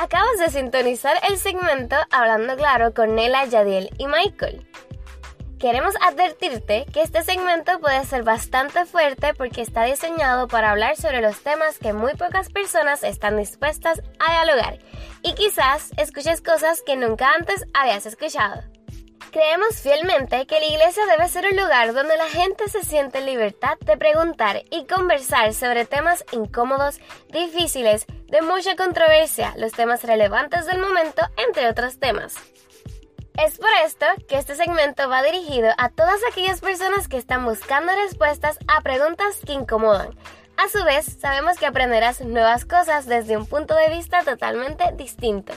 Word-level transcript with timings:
Acabas 0.00 0.38
de 0.38 0.48
sintonizar 0.48 1.18
el 1.28 1.36
segmento 1.36 1.94
Hablando 2.10 2.56
Claro 2.56 2.94
con 2.94 3.14
Nela, 3.14 3.44
Yadiel 3.44 3.90
y 3.98 4.06
Michael. 4.06 4.66
Queremos 5.58 5.94
advertirte 6.00 6.86
que 6.90 7.02
este 7.02 7.22
segmento 7.22 7.78
puede 7.80 8.02
ser 8.06 8.22
bastante 8.22 8.86
fuerte 8.86 9.34
porque 9.34 9.60
está 9.60 9.84
diseñado 9.84 10.48
para 10.48 10.70
hablar 10.70 10.96
sobre 10.96 11.20
los 11.20 11.42
temas 11.42 11.78
que 11.78 11.92
muy 11.92 12.14
pocas 12.14 12.48
personas 12.48 13.02
están 13.02 13.36
dispuestas 13.36 14.00
a 14.18 14.32
dialogar 14.32 14.78
y 15.22 15.34
quizás 15.34 15.90
escuches 15.98 16.40
cosas 16.40 16.80
que 16.80 16.96
nunca 16.96 17.34
antes 17.34 17.66
habías 17.74 18.06
escuchado. 18.06 18.62
Creemos 19.32 19.76
fielmente 19.80 20.44
que 20.46 20.58
la 20.58 20.66
iglesia 20.66 21.06
debe 21.06 21.28
ser 21.28 21.46
un 21.46 21.56
lugar 21.56 21.94
donde 21.94 22.16
la 22.16 22.28
gente 22.28 22.68
se 22.68 22.82
siente 22.82 23.18
en 23.18 23.26
libertad 23.26 23.78
de 23.78 23.96
preguntar 23.96 24.64
y 24.70 24.86
conversar 24.86 25.54
sobre 25.54 25.84
temas 25.84 26.24
incómodos, 26.32 26.98
difíciles, 27.28 28.06
de 28.26 28.42
mucha 28.42 28.74
controversia, 28.74 29.54
los 29.56 29.70
temas 29.70 30.02
relevantes 30.02 30.66
del 30.66 30.80
momento, 30.80 31.22
entre 31.36 31.68
otros 31.68 32.00
temas. 32.00 32.34
Es 33.38 33.58
por 33.58 33.70
esto 33.84 34.06
que 34.28 34.36
este 34.36 34.56
segmento 34.56 35.08
va 35.08 35.22
dirigido 35.22 35.70
a 35.78 35.90
todas 35.90 36.20
aquellas 36.28 36.60
personas 36.60 37.06
que 37.06 37.16
están 37.16 37.44
buscando 37.44 37.92
respuestas 37.94 38.58
a 38.66 38.80
preguntas 38.80 39.38
que 39.46 39.52
incomodan. 39.52 40.10
A 40.56 40.68
su 40.68 40.84
vez, 40.84 41.06
sabemos 41.20 41.56
que 41.56 41.66
aprenderás 41.66 42.20
nuevas 42.20 42.64
cosas 42.64 43.06
desde 43.06 43.36
un 43.36 43.46
punto 43.46 43.76
de 43.76 43.90
vista 43.90 44.24
totalmente 44.24 44.84
distinto. 44.96 45.52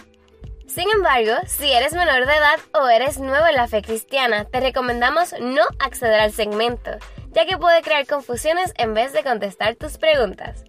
Sin 0.73 0.89
embargo, 0.89 1.33
si 1.45 1.71
eres 1.71 1.93
menor 1.93 2.25
de 2.25 2.33
edad 2.33 2.57
o 2.73 2.87
eres 2.87 3.19
nuevo 3.19 3.45
en 3.45 3.57
la 3.57 3.67
fe 3.67 3.83
cristiana, 3.83 4.45
te 4.45 4.59
recomendamos 4.59 5.35
no 5.39 5.61
acceder 5.77 6.19
al 6.19 6.31
segmento, 6.31 6.89
ya 7.31 7.45
que 7.45 7.59
puede 7.59 7.83
crear 7.83 8.07
confusiones 8.07 8.73
en 8.79 8.95
vez 8.95 9.13
de 9.13 9.21
contestar 9.21 9.75
tus 9.75 9.99
preguntas. 9.99 10.63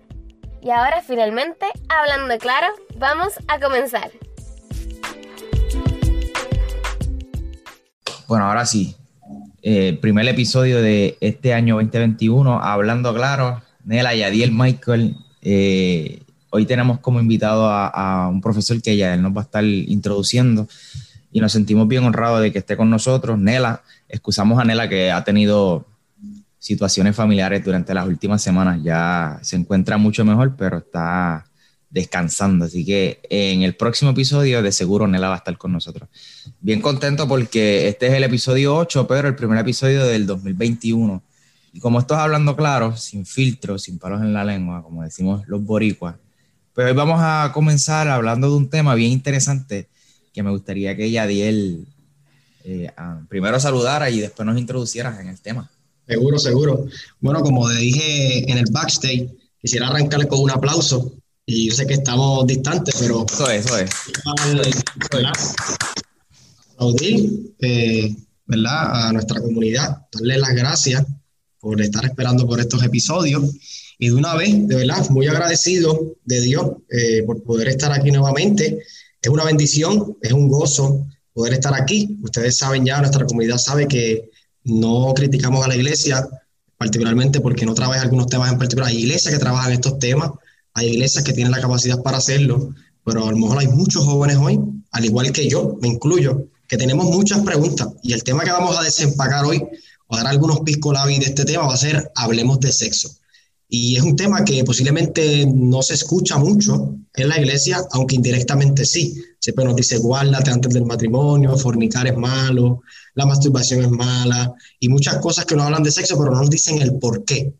Y 0.60 0.68
ahora 0.72 1.00
finalmente, 1.00 1.64
hablando 1.88 2.36
claro, 2.36 2.66
vamos 2.98 3.32
a 3.48 3.58
comenzar. 3.58 4.10
Bueno, 8.28 8.44
ahora 8.44 8.66
sí, 8.66 8.96
eh, 9.62 9.98
primer 10.02 10.28
episodio 10.28 10.82
de 10.82 11.16
este 11.22 11.54
año 11.54 11.76
2021, 11.76 12.62
hablando 12.62 13.14
claro, 13.14 13.62
Nela 13.86 14.14
y 14.14 14.22
Adiel 14.22 14.52
Michael. 14.52 15.16
Eh, 15.40 16.23
Hoy 16.56 16.66
tenemos 16.66 17.00
como 17.00 17.18
invitado 17.18 17.68
a, 17.68 18.28
un 18.28 18.40
profesor 18.40 18.80
que 18.80 18.96
ya 18.96 19.14
él 19.14 19.22
nos 19.22 19.36
va 19.36 19.40
a 19.40 19.42
estar 19.42 19.64
introduciendo 19.64 20.68
y 21.32 21.40
nos 21.40 21.50
sentimos 21.50 21.88
bien 21.88 22.04
honrados 22.04 22.40
de 22.42 22.52
que 22.52 22.60
esté 22.60 22.76
con 22.76 22.88
nosotros. 22.88 23.36
Nela, 23.36 23.82
excusamos 24.08 24.60
a 24.60 24.64
Nela 24.64 24.88
que 24.88 25.10
ha 25.10 25.24
tenido 25.24 25.84
situaciones 26.60 27.16
familiares 27.16 27.64
durante 27.64 27.92
las 27.92 28.06
últimas 28.06 28.40
semanas. 28.40 28.78
Ya 28.84 29.40
se 29.42 29.56
encuentra 29.56 29.96
mucho 29.96 30.24
mejor, 30.24 30.54
pero 30.56 30.78
está 30.78 31.44
descansando. 31.90 32.66
Así 32.66 32.84
que 32.84 33.18
en 33.30 33.62
el 33.62 33.74
próximo 33.74 34.12
episodio 34.12 34.62
de 34.62 34.70
seguro 34.70 35.08
Nela 35.08 35.30
va 35.30 35.34
a 35.34 35.38
estar 35.38 35.58
con 35.58 35.72
nosotros. 35.72 36.08
Bien 36.60 36.80
contento 36.80 37.26
porque 37.26 37.88
este 37.88 38.06
es 38.06 38.12
el 38.12 38.22
episodio 38.22 38.76
8, 38.76 39.08
pero 39.08 39.26
el 39.26 39.34
primer 39.34 39.58
episodio 39.58 40.04
del 40.04 40.24
2021. 40.24 41.20
Y 41.72 41.80
como 41.80 41.98
estás 41.98 42.18
hablando 42.18 42.54
claro, 42.54 42.96
sin 42.96 43.26
filtro, 43.26 43.76
sin 43.76 43.98
palos 43.98 44.22
en 44.22 44.32
la 44.32 44.44
lengua, 44.44 44.84
como 44.84 45.02
decimos 45.02 45.42
los 45.48 45.64
boricuas, 45.64 46.14
pues 46.74 46.88
hoy 46.88 46.92
vamos 46.92 47.20
a 47.20 47.52
comenzar 47.54 48.08
hablando 48.08 48.50
de 48.50 48.56
un 48.56 48.68
tema 48.68 48.94
bien 48.94 49.12
interesante 49.12 49.88
que 50.32 50.42
me 50.42 50.50
gustaría 50.50 50.96
que 50.96 51.10
Yadiel 51.10 51.86
eh, 52.64 52.90
primero 53.28 53.60
saludara 53.60 54.10
y 54.10 54.20
después 54.20 54.44
nos 54.44 54.58
introduciera 54.58 55.16
en 55.20 55.28
el 55.28 55.40
tema. 55.40 55.70
Seguro, 56.06 56.38
seguro. 56.38 56.86
Bueno, 57.20 57.40
como 57.42 57.68
dije 57.68 58.50
en 58.50 58.58
el 58.58 58.64
backstage, 58.70 59.30
quisiera 59.60 59.88
arrancarle 59.88 60.26
con 60.26 60.40
un 60.40 60.50
aplauso. 60.50 61.12
Y 61.46 61.68
yo 61.68 61.74
sé 61.74 61.86
que 61.86 61.94
estamos 61.94 62.46
distantes, 62.46 62.96
pero. 62.98 63.24
Eso 63.30 63.50
es, 63.50 63.66
eso 63.66 63.78
es. 63.78 65.54
Aplaudir, 66.72 67.54
eh, 67.60 68.16
¿verdad? 68.46 69.08
A 69.08 69.12
nuestra 69.12 69.40
comunidad, 69.40 70.06
darle 70.10 70.38
las 70.38 70.54
gracias 70.54 71.04
por 71.60 71.80
estar 71.80 72.04
esperando 72.04 72.46
por 72.46 72.60
estos 72.60 72.82
episodios 72.82 73.44
y 73.98 74.08
de 74.08 74.14
una 74.14 74.34
vez, 74.34 74.66
de 74.66 74.76
verdad, 74.76 75.08
muy 75.10 75.26
agradecido 75.26 76.16
de 76.24 76.40
Dios 76.40 76.66
eh, 76.90 77.22
por 77.24 77.42
poder 77.42 77.68
estar 77.68 77.92
aquí 77.92 78.10
nuevamente. 78.10 78.78
Es 79.22 79.30
una 79.30 79.44
bendición, 79.44 80.16
es 80.20 80.32
un 80.32 80.48
gozo 80.48 81.06
poder 81.32 81.54
estar 81.54 81.74
aquí. 81.74 82.18
Ustedes 82.22 82.58
saben 82.58 82.84
ya, 82.84 82.98
nuestra 83.00 83.24
comunidad 83.24 83.58
sabe 83.58 83.86
que 83.86 84.30
no 84.64 85.12
criticamos 85.14 85.64
a 85.64 85.68
la 85.68 85.76
iglesia, 85.76 86.26
particularmente 86.76 87.40
porque 87.40 87.66
no 87.66 87.74
trabaja 87.74 88.02
algunos 88.02 88.26
temas 88.26 88.52
en 88.52 88.58
particular. 88.58 88.88
Hay 88.90 88.98
iglesias 88.98 89.32
que 89.32 89.40
trabajan 89.40 89.72
estos 89.72 89.98
temas, 89.98 90.30
hay 90.74 90.88
iglesias 90.88 91.24
que 91.24 91.32
tienen 91.32 91.52
la 91.52 91.60
capacidad 91.60 92.02
para 92.02 92.18
hacerlo, 92.18 92.74
pero 93.04 93.26
a 93.26 93.30
lo 93.30 93.36
mejor 93.36 93.58
hay 93.58 93.68
muchos 93.68 94.04
jóvenes 94.04 94.38
hoy, 94.38 94.58
al 94.90 95.04
igual 95.04 95.30
que 95.32 95.48
yo, 95.48 95.76
me 95.80 95.88
incluyo, 95.88 96.48
que 96.66 96.76
tenemos 96.76 97.06
muchas 97.06 97.40
preguntas. 97.40 97.88
Y 98.02 98.12
el 98.12 98.24
tema 98.24 98.44
que 98.44 98.50
vamos 98.50 98.76
a 98.78 98.82
desempacar 98.82 99.44
hoy, 99.44 99.62
o 100.06 100.16
dar 100.16 100.26
algunos 100.26 100.60
piscolabis 100.60 101.20
de 101.20 101.26
este 101.26 101.44
tema, 101.44 101.66
va 101.66 101.74
a 101.74 101.78
ser 101.78 102.10
hablemos 102.14 102.60
de 102.60 102.72
sexo. 102.72 103.10
Y 103.76 103.96
es 103.96 104.04
un 104.04 104.14
tema 104.14 104.44
que 104.44 104.62
posiblemente 104.62 105.44
no 105.52 105.82
se 105.82 105.94
escucha 105.94 106.38
mucho 106.38 106.94
en 107.12 107.28
la 107.28 107.40
iglesia, 107.40 107.84
aunque 107.90 108.14
indirectamente 108.14 108.84
sí. 108.84 109.20
Siempre 109.40 109.64
nos 109.64 109.74
dice, 109.74 109.98
guárdate 109.98 110.52
antes 110.52 110.72
del 110.72 110.84
matrimonio, 110.84 111.58
fornicar 111.58 112.06
es 112.06 112.16
malo, 112.16 112.82
la 113.14 113.26
masturbación 113.26 113.82
es 113.82 113.90
mala, 113.90 114.54
y 114.78 114.88
muchas 114.88 115.16
cosas 115.16 115.44
que 115.44 115.56
nos 115.56 115.64
hablan 115.66 115.82
de 115.82 115.90
sexo, 115.90 116.16
pero 116.16 116.30
no 116.30 116.42
nos 116.42 116.50
dicen 116.50 116.80
el 116.80 117.00
por 117.00 117.24
qué. 117.24 117.52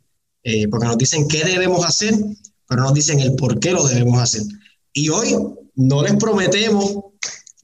Eh, 0.45 0.69
porque 0.69 0.87
nos 0.87 0.99
dicen 0.99 1.27
qué 1.27 1.43
debemos 1.43 1.85
hacer, 1.85 2.15
pero 2.69 2.83
no 2.83 2.89
nos 2.91 2.95
dicen 2.95 3.19
el 3.19 3.35
por 3.35 3.59
qué 3.59 3.73
lo 3.73 3.85
debemos 3.85 4.21
hacer. 4.21 4.43
Y 4.93 5.09
hoy 5.09 5.37
no 5.75 6.03
les 6.05 6.15
prometemos 6.15 6.95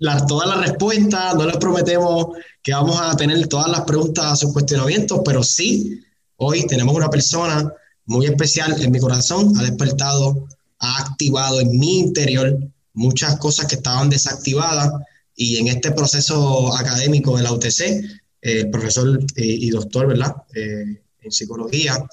las, 0.00 0.26
todas 0.26 0.48
las 0.48 0.58
respuestas, 0.58 1.36
no 1.36 1.46
les 1.46 1.56
prometemos 1.58 2.36
que 2.64 2.72
vamos 2.72 3.00
a 3.00 3.16
tener 3.16 3.46
todas 3.46 3.70
las 3.70 3.82
preguntas 3.82 4.24
a 4.24 4.34
sus 4.34 4.52
cuestionamientos, 4.52 5.20
pero 5.24 5.44
sí, 5.44 6.00
hoy 6.34 6.66
tenemos 6.66 6.96
una 6.96 7.08
persona 7.08 7.72
muy 8.10 8.26
especial 8.26 8.74
en 8.82 8.90
mi 8.90 8.98
corazón, 8.98 9.56
ha 9.56 9.62
despertado, 9.62 10.48
ha 10.80 10.98
activado 10.98 11.60
en 11.60 11.78
mi 11.78 12.00
interior 12.00 12.58
muchas 12.92 13.36
cosas 13.36 13.66
que 13.66 13.76
estaban 13.76 14.10
desactivadas 14.10 14.90
y 15.36 15.58
en 15.58 15.68
este 15.68 15.92
proceso 15.92 16.76
académico 16.76 17.36
de 17.36 17.44
la 17.44 17.52
UTC, 17.52 18.02
el 18.42 18.68
profesor 18.68 19.16
eh, 19.36 19.44
y 19.44 19.70
doctor, 19.70 20.08
¿verdad? 20.08 20.34
Eh, 20.52 21.00
en 21.22 21.30
psicología, 21.30 22.04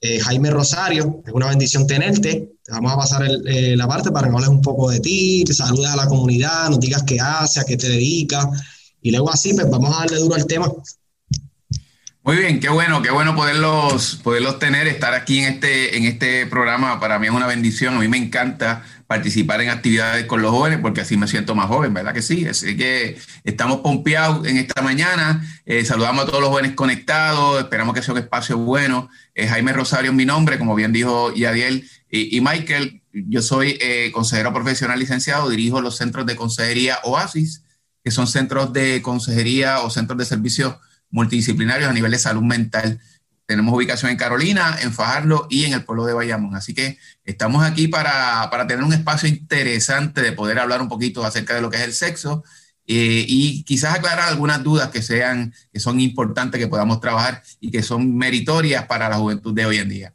eh, 0.00 0.20
Jaime 0.20 0.50
Rosario, 0.50 1.20
es 1.26 1.32
una 1.32 1.48
bendición 1.48 1.84
tenerte. 1.84 2.58
Te 2.62 2.72
vamos 2.72 2.92
a 2.92 2.96
pasar 2.96 3.28
la 3.28 3.88
parte 3.88 4.12
para 4.12 4.28
que 4.28 4.34
hables 4.34 4.48
un 4.48 4.62
poco 4.62 4.88
de 4.88 5.00
ti, 5.00 5.42
te 5.44 5.52
saludes 5.52 5.90
a 5.90 5.96
la 5.96 6.06
comunidad, 6.06 6.70
nos 6.70 6.78
digas 6.78 7.02
qué 7.02 7.18
hace, 7.18 7.58
a 7.58 7.64
qué 7.64 7.76
te 7.76 7.88
dedicas. 7.88 8.46
Y 9.02 9.10
luego 9.10 9.32
así, 9.32 9.52
pues 9.52 9.68
vamos 9.68 9.94
a 9.96 10.00
darle 10.00 10.18
duro 10.18 10.36
al 10.36 10.46
tema. 10.46 10.72
Muy 12.26 12.38
bien, 12.38 12.58
qué 12.58 12.70
bueno, 12.70 13.02
qué 13.02 13.10
bueno 13.10 13.36
poderlos, 13.36 14.18
poderlos 14.22 14.58
tener, 14.58 14.86
estar 14.86 15.12
aquí 15.12 15.40
en 15.40 15.52
este, 15.52 15.98
en 15.98 16.04
este 16.04 16.46
programa. 16.46 16.98
Para 16.98 17.18
mí 17.18 17.26
es 17.26 17.32
una 17.34 17.46
bendición. 17.46 17.96
A 17.96 17.98
mí 17.98 18.08
me 18.08 18.16
encanta 18.16 18.82
participar 19.06 19.60
en 19.60 19.68
actividades 19.68 20.24
con 20.24 20.40
los 20.40 20.50
jóvenes 20.50 20.78
porque 20.80 21.02
así 21.02 21.18
me 21.18 21.28
siento 21.28 21.54
más 21.54 21.66
joven, 21.66 21.92
¿verdad 21.92 22.14
que 22.14 22.22
sí? 22.22 22.46
Así 22.46 22.78
que 22.78 23.18
estamos 23.44 23.80
pompeados 23.80 24.46
en 24.46 24.56
esta 24.56 24.80
mañana. 24.80 25.44
Eh, 25.66 25.84
saludamos 25.84 26.24
a 26.24 26.26
todos 26.26 26.40
los 26.40 26.48
jóvenes 26.48 26.72
conectados. 26.72 27.60
Esperamos 27.60 27.94
que 27.94 28.00
sea 28.00 28.14
un 28.14 28.20
espacio 28.20 28.56
bueno. 28.56 29.10
Eh, 29.34 29.46
Jaime 29.46 29.74
Rosario 29.74 30.10
es 30.10 30.16
mi 30.16 30.24
nombre, 30.24 30.58
como 30.58 30.74
bien 30.74 30.94
dijo 30.94 31.30
Yadiel 31.34 31.86
y, 32.08 32.40
Michael. 32.40 33.02
Yo 33.12 33.42
soy 33.42 33.76
eh, 33.82 34.10
consejero 34.14 34.50
profesional 34.54 34.98
licenciado, 34.98 35.50
dirijo 35.50 35.82
los 35.82 35.98
centros 35.98 36.24
de 36.24 36.36
consejería 36.36 37.00
Oasis, 37.02 37.64
que 38.02 38.10
son 38.10 38.26
centros 38.26 38.72
de 38.72 39.02
consejería 39.02 39.80
o 39.80 39.90
centros 39.90 40.16
de 40.18 40.24
servicio 40.24 40.80
multidisciplinarios 41.14 41.88
a 41.88 41.92
nivel 41.92 42.10
de 42.10 42.18
salud 42.18 42.42
mental. 42.42 43.00
Tenemos 43.46 43.72
ubicación 43.72 44.10
en 44.10 44.16
Carolina, 44.16 44.76
en 44.82 44.92
Fajardo 44.92 45.46
y 45.48 45.64
en 45.64 45.72
el 45.72 45.84
pueblo 45.84 46.06
de 46.06 46.12
Bayamón. 46.12 46.56
Así 46.56 46.74
que 46.74 46.98
estamos 47.24 47.62
aquí 47.62 47.86
para, 47.86 48.50
tener 48.66 48.84
un 48.84 48.92
espacio 48.92 49.28
interesante 49.28 50.22
de 50.22 50.32
poder 50.32 50.58
hablar 50.58 50.82
un 50.82 50.88
poquito 50.88 51.24
acerca 51.24 51.54
de 51.54 51.60
lo 51.60 51.70
que 51.70 51.76
es 51.76 51.82
el 51.84 51.92
sexo 51.92 52.42
eh, 52.86 53.24
y 53.28 53.62
quizás 53.62 53.94
aclarar 53.94 54.28
algunas 54.28 54.62
dudas 54.64 54.88
que 54.90 55.02
sean, 55.02 55.54
que 55.72 55.78
son 55.78 56.00
importantes 56.00 56.58
que 56.58 56.66
podamos 56.66 57.00
trabajar 57.00 57.42
y 57.60 57.70
que 57.70 57.82
son 57.84 58.16
meritorias 58.16 58.86
para 58.86 59.08
la 59.08 59.16
juventud 59.16 59.54
de 59.54 59.66
hoy 59.66 59.78
en 59.78 59.88
día. 59.88 60.14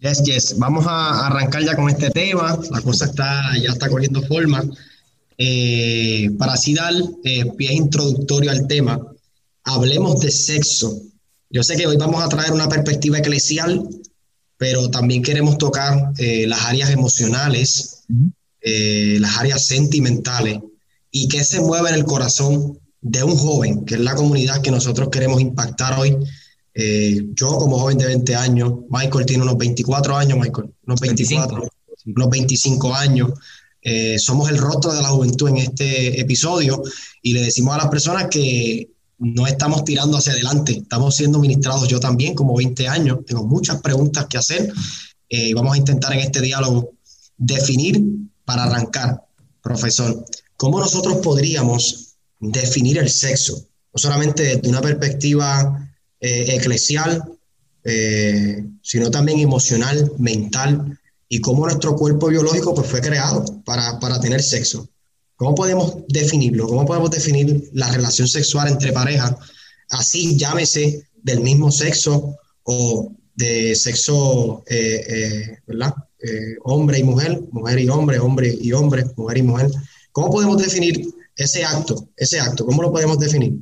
Yes, 0.00 0.22
yes. 0.22 0.58
Vamos 0.58 0.86
a 0.86 1.26
arrancar 1.26 1.62
ya 1.64 1.76
con 1.76 1.90
este 1.90 2.08
tema. 2.10 2.58
La 2.70 2.80
cosa 2.80 3.04
está, 3.04 3.42
ya 3.60 3.72
está 3.72 3.90
cogiendo 3.90 4.22
forma. 4.22 4.62
Eh, 5.40 6.30
para 6.36 6.54
así 6.54 6.74
dar 6.74 6.92
eh, 7.22 7.44
pie 7.56 7.72
introductorio 7.72 8.50
al 8.50 8.66
tema, 8.66 9.00
hablemos 9.62 10.18
de 10.18 10.32
sexo. 10.32 11.00
Yo 11.48 11.62
sé 11.62 11.76
que 11.76 11.86
hoy 11.86 11.96
vamos 11.96 12.22
a 12.22 12.28
traer 12.28 12.52
una 12.52 12.68
perspectiva 12.68 13.18
eclesial, 13.18 13.88
pero 14.56 14.90
también 14.90 15.22
queremos 15.22 15.56
tocar 15.56 16.12
eh, 16.18 16.46
las 16.48 16.62
áreas 16.62 16.90
emocionales, 16.90 18.02
las 18.60 19.36
áreas 19.38 19.64
sentimentales 19.64 20.58
y 21.10 21.28
qué 21.28 21.42
se 21.42 21.60
mueve 21.60 21.88
en 21.88 21.94
el 21.94 22.04
corazón 22.04 22.78
de 23.00 23.22
un 23.22 23.36
joven, 23.36 23.86
que 23.86 23.94
es 23.94 24.00
la 24.00 24.14
comunidad 24.16 24.60
que 24.60 24.72
nosotros 24.72 25.08
queremos 25.10 25.40
impactar 25.40 25.98
hoy. 25.98 26.16
yo 27.34 27.56
como 27.56 27.78
joven 27.78 27.96
de 27.96 28.06
20 28.06 28.34
años, 28.34 28.72
Michael 28.90 29.24
tiene 29.24 29.44
unos 29.44 29.56
24 29.56 30.16
años, 30.16 30.38
Michael, 30.38 30.74
unos 30.84 31.00
25. 31.00 31.68
unos 32.06 32.30
25 32.30 32.94
años. 32.94 33.30
Eh, 33.90 34.18
somos 34.18 34.50
el 34.50 34.58
rostro 34.58 34.92
de 34.92 35.00
la 35.00 35.08
juventud 35.08 35.48
en 35.48 35.56
este 35.56 36.20
episodio 36.20 36.82
y 37.22 37.32
le 37.32 37.40
decimos 37.40 37.74
a 37.74 37.78
las 37.78 37.88
personas 37.88 38.26
que 38.30 38.90
no 39.16 39.46
estamos 39.46 39.82
tirando 39.82 40.18
hacia 40.18 40.34
adelante, 40.34 40.72
estamos 40.72 41.16
siendo 41.16 41.38
ministrados 41.38 41.88
yo 41.88 41.98
también, 41.98 42.34
como 42.34 42.54
20 42.54 42.86
años, 42.86 43.20
tengo 43.24 43.46
muchas 43.46 43.80
preguntas 43.80 44.26
que 44.28 44.36
hacer 44.36 44.70
eh, 45.30 45.48
y 45.48 45.52
vamos 45.54 45.72
a 45.72 45.78
intentar 45.78 46.12
en 46.12 46.20
este 46.20 46.42
diálogo 46.42 46.92
definir 47.38 47.98
para 48.44 48.64
arrancar, 48.64 49.24
profesor, 49.62 50.22
cómo 50.58 50.80
nosotros 50.80 51.16
podríamos 51.22 52.14
definir 52.40 52.98
el 52.98 53.08
sexo, 53.08 53.54
no 53.94 53.98
solamente 53.98 54.42
desde 54.42 54.68
una 54.68 54.82
perspectiva 54.82 55.90
eh, 56.20 56.56
eclesial, 56.56 57.24
eh, 57.84 58.66
sino 58.82 59.10
también 59.10 59.38
emocional, 59.38 60.12
mental, 60.18 60.97
y 61.28 61.40
cómo 61.40 61.66
nuestro 61.66 61.94
cuerpo 61.94 62.28
biológico 62.28 62.74
pues, 62.74 62.88
fue 62.88 63.00
creado 63.00 63.44
para, 63.64 63.98
para 63.98 64.20
tener 64.20 64.42
sexo. 64.42 64.88
¿Cómo 65.36 65.54
podemos 65.54 65.98
definirlo? 66.08 66.66
¿Cómo 66.66 66.84
podemos 66.84 67.10
definir 67.10 67.70
la 67.72 67.92
relación 67.92 68.26
sexual 68.26 68.68
entre 68.68 68.92
parejas? 68.92 69.36
Así 69.90 70.36
llámese 70.36 71.08
del 71.22 71.40
mismo 71.40 71.70
sexo 71.70 72.36
o 72.64 73.12
de 73.34 73.74
sexo, 73.76 74.64
eh, 74.66 75.04
eh, 75.08 75.58
¿verdad? 75.66 75.94
Eh, 76.20 76.56
hombre 76.64 76.98
y 76.98 77.04
mujer, 77.04 77.40
mujer 77.52 77.78
y 77.78 77.88
hombre, 77.88 78.18
hombre 78.18 78.56
y 78.60 78.72
hombre, 78.72 79.04
mujer 79.16 79.38
y 79.38 79.42
mujer. 79.42 79.70
¿Cómo 80.10 80.30
podemos 80.30 80.60
definir 80.60 81.06
ese 81.36 81.64
acto? 81.64 82.08
Ese 82.16 82.40
acto, 82.40 82.66
¿cómo 82.66 82.82
lo 82.82 82.90
podemos 82.90 83.18
definir? 83.18 83.52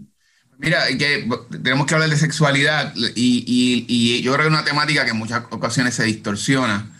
Mira, 0.58 0.86
que 0.96 1.28
tenemos 1.62 1.86
que 1.86 1.94
hablar 1.94 2.08
de 2.08 2.16
sexualidad 2.16 2.94
y, 3.14 3.44
y, 3.46 3.84
y 3.86 4.22
yo 4.22 4.32
creo 4.32 4.44
que 4.44 4.48
es 4.48 4.54
una 4.54 4.64
temática 4.64 5.04
que 5.04 5.10
en 5.10 5.18
muchas 5.18 5.44
ocasiones 5.50 5.94
se 5.94 6.04
distorsiona 6.04 6.95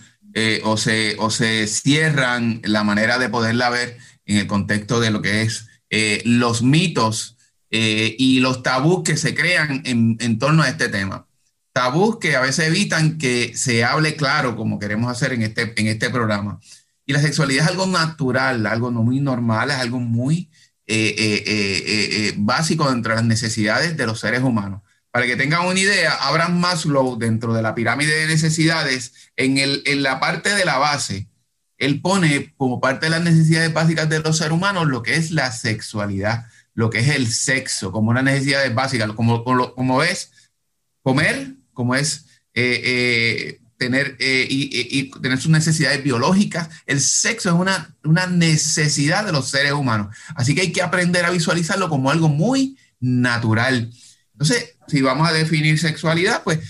o, 0.65 0.77
se, 0.77 1.17
o 1.19 1.31
se 1.31 1.67
cierran 1.67 2.61
la 2.65 2.85
manera 2.85 3.19
de 3.19 3.29
poderla 3.29 3.71
ver 3.71 3.97
en 4.27 4.37
el 4.37 4.47
contexto 4.47 5.01
de 5.01 5.11
lo 5.11 5.23
que 5.23 5.43
es 5.43 5.67
eh, 5.89 6.21
los 6.25 6.63
mitos 6.63 7.37
eh, 7.71 8.17
y 8.19 8.41
los 8.41 8.63
tabús 8.63 9.05
que 9.05 9.17
se 9.17 9.35
crean 9.35 9.83
en, 9.85 10.17
en, 10.21 10.39
torno 10.39 10.63
a 10.63 10.69
este 10.69 10.89
tema. 10.89 11.27
Tabús 11.73 12.19
que 12.19 12.35
a 12.37 12.41
veces 12.41 12.67
evitan 12.67 13.19
que 13.19 13.57
se 13.57 13.85
hable 13.85 14.17
claro, 14.17 14.57
como 14.57 14.79
queremos 14.79 15.11
hacer 15.11 15.33
en 15.33 15.43
este, 15.43 15.73
en 15.77 15.87
este 15.87 16.11
programa. 16.11 16.59
Y 17.05 17.13
la 17.13 17.21
sexualidad 17.21 17.65
es 17.65 17.71
algo 17.71 17.87
natural, 17.87 18.67
algo 18.67 18.91
muy 18.91 19.21
normal, 19.21 19.71
es 19.71 19.77
algo 19.77 20.01
muy 20.01 20.51
eh, 20.87 22.35
básico 22.37 22.91
dentro 22.91 23.13
de 23.13 23.17
las 23.17 23.27
necesidades 23.27 23.97
de 23.97 24.07
los 24.07 24.19
seres 24.19 24.43
humanos. 24.43 24.83
Para 25.17 25.29
que 25.29 25.37
tengan 25.37 25.65
una 25.65 25.81
idea, 25.81 26.13
Abraham 26.13 26.59
Maslow, 26.59 27.17
dentro 27.17 27.55
de 27.55 27.63
la 27.63 27.75
pirámide 27.75 28.15
de 28.15 28.27
necesidades, 28.27 29.31
en, 29.35 29.57
el, 29.57 29.83
en 29.87 30.03
la 30.03 30.21
parte 30.21 30.55
de 30.55 30.67
la 30.67 30.77
base, 30.77 31.27
él 31.79 32.03
pone 32.03 32.53
como 32.59 32.83
parte 32.83 33.07
de 33.07 33.11
las 33.13 33.23
necesidades 33.23 33.73
básicas 33.73 34.11
de 34.11 34.21
los 34.21 34.37
seres 34.37 34.53
humanos 34.53 34.89
lo 34.89 35.03
que 35.03 35.15
es 35.15 35.31
la 35.31 35.53
sexualidad, 35.53 36.49
lo 36.75 36.91
que 36.91 36.99
es 36.99 37.09
el 37.09 37.29
sexo, 37.29 37.93
como 37.93 38.11
una 38.11 38.21
necesidad 38.21 38.71
básica, 38.75 39.09
como, 39.15 39.43
como, 39.43 40.03
es 40.03 40.33
comer, 41.03 41.55
como 41.73 41.95
es 41.95 42.27
eh, 42.53 42.83
eh, 42.85 43.61
tener, 43.79 44.17
eh, 44.19 44.47
y, 44.51 45.11
tener 45.13 45.41
sus 45.41 45.51
necesidades 45.51 46.05
biológicas. 46.05 46.69
El 46.85 47.01
sexo 47.01 47.49
es 47.49 47.55
una, 47.55 47.97
una 48.05 48.27
necesidad 48.27 49.25
de 49.25 49.33
los 49.33 49.49
seres 49.49 49.73
humanos. 49.73 50.15
Así 50.35 50.55
que 50.55 50.61
hay 50.61 50.73
que 50.73 50.83
aprender 50.83 51.25
a 51.25 51.31
visualizarlo 51.31 51.89
como 51.89 52.11
algo 52.11 52.29
muy 52.29 52.77
natural. 53.01 53.91
Entonces, 54.33 54.76
si 54.89 55.03
vamos 55.03 55.29
a 55.29 55.33
definir 55.33 55.79
sexualidad, 55.79 56.43
pues 56.43 56.61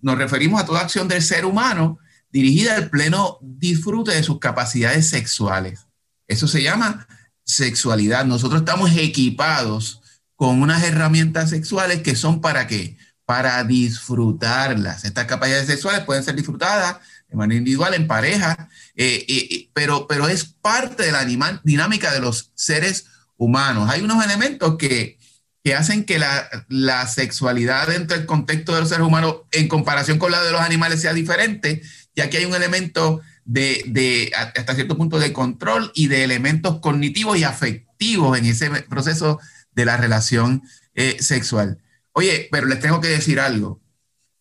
nos 0.00 0.18
referimos 0.18 0.60
a 0.60 0.66
toda 0.66 0.80
acción 0.80 1.08
del 1.08 1.22
ser 1.22 1.44
humano 1.44 1.98
dirigida 2.30 2.76
al 2.76 2.90
pleno 2.90 3.38
disfrute 3.40 4.12
de 4.12 4.22
sus 4.22 4.38
capacidades 4.38 5.08
sexuales. 5.08 5.86
Eso 6.26 6.46
se 6.46 6.62
llama 6.62 7.06
sexualidad. 7.44 8.24
Nosotros 8.26 8.60
estamos 8.60 8.92
equipados 8.96 10.02
con 10.36 10.62
unas 10.62 10.84
herramientas 10.84 11.50
sexuales 11.50 12.02
que 12.02 12.14
son 12.14 12.40
para 12.40 12.66
qué? 12.66 12.96
Para 13.24 13.64
disfrutarlas. 13.64 15.04
Estas 15.04 15.26
capacidades 15.26 15.66
sexuales 15.66 16.04
pueden 16.04 16.22
ser 16.22 16.36
disfrutadas 16.36 16.98
de 17.28 17.36
manera 17.36 17.58
individual, 17.58 17.92
en 17.94 18.06
pareja, 18.06 18.68
eh, 18.94 19.26
eh, 19.28 19.48
eh, 19.50 19.70
pero, 19.74 20.06
pero 20.06 20.28
es 20.28 20.44
parte 20.44 21.02
de 21.02 21.12
la 21.12 21.24
dinámica 21.24 22.12
de 22.12 22.20
los 22.20 22.52
seres 22.54 23.06
humanos. 23.36 23.90
Hay 23.90 24.00
unos 24.00 24.24
elementos 24.24 24.76
que, 24.78 25.17
que 25.64 25.74
hacen 25.74 26.04
que 26.04 26.18
la, 26.18 26.48
la, 26.68 27.06
sexualidad 27.06 27.88
dentro 27.88 28.16
del 28.16 28.26
contexto 28.26 28.74
de 28.74 28.80
los 28.80 28.88
seres 28.88 29.06
humanos 29.06 29.42
en 29.50 29.68
comparación 29.68 30.18
con 30.18 30.30
la 30.32 30.42
de 30.42 30.52
los 30.52 30.60
animales 30.60 31.00
sea 31.00 31.12
diferente 31.12 31.82
ya 32.18 32.28
que 32.28 32.38
hay 32.38 32.44
un 32.46 32.54
elemento 32.54 33.20
de, 33.44 34.32
hasta 34.34 34.74
cierto 34.74 34.96
punto 34.96 35.20
de 35.20 35.32
control 35.32 35.92
y 35.94 36.08
de 36.08 36.24
elementos 36.24 36.80
cognitivos 36.80 37.38
y 37.38 37.44
afectivos 37.44 38.36
en 38.36 38.44
ese 38.44 38.70
proceso 38.88 39.38
de 39.72 39.84
la 39.84 39.96
relación 39.96 40.62
eh, 40.94 41.16
sexual. 41.20 41.78
Oye, 42.12 42.48
pero 42.50 42.66
les 42.66 42.80
tengo 42.80 43.00
que 43.00 43.06
decir 43.06 43.38
algo. 43.38 43.80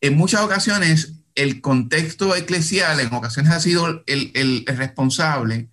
En 0.02 0.18
muchas 0.18 0.42
ocasiones, 0.42 1.14
el 1.36 1.62
contexto 1.62 2.36
eclesial 2.36 3.00
en 3.00 3.14
ocasiones 3.14 3.52
ha 3.52 3.60
sido 3.60 4.04
el, 4.08 4.66
responsable 4.66 5.70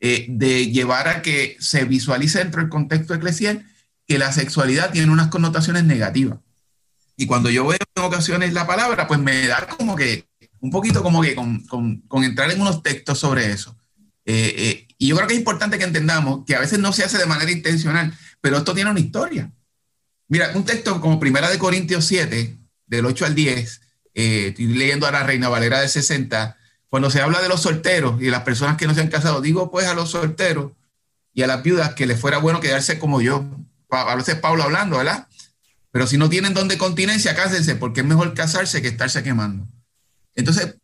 eh, 0.00 0.26
de 0.28 0.72
llevar 0.72 1.06
a 1.06 1.22
que 1.22 1.56
se 1.60 1.84
visualice 1.84 2.40
dentro 2.40 2.60
del 2.60 2.70
contexto 2.70 3.14
eclesial 3.14 3.64
que 4.06 4.18
la 4.18 4.32
sexualidad 4.32 4.90
tiene 4.92 5.12
unas 5.12 5.28
connotaciones 5.28 5.84
negativas. 5.84 6.38
Y 7.16 7.26
cuando 7.26 7.48
yo 7.50 7.66
veo 7.66 7.78
en 7.96 8.02
ocasiones 8.02 8.52
la 8.52 8.66
palabra, 8.66 9.06
pues 9.06 9.20
me 9.20 9.46
da 9.46 9.66
como 9.66 9.96
que 9.96 10.26
un 10.60 10.70
poquito 10.70 11.02
como 11.02 11.22
que 11.22 11.34
con, 11.34 12.24
entrar 12.24 12.50
en 12.50 12.60
unos 12.60 12.82
textos 12.82 13.18
sobre 13.18 13.52
eso. 13.52 13.76
Eh, 14.24 14.54
eh, 14.56 14.88
y 14.98 15.08
yo 15.08 15.16
creo 15.16 15.28
que 15.28 15.34
es 15.34 15.38
importante 15.38 15.78
que 15.78 15.84
entendamos 15.84 16.44
que 16.46 16.56
a 16.56 16.60
veces 16.60 16.78
no 16.78 16.92
se 16.92 17.04
hace 17.04 17.18
de 17.18 17.26
manera 17.26 17.50
intencional, 17.50 18.16
pero 18.40 18.56
esto 18.56 18.74
tiene 18.74 18.90
una 18.90 19.00
historia. 19.00 19.52
Mira, 20.28 20.52
un 20.54 20.64
texto 20.64 21.00
como 21.00 21.20
Primera 21.20 21.50
de 21.50 21.58
Corintios 21.58 22.06
7, 22.06 22.56
del 22.86 23.06
8 23.06 23.26
al 23.26 23.34
10, 23.34 23.80
eh, 24.14 24.46
estoy 24.48 24.66
leyendo 24.68 25.06
a 25.06 25.12
la 25.12 25.22
Reina 25.22 25.48
Valera 25.48 25.80
de 25.80 25.88
60, 25.88 26.56
cuando 26.88 27.10
se 27.10 27.20
habla 27.20 27.42
de 27.42 27.48
los 27.48 27.60
solteros 27.60 28.20
y 28.20 28.26
de 28.26 28.30
las 28.30 28.42
personas 28.42 28.76
que 28.76 28.86
no 28.86 28.94
se 28.94 29.00
han 29.00 29.08
casado, 29.08 29.40
digo 29.40 29.70
pues 29.70 29.86
a 29.86 29.94
los 29.94 30.12
solteros 30.12 30.72
y 31.34 31.42
a 31.42 31.46
las 31.46 31.62
viudas 31.62 31.94
que 31.94 32.06
les 32.06 32.18
fuera 32.18 32.38
bueno 32.38 32.60
quedarse 32.60 32.98
como 32.98 33.20
yo. 33.20 33.44
A 33.94 34.16
veces 34.16 34.36
Pablo 34.36 34.62
hablando, 34.62 34.98
¿verdad? 34.98 35.26
Pero 35.90 36.06
si 36.06 36.18
no 36.18 36.28
tienen 36.28 36.54
donde 36.54 36.76
continencia, 36.78 37.34
cásense, 37.34 37.76
porque 37.76 38.00
es 38.00 38.06
mejor 38.06 38.34
casarse 38.34 38.82
que 38.82 38.88
estarse 38.88 39.22
quemando. 39.22 39.68
Entonces, 40.34 40.76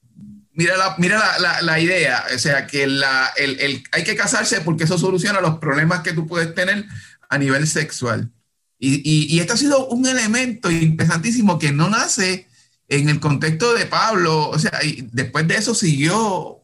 mira 0.52 0.76
la, 0.76 0.94
mira 0.98 1.20
la, 1.62 1.80
idea, 1.80 2.24
o 2.34 2.38
sea, 2.38 2.66
que 2.66 2.86
la, 2.86 3.32
el, 3.36 3.82
hay 3.92 4.04
que 4.04 4.14
casarse 4.14 4.60
porque 4.60 4.84
eso 4.84 4.98
soluciona 4.98 5.40
los 5.40 5.58
problemas 5.58 6.00
que 6.00 6.12
tú 6.12 6.26
puedes 6.26 6.54
tener 6.54 6.86
a 7.28 7.38
nivel 7.38 7.66
sexual. 7.66 8.30
Y, 8.78 9.02
y, 9.04 9.36
y 9.36 9.40
ha 9.40 9.56
sido 9.56 9.88
un 9.88 10.06
elemento 10.06 10.70
interesantísimo 10.70 11.58
que 11.58 11.72
no 11.72 11.90
nace 11.90 12.46
en 12.88 13.08
el 13.08 13.20
contexto 13.20 13.72
de 13.74 13.86
Pablo, 13.86 14.48
o 14.48 14.58
sea, 14.58 14.82
y 14.82 15.08
después 15.12 15.46
de 15.46 15.56
eso 15.56 15.74
siguió, 15.74 16.60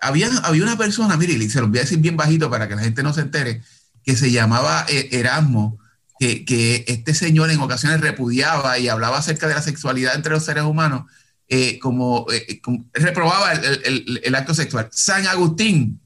había, 0.00 0.28
había 0.42 0.62
una 0.62 0.76
persona, 0.76 1.16
mire, 1.16 1.32
y 1.32 1.48
se 1.48 1.60
lo 1.60 1.68
voy 1.68 1.78
a 1.78 1.82
decir 1.82 1.98
bien 1.98 2.16
bajito 2.16 2.50
para 2.50 2.68
que 2.68 2.76
la 2.76 2.82
gente 2.82 3.02
no 3.02 3.14
se 3.14 3.22
entere, 3.22 3.62
que 4.04 4.16
se 4.16 4.30
llamaba 4.30 4.86
eh, 4.88 5.08
Erasmo, 5.12 5.78
que, 6.18 6.44
que 6.44 6.84
este 6.88 7.14
señor 7.14 7.50
en 7.50 7.60
ocasiones 7.60 8.00
repudiaba 8.00 8.78
y 8.78 8.88
hablaba 8.88 9.18
acerca 9.18 9.48
de 9.48 9.54
la 9.54 9.62
sexualidad 9.62 10.14
entre 10.14 10.32
los 10.32 10.44
seres 10.44 10.64
humanos, 10.64 11.04
eh, 11.52 11.80
como, 11.80 12.26
eh, 12.30 12.60
reprobaba 12.92 13.52
el, 13.52 14.34
acto 14.36 14.54
sexual. 14.54 14.88
San 14.92 15.26
Agustín, 15.26 16.00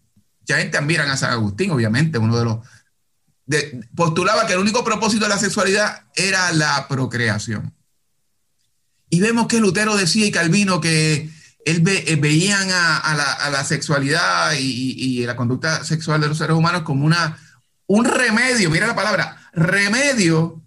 ya 0.46 0.56
admiran 0.56 1.10
a 1.10 1.18
San 1.18 1.32
Agustín, 1.32 1.70
obviamente, 1.70 2.16
uno 2.16 2.38
de 2.38 2.44
los... 2.46 2.58
postulaba 3.94 4.46
que 4.46 4.54
el 4.54 4.58
único 4.58 4.82
propósito 4.82 5.24
de 5.24 5.28
la 5.28 5.38
sexualidad 5.38 6.04
era 6.16 6.50
la 6.52 6.88
procreación. 6.88 7.74
Y 9.10 9.20
vemos 9.20 9.46
que 9.46 9.60
Lutero 9.60 9.98
decía 9.98 10.24
y 10.24 10.30
Calvino 10.30 10.80
que 10.80 11.30
él 11.66 11.84
eh, 11.86 12.16
veían 12.16 12.66
a, 12.72 13.50
la, 13.50 13.64
sexualidad 13.64 14.54
y, 14.58 14.94
y, 14.96 15.26
la 15.26 15.36
conducta 15.36 15.84
sexual 15.84 16.22
de 16.22 16.28
los 16.28 16.38
seres 16.38 16.56
humanos 16.56 16.84
como 16.84 17.04
una, 17.04 17.38
un 17.86 18.04
remedio, 18.04 18.70
mira 18.70 18.86
la 18.86 18.94
palabra, 18.94 19.36
remedio 19.52 20.62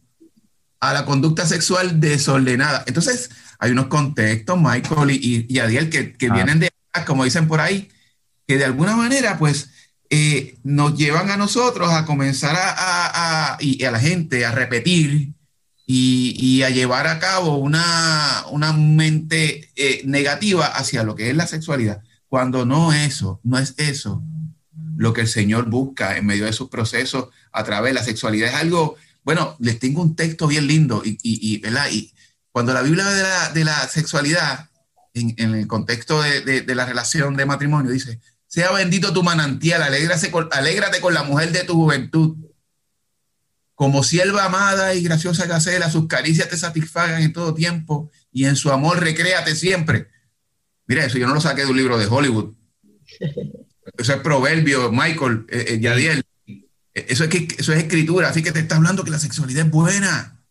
a 0.79 0.93
la 0.93 1.05
conducta 1.05 1.45
sexual 1.45 1.99
desordenada. 1.99 2.83
Entonces, 2.87 3.29
hay 3.59 3.71
unos 3.71 3.87
contextos, 3.87 4.59
Michael 4.59 5.11
y, 5.11 5.59
Adiel, 5.59 5.89
que, 5.89 6.13
que 6.13 6.27
ah. 6.27 6.33
vienen 6.33 6.59
de, 6.59 6.71
como 7.05 7.23
dicen 7.23 7.47
por 7.47 7.59
ahí, 7.59 7.89
que 8.47 8.57
de 8.57 8.65
alguna 8.65 8.95
manera, 8.95 9.37
pues, 9.37 9.71
eh, 10.09 10.57
nos 10.63 10.95
llevan 10.97 11.29
a 11.31 11.37
nosotros 11.37 11.91
a 11.91 12.05
comenzar 12.05 12.55
a, 12.57 13.57
y 13.59 13.83
a 13.83 13.91
la 13.91 13.99
gente 13.99 14.45
a 14.45 14.51
repetir 14.51 15.33
y, 15.85 16.61
a 16.63 16.69
llevar 16.69 17.07
a 17.07 17.19
cabo 17.19 17.57
una, 17.57 18.45
una 18.51 18.73
mente 18.73 19.69
eh, 19.75 20.01
negativa 20.05 20.65
hacia 20.65 21.03
lo 21.03 21.15
que 21.15 21.29
es 21.29 21.35
la 21.35 21.47
sexualidad, 21.47 22.03
cuando 22.27 22.65
no 22.65 22.93
eso, 22.93 23.39
no 23.43 23.57
es 23.57 23.73
eso 23.77 24.21
lo 24.97 25.13
que 25.13 25.21
el 25.21 25.27
Señor 25.27 25.69
busca 25.69 26.17
en 26.17 26.25
medio 26.25 26.45
de 26.45 26.53
sus 26.53 26.69
procesos 26.69 27.29
a 27.51 27.63
través 27.63 27.91
de 27.91 27.99
la 27.99 28.03
sexualidad. 28.03 28.49
Es 28.49 28.55
algo, 28.55 28.97
bueno, 29.23 29.55
les 29.59 29.79
tengo 29.79 30.01
un 30.01 30.15
texto 30.15 30.47
bien 30.47 30.67
lindo 30.67 31.01
y, 31.05 31.11
y, 31.21 31.53
y, 31.53 31.59
¿verdad? 31.59 31.87
y 31.91 32.13
cuando 32.57 32.73
la 32.73 32.81
Biblia 32.81 33.07
habla 33.07 33.51
de 33.53 33.63
la, 33.63 33.87
sexualidad, 33.87 34.69
en, 35.13 35.53
el 35.53 35.67
contexto 35.67 36.23
de, 36.23 36.63
la 36.73 36.87
relación 36.87 37.35
de 37.35 37.45
matrimonio, 37.45 37.91
dice, 37.91 38.19
sea 38.47 38.71
bendito 38.71 39.13
tu 39.13 39.21
manantial, 39.21 39.83
alégrate 39.83 40.31
con, 40.31 40.49
con 41.01 41.13
la 41.13 41.21
mujer 41.21 41.51
de 41.51 41.63
tu 41.65 41.75
juventud. 41.75 42.35
Como 43.75 44.03
sierva 44.03 44.45
amada 44.45 44.95
y 44.95 45.03
graciosa 45.03 45.45
gacela, 45.45 45.91
sus 45.91 46.07
caricias 46.07 46.49
te 46.49 46.57
satisfagan 46.57 47.21
en 47.21 47.31
todo 47.31 47.53
tiempo 47.53 48.09
y 48.31 48.45
en 48.45 48.55
su 48.55 48.71
amor 48.71 49.01
recréate 49.01 49.55
siempre. 49.55 50.07
Mira, 50.87 51.05
eso 51.05 51.19
yo 51.19 51.27
no 51.27 51.35
lo 51.35 51.41
saqué 51.41 51.61
de 51.61 51.69
un 51.69 51.77
libro 51.77 51.99
de 51.99 52.07
Hollywood. 52.07 52.55
Eso 53.97 54.13
es 54.13 54.21
proverbio, 54.21 54.91
Michael, 54.91 55.45
eh, 55.49 55.65
eh, 55.69 55.79
Yadiel. 55.79 56.23
Eso 56.93 57.25
es, 57.25 57.29
que, 57.29 57.47
eso 57.57 57.73
es 57.73 57.83
escritura, 57.83 58.29
así 58.29 58.41
que 58.41 58.51
te 58.51 58.59
está 58.59 58.75
hablando 58.75 59.03
que 59.03 59.11
la 59.11 59.19
sexualidad 59.19 59.65
es 59.67 59.71
buena. 59.71 60.41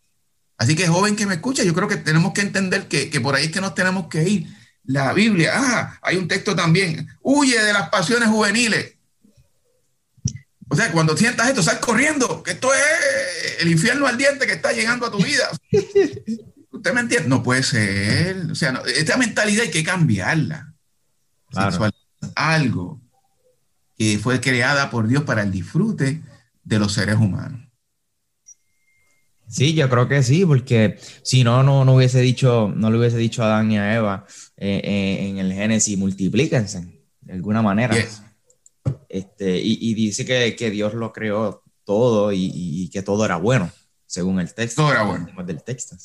Así 0.57 0.76
que 0.76 0.87
joven 0.87 1.16
que 1.16 1.26
me 1.26 1.35
escucha, 1.35 1.64
yo 1.64 1.75
creo 1.75 1.88
que 1.88 1.97
tenemos 1.97 2.33
que 2.33 2.40
entender 2.40 2.87
que, 2.87 3.11
que 3.11 3.21
por 3.21 3.35
ahí 3.35 3.47
es 3.47 3.50
que 3.50 3.61
nos 3.61 3.75
tenemos 3.75 4.07
que 4.07 4.23
ir. 4.23 4.47
La 4.85 5.12
Biblia, 5.12 5.50
ah, 5.55 5.99
hay 6.02 6.16
un 6.16 6.28
texto 6.28 6.55
también, 6.55 7.09
huye 7.21 7.61
de 7.61 7.73
las 7.73 7.88
pasiones 7.88 8.28
juveniles. 8.28 8.95
O 10.69 10.76
sea, 10.76 10.93
cuando 10.93 11.16
sientas 11.16 11.49
esto, 11.49 11.62
sal 11.62 11.81
corriendo, 11.81 12.43
que 12.43 12.52
esto 12.52 12.73
es 12.73 13.61
el 13.61 13.71
infierno 13.71 14.07
ardiente 14.07 14.47
que 14.47 14.52
está 14.52 14.73
llegando 14.73 15.07
a 15.07 15.11
tu 15.11 15.19
vida. 15.19 15.49
¿Usted 16.71 16.93
me 16.93 17.00
entiende? 17.00 17.28
No 17.28 17.43
puede 17.43 17.62
ser. 17.62 18.37
O 18.50 18.55
sea, 18.55 18.83
esta 18.87 19.16
mentalidad 19.16 19.64
hay 19.64 19.71
que 19.71 19.85
cambiarla. 19.85 20.73
algo 22.35 23.00
que 23.96 24.18
fue 24.18 24.40
creada 24.40 24.90
por 24.90 25.08
Dios 25.08 25.24
para 25.24 25.42
el 25.42 25.50
disfrute 25.50 26.22
de 26.62 26.78
los 26.78 26.92
seres 26.92 27.16
humanos. 27.16 27.66
Sí, 29.48 29.74
yo 29.74 29.88
creo 29.88 30.08
que 30.08 30.22
sí, 30.22 30.44
porque 30.44 30.98
si 31.22 31.44
no, 31.44 31.62
no, 31.62 31.84
no 31.84 31.94
hubiese 31.94 32.20
dicho, 32.20 32.72
no 32.74 32.90
le 32.90 32.98
hubiese 32.98 33.16
dicho 33.16 33.42
a 33.42 33.46
Adán 33.46 33.70
y 33.70 33.78
a 33.78 33.94
Eva 33.94 34.26
eh, 34.56 34.80
eh, 34.82 35.28
en 35.28 35.38
el 35.38 35.52
Génesis, 35.52 35.96
multiplíquense 35.96 36.84
de 37.20 37.32
alguna 37.32 37.62
manera. 37.62 37.96
Este, 39.08 39.58
y, 39.58 39.94
dice 39.94 40.24
que, 40.24 40.70
Dios 40.70 40.94
lo 40.94 41.12
creó 41.12 41.62
todo 41.84 42.32
y, 42.32 42.90
que 42.92 43.02
todo 43.02 43.24
era 43.24 43.36
bueno, 43.36 43.70
según 44.06 44.40
el 44.40 44.52
texto. 44.52 44.82
Todo 44.82 44.92
era 44.92 45.04
bueno. 45.04 45.26
Del 45.44 45.62
texto. 45.62 45.96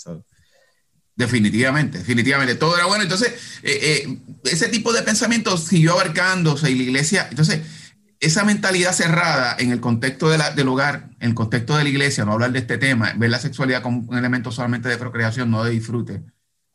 Definitivamente, 1.16 2.00
definitivamente, 2.00 2.56
todo 2.56 2.76
era 2.76 2.86
bueno. 2.86 3.04
Entonces, 3.04 3.34
eh, 3.64 4.20
ese 4.44 4.70
tipo 4.70 4.94
de 4.94 5.02
pensamientos 5.02 5.66
siguió 5.66 5.94
abarcándose 5.94 6.72
y 6.72 6.76
la 6.76 6.84
iglesia, 6.84 7.28
entonces, 7.30 7.62
esa 8.22 8.44
mentalidad 8.44 8.94
cerrada 8.94 9.56
en 9.58 9.72
el 9.72 9.82
contexto 9.82 10.30
del 10.30 10.68
hogar, 10.68 11.10
en 11.20 11.30
el 11.30 11.36
contexto 11.36 11.76
de 11.76 11.84
la 11.84 11.90
iglesia, 11.90 12.24
no 12.24 12.34
hablar 12.34 12.52
de 12.52 12.60
este 12.60 12.78
tema, 12.78 13.14
ver 13.18 13.32
la 13.32 13.40
sexualidad 13.40 13.82
como 13.82 14.08
un 14.08 14.18
elemento 14.18 14.52
solamente 14.52 14.90
de 14.90 14.98
procreación, 14.98 15.50
no 15.50 15.64
de 15.64 15.72
disfrute, 15.72 16.24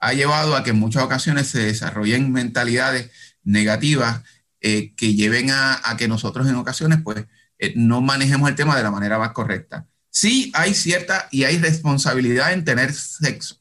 ha 0.01 0.13
llevado 0.13 0.57
a 0.57 0.65
que 0.65 0.71
en 0.71 0.79
muchas 0.79 1.05
ocasiones 1.05 1.47
se 1.47 1.61
desarrollen 1.61 2.33
mentalidades 2.33 3.11
negativas 3.45 4.23
eh, 4.61 4.93
que 4.97 5.15
lleven 5.15 5.51
a, 5.51 5.81
que 5.97 6.09
nosotros 6.09 6.49
en 6.49 6.57
ocasiones 6.57 6.99
pues 7.03 7.25
eh, 7.59 7.73
no 7.77 8.01
manejemos 8.01 8.49
el 8.51 8.57
tema 8.57 8.77
de 8.77 8.83
la 8.83 8.91
manera 8.91 9.17
más 9.19 9.31
correcta. 9.31 9.87
Sí 10.11 10.51
hay 10.53 10.75
cierta 10.75 11.29
y 11.31 11.45
hay 11.45 11.59
responsabilidad 11.59 12.53
en 12.53 12.65
tener 12.65 12.93
sexo. 12.93 13.61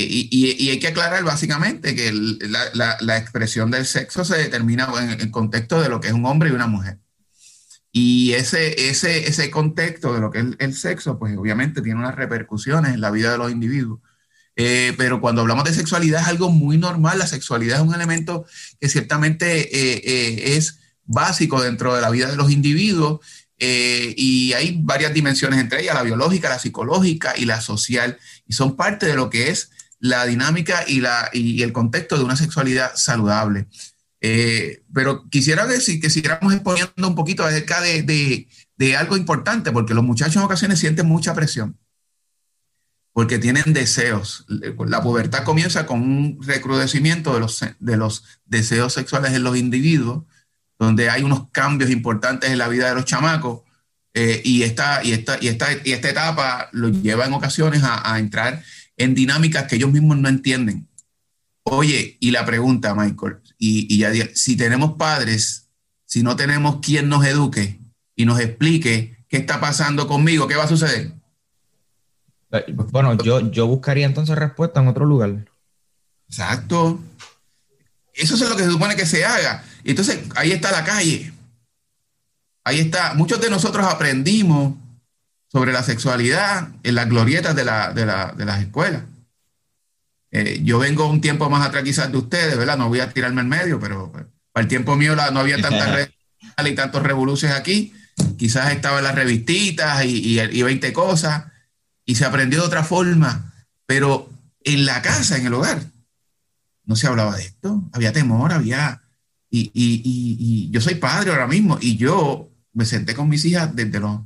Y, 0.00 0.70
hay 0.70 0.78
que 0.78 0.88
aclarar 0.88 1.24
básicamente 1.24 1.94
que 1.94 2.12
la, 2.12 3.18
expresión 3.18 3.70
del 3.70 3.86
sexo 3.86 4.24
se 4.24 4.36
determina 4.36 4.88
en 5.00 5.20
el 5.20 5.30
contexto 5.30 5.80
de 5.80 5.88
lo 5.88 6.00
que 6.00 6.08
es 6.08 6.14
un 6.14 6.26
hombre 6.26 6.50
y 6.50 6.52
una 6.52 6.66
mujer. 6.66 6.98
Y 7.90 8.34
ese, 8.34 8.90
ese, 8.90 9.28
ese 9.28 9.50
contexto 9.50 10.12
de 10.12 10.20
lo 10.20 10.30
que 10.30 10.40
es 10.40 10.46
el, 10.58 10.74
sexo, 10.74 11.18
pues 11.18 11.36
obviamente 11.36 11.82
tiene 11.82 11.98
unas 11.98 12.14
repercusiones 12.14 12.94
en 12.94 13.00
la 13.00 13.10
vida 13.10 13.32
de 13.32 13.38
los 13.38 13.50
individuos. 13.50 14.00
Eh, 14.56 14.92
pero 14.98 15.20
cuando 15.20 15.42
hablamos 15.42 15.64
de 15.64 15.72
sexualidad 15.72 16.22
es 16.22 16.28
algo 16.28 16.50
muy 16.50 16.76
normal. 16.76 17.18
La 17.18 17.26
sexualidad 17.26 17.78
es 17.78 17.86
un 17.86 17.94
elemento 17.94 18.44
que 18.80 18.88
ciertamente 18.88 19.60
eh, 19.60 20.02
eh, 20.04 20.56
es 20.56 20.80
básico 21.04 21.62
dentro 21.62 21.94
de 21.94 22.02
la 22.02 22.10
vida 22.10 22.28
de 22.30 22.36
los 22.36 22.50
individuos 22.50 23.20
y 23.60 24.52
hay 24.52 24.78
varias 24.80 25.12
dimensiones 25.12 25.58
entre 25.58 25.82
ellas, 25.82 25.96
la 25.96 26.04
biológica, 26.04 26.48
la 26.48 26.60
psicológica 26.60 27.34
y 27.36 27.44
la 27.44 27.60
social, 27.60 28.16
y 28.46 28.52
son 28.52 28.76
parte 28.76 29.06
de 29.06 29.16
lo 29.16 29.30
que 29.30 29.50
es 29.50 29.70
la 30.00 30.26
dinámica 30.26 30.84
y, 30.86 31.00
la, 31.00 31.28
y 31.32 31.62
el 31.62 31.72
contexto 31.72 32.16
de 32.16 32.24
una 32.24 32.36
sexualidad 32.36 32.92
saludable. 32.94 33.66
Eh, 34.20 34.82
pero 34.92 35.28
quisiera 35.28 35.66
decir 35.66 36.00
que 36.00 36.10
siguiéramos 36.10 36.52
exponiendo 36.52 37.08
un 37.08 37.14
poquito 37.14 37.44
acerca 37.44 37.80
de, 37.80 38.48
de, 38.76 38.96
algo 38.96 39.16
importante, 39.16 39.70
porque 39.70 39.94
los 39.94 40.04
muchachos 40.04 40.36
en 40.36 40.42
ocasiones 40.42 40.80
sienten 40.80 41.06
mucha 41.06 41.34
presión, 41.34 41.78
porque 43.12 43.38
tienen 43.38 43.72
deseos. 43.72 44.44
La 44.48 45.02
pubertad 45.02 45.44
comienza 45.44 45.86
con 45.86 46.02
un 46.02 46.38
recrudecimiento 46.42 47.34
de 47.34 47.40
los, 47.40 47.64
de 47.78 47.96
los 47.96 48.24
deseos 48.44 48.92
sexuales 48.92 49.32
en 49.34 49.44
los 49.44 49.56
individuos, 49.56 50.24
donde 50.78 51.10
hay 51.10 51.22
unos 51.22 51.50
cambios 51.50 51.90
importantes 51.90 52.50
en 52.50 52.58
la 52.58 52.68
vida 52.68 52.88
de 52.88 52.94
los 52.94 53.04
chamacos. 53.04 53.62
Eh, 54.14 54.40
y, 54.44 54.62
esta, 54.62 55.04
y, 55.04 55.12
esta, 55.12 55.38
y, 55.40 55.48
esta, 55.48 55.68
y 55.84 55.92
esta 55.92 56.08
etapa 56.08 56.68
los 56.72 57.02
lleva 57.02 57.26
en 57.26 57.34
ocasiones 57.34 57.84
a, 57.84 58.12
a 58.12 58.18
entrar 58.18 58.64
en 58.98 59.14
dinámicas 59.14 59.64
que 59.64 59.76
ellos 59.76 59.92
mismos 59.92 60.18
no 60.18 60.28
entienden. 60.28 60.88
Oye, 61.62 62.16
y 62.20 62.30
la 62.30 62.44
pregunta, 62.44 62.94
Michael, 62.94 63.38
y, 63.58 63.98
ya 63.98 64.10
si 64.34 64.56
tenemos 64.56 64.96
padres, 64.96 65.68
si 66.04 66.22
no 66.22 66.36
tenemos 66.36 66.80
quien 66.80 67.08
nos 67.08 67.24
eduque 67.24 67.80
y 68.14 68.24
nos 68.24 68.40
explique 68.40 69.24
qué 69.28 69.36
está 69.36 69.60
pasando 69.60 70.06
conmigo, 70.08 70.48
¿qué 70.48 70.56
va 70.56 70.64
a 70.64 70.68
suceder? 70.68 71.12
Eh, 72.50 72.64
bueno, 72.90 73.16
yo, 73.22 73.50
yo 73.50 73.66
buscaría 73.66 74.06
entonces 74.06 74.36
respuesta 74.36 74.80
en 74.80 74.88
otro 74.88 75.04
lugar. 75.04 75.44
Exacto. 76.28 77.00
Eso 78.14 78.34
es 78.34 78.48
lo 78.48 78.56
que 78.56 78.64
se 78.64 78.70
supone 78.70 78.96
que 78.96 79.06
se 79.06 79.24
haga. 79.24 79.62
Entonces, 79.84 80.20
ahí 80.34 80.52
está 80.52 80.72
la 80.72 80.84
calle. 80.84 81.32
Ahí 82.64 82.80
está. 82.80 83.14
Muchos 83.14 83.40
de 83.40 83.50
nosotros 83.50 83.86
aprendimos 83.86 84.74
sobre 85.50 85.72
la 85.72 85.82
sexualidad 85.82 86.68
en 86.82 86.94
las 86.94 87.08
glorietas 87.08 87.56
de, 87.56 87.64
la, 87.64 87.92
de, 87.92 88.06
la, 88.06 88.32
de 88.36 88.44
las 88.44 88.60
escuelas. 88.60 89.02
Eh, 90.30 90.60
yo 90.62 90.78
vengo 90.78 91.08
un 91.08 91.20
tiempo 91.20 91.48
más 91.48 91.66
atrás 91.66 91.84
quizás 91.84 92.12
de 92.12 92.18
ustedes, 92.18 92.56
¿verdad? 92.56 92.76
No 92.76 92.88
voy 92.88 93.00
a 93.00 93.10
tirarme 93.10 93.40
en 93.40 93.48
medio, 93.48 93.80
pero 93.80 94.12
pues, 94.12 94.26
para 94.52 94.62
el 94.62 94.68
tiempo 94.68 94.94
mío 94.94 95.16
no 95.16 95.40
había 95.40 95.60
tantas 95.60 95.90
redes 95.94 96.12
y 96.64 96.74
tantos 96.74 97.02
revoluciones 97.02 97.56
aquí. 97.56 97.94
Quizás 98.36 98.72
estaba 98.72 98.98
en 98.98 99.04
las 99.04 99.14
revistitas 99.14 100.04
y, 100.04 100.38
y, 100.38 100.62
20 100.62 100.92
cosas 100.92 101.44
y 102.04 102.16
se 102.16 102.24
aprendió 102.24 102.60
de 102.60 102.66
otra 102.66 102.84
forma, 102.84 103.54
pero 103.86 104.28
en 104.64 104.84
la 104.84 105.00
casa, 105.02 105.38
en 105.38 105.46
el 105.46 105.54
hogar, 105.54 105.80
no 106.84 106.96
se 106.96 107.06
hablaba 107.06 107.36
de 107.36 107.44
esto. 107.44 107.88
Había 107.92 108.12
temor, 108.12 108.52
había... 108.52 109.02
Y, 109.50 109.70
y, 109.72 110.02
y 110.04 110.70
yo 110.70 110.82
soy 110.82 110.96
padre 110.96 111.30
ahora 111.30 111.46
mismo 111.46 111.78
y 111.80 111.96
yo 111.96 112.50
me 112.74 112.84
senté 112.84 113.14
con 113.14 113.30
mis 113.30 113.46
hijas 113.46 113.74
desde 113.74 113.98
los 113.98 114.20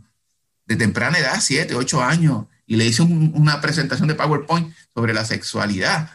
de 0.66 0.76
temprana 0.76 1.19
edad, 1.19 1.38
7, 1.40 1.75
8 1.75 2.02
años, 2.02 2.47
y 2.66 2.76
le 2.76 2.87
hice 2.87 3.02
una 3.02 3.61
presentación 3.61 4.09
de 4.09 4.14
PowerPoint 4.14 4.73
sobre 4.95 5.14
la 5.14 5.25
sexualidad, 5.25 6.11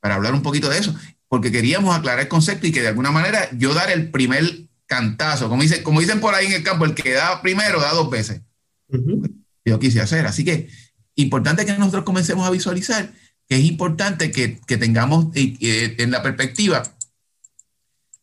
para 0.00 0.14
hablar 0.14 0.34
un 0.34 0.42
poquito 0.42 0.68
de 0.68 0.78
eso, 0.78 0.94
porque 1.28 1.50
queríamos 1.50 1.96
aclarar 1.96 2.20
el 2.20 2.28
concepto 2.28 2.66
y 2.66 2.72
que 2.72 2.82
de 2.82 2.88
alguna 2.88 3.10
manera 3.10 3.48
yo 3.52 3.74
dar 3.74 3.90
el 3.90 4.10
primer 4.10 4.44
cantazo, 4.86 5.48
como, 5.48 5.62
dice, 5.62 5.82
como 5.82 6.00
dicen 6.00 6.20
por 6.20 6.34
ahí 6.34 6.46
en 6.46 6.52
el 6.52 6.62
campo, 6.62 6.84
el 6.84 6.94
que 6.94 7.12
da 7.12 7.42
primero 7.42 7.80
da 7.80 7.92
dos 7.92 8.08
veces. 8.08 8.42
Yo 9.64 9.80
quise 9.80 10.00
hacer, 10.00 10.26
así 10.26 10.44
que 10.44 10.68
importante 11.16 11.66
que 11.66 11.72
nosotros 11.72 12.04
comencemos 12.04 12.46
a 12.46 12.50
visualizar 12.50 13.12
que 13.48 13.56
es 13.56 13.64
importante 13.64 14.30
que, 14.30 14.60
que 14.66 14.76
tengamos 14.76 15.28
en 15.34 16.10
la 16.10 16.22
perspectiva 16.22 16.82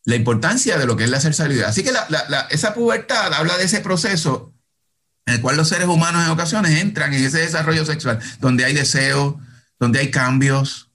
la 0.04 0.16
importancia 0.16 0.78
de 0.78 0.86
lo 0.86 0.96
que 0.96 1.04
es 1.04 1.10
la 1.10 1.20
sexualidad. 1.20 1.68
Así 1.68 1.82
que 1.82 1.92
esa 2.50 2.74
pubertad 2.74 3.32
habla 3.32 3.56
de 3.56 3.64
ese 3.64 3.80
proceso 3.80 4.53
en 5.26 5.34
el 5.34 5.40
cual 5.40 5.56
los 5.56 5.68
seres 5.68 5.86
humanos 5.86 6.24
en 6.24 6.30
ocasiones 6.30 6.80
entran 6.80 7.12
en 7.14 7.24
ese 7.24 7.38
desarrollo 7.38 7.84
sexual, 7.84 8.18
donde 8.40 8.64
hay 8.64 8.74
deseos, 8.74 9.36
donde 9.78 10.00
hay 10.00 10.10
cambios, 10.10 10.90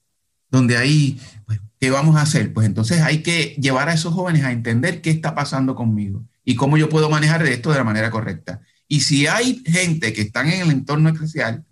donde 0.49 0.77
hay, 0.77 1.19
pues, 1.45 1.59
¿qué 1.79 1.89
vamos 1.89 2.15
a 2.15 2.21
hacer? 2.21 2.53
Pues 2.53 2.67
entonces 2.67 3.01
hay 3.01 3.23
que 3.23 3.55
llevar 3.59 3.89
a 3.89 3.93
esos 3.93 4.13
jóvenes 4.13 4.43
a 4.43 4.51
entender 4.51 5.01
qué 5.01 5.09
está 5.09 5.35
pasando 5.35 5.75
conmigo 5.75 6.25
y 6.43 6.55
cómo 6.55 6.77
yo 6.77 6.89
puedo 6.89 7.09
manejar 7.09 7.45
esto 7.45 7.71
de 7.71 7.77
la 7.77 7.83
manera 7.83 8.11
correcta. 8.11 8.61
Y 8.87 9.01
si 9.01 9.27
hay 9.27 9.63
gente 9.65 10.13
que 10.13 10.21
están 10.21 10.49
en 10.49 10.61
el 10.61 10.71
entorno 10.71 11.09
eclesial, 11.09 11.63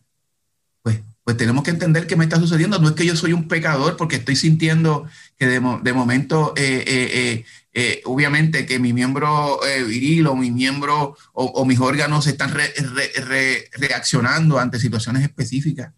pues, 1.27 1.35
tenemos 1.35 1.65
que 1.65 1.71
entender 1.71 2.07
qué 2.07 2.15
me 2.15 2.23
está 2.23 2.39
sucediendo. 2.39 2.79
No 2.79 2.87
es 2.87 2.95
que 2.95 3.05
yo 3.05 3.13
soy 3.17 3.33
un 3.33 3.49
pecador 3.49 3.97
porque 3.97 4.15
estoy 4.15 4.37
sintiendo 4.37 5.09
que 5.37 5.45
de, 5.45 5.59
momento 5.59 6.53
eh, 6.55 6.85
eh, 6.87 7.45
eh, 7.73 8.01
obviamente 8.05 8.65
que 8.65 8.79
mi 8.79 8.93
miembro 8.93 9.59
viril 9.89 10.27
o 10.27 10.37
mi 10.37 10.51
miembro 10.51 11.17
o, 11.33 11.65
mis 11.65 11.81
órganos 11.81 12.27
están 12.27 12.53
reaccionando 13.73 14.57
ante 14.57 14.79
situaciones 14.79 15.21
específicas. 15.21 15.91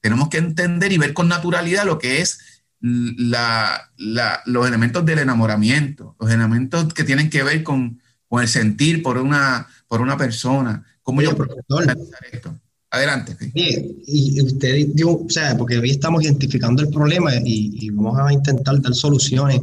Tenemos 0.00 0.28
que 0.30 0.38
entender 0.38 0.90
y 0.90 0.98
ver 0.98 1.14
con 1.14 1.28
naturalidad 1.28 1.84
lo 1.84 2.00
que 2.00 2.20
es 2.20 2.40
los 2.80 4.66
elementos 4.66 5.06
del 5.06 5.20
enamoramiento, 5.20 6.16
los 6.18 6.28
elementos 6.28 6.92
que 6.92 7.04
tienen 7.04 7.30
que 7.30 7.44
ver 7.44 7.62
con, 7.62 8.00
el 8.32 8.48
sentir 8.48 9.00
por 9.00 9.18
una, 9.18 9.68
por 9.86 10.00
una 10.00 10.16
persona. 10.16 10.84
¿Cómo 11.04 11.22
yo 11.22 11.36
profesor, 11.36 11.96
esto? 12.32 12.58
Adelante. 12.92 13.34
y, 13.54 14.42
usted 14.42 14.88
dijo, 14.92 15.24
o 15.26 15.30
sea, 15.30 15.56
porque 15.56 15.78
hoy 15.78 15.92
estamos 15.92 16.22
identificando 16.22 16.82
el 16.82 16.90
problema 16.90 17.32
y, 17.42 17.88
vamos 17.88 18.18
a 18.20 18.30
intentar 18.30 18.82
dar 18.82 18.94
soluciones 18.94 19.62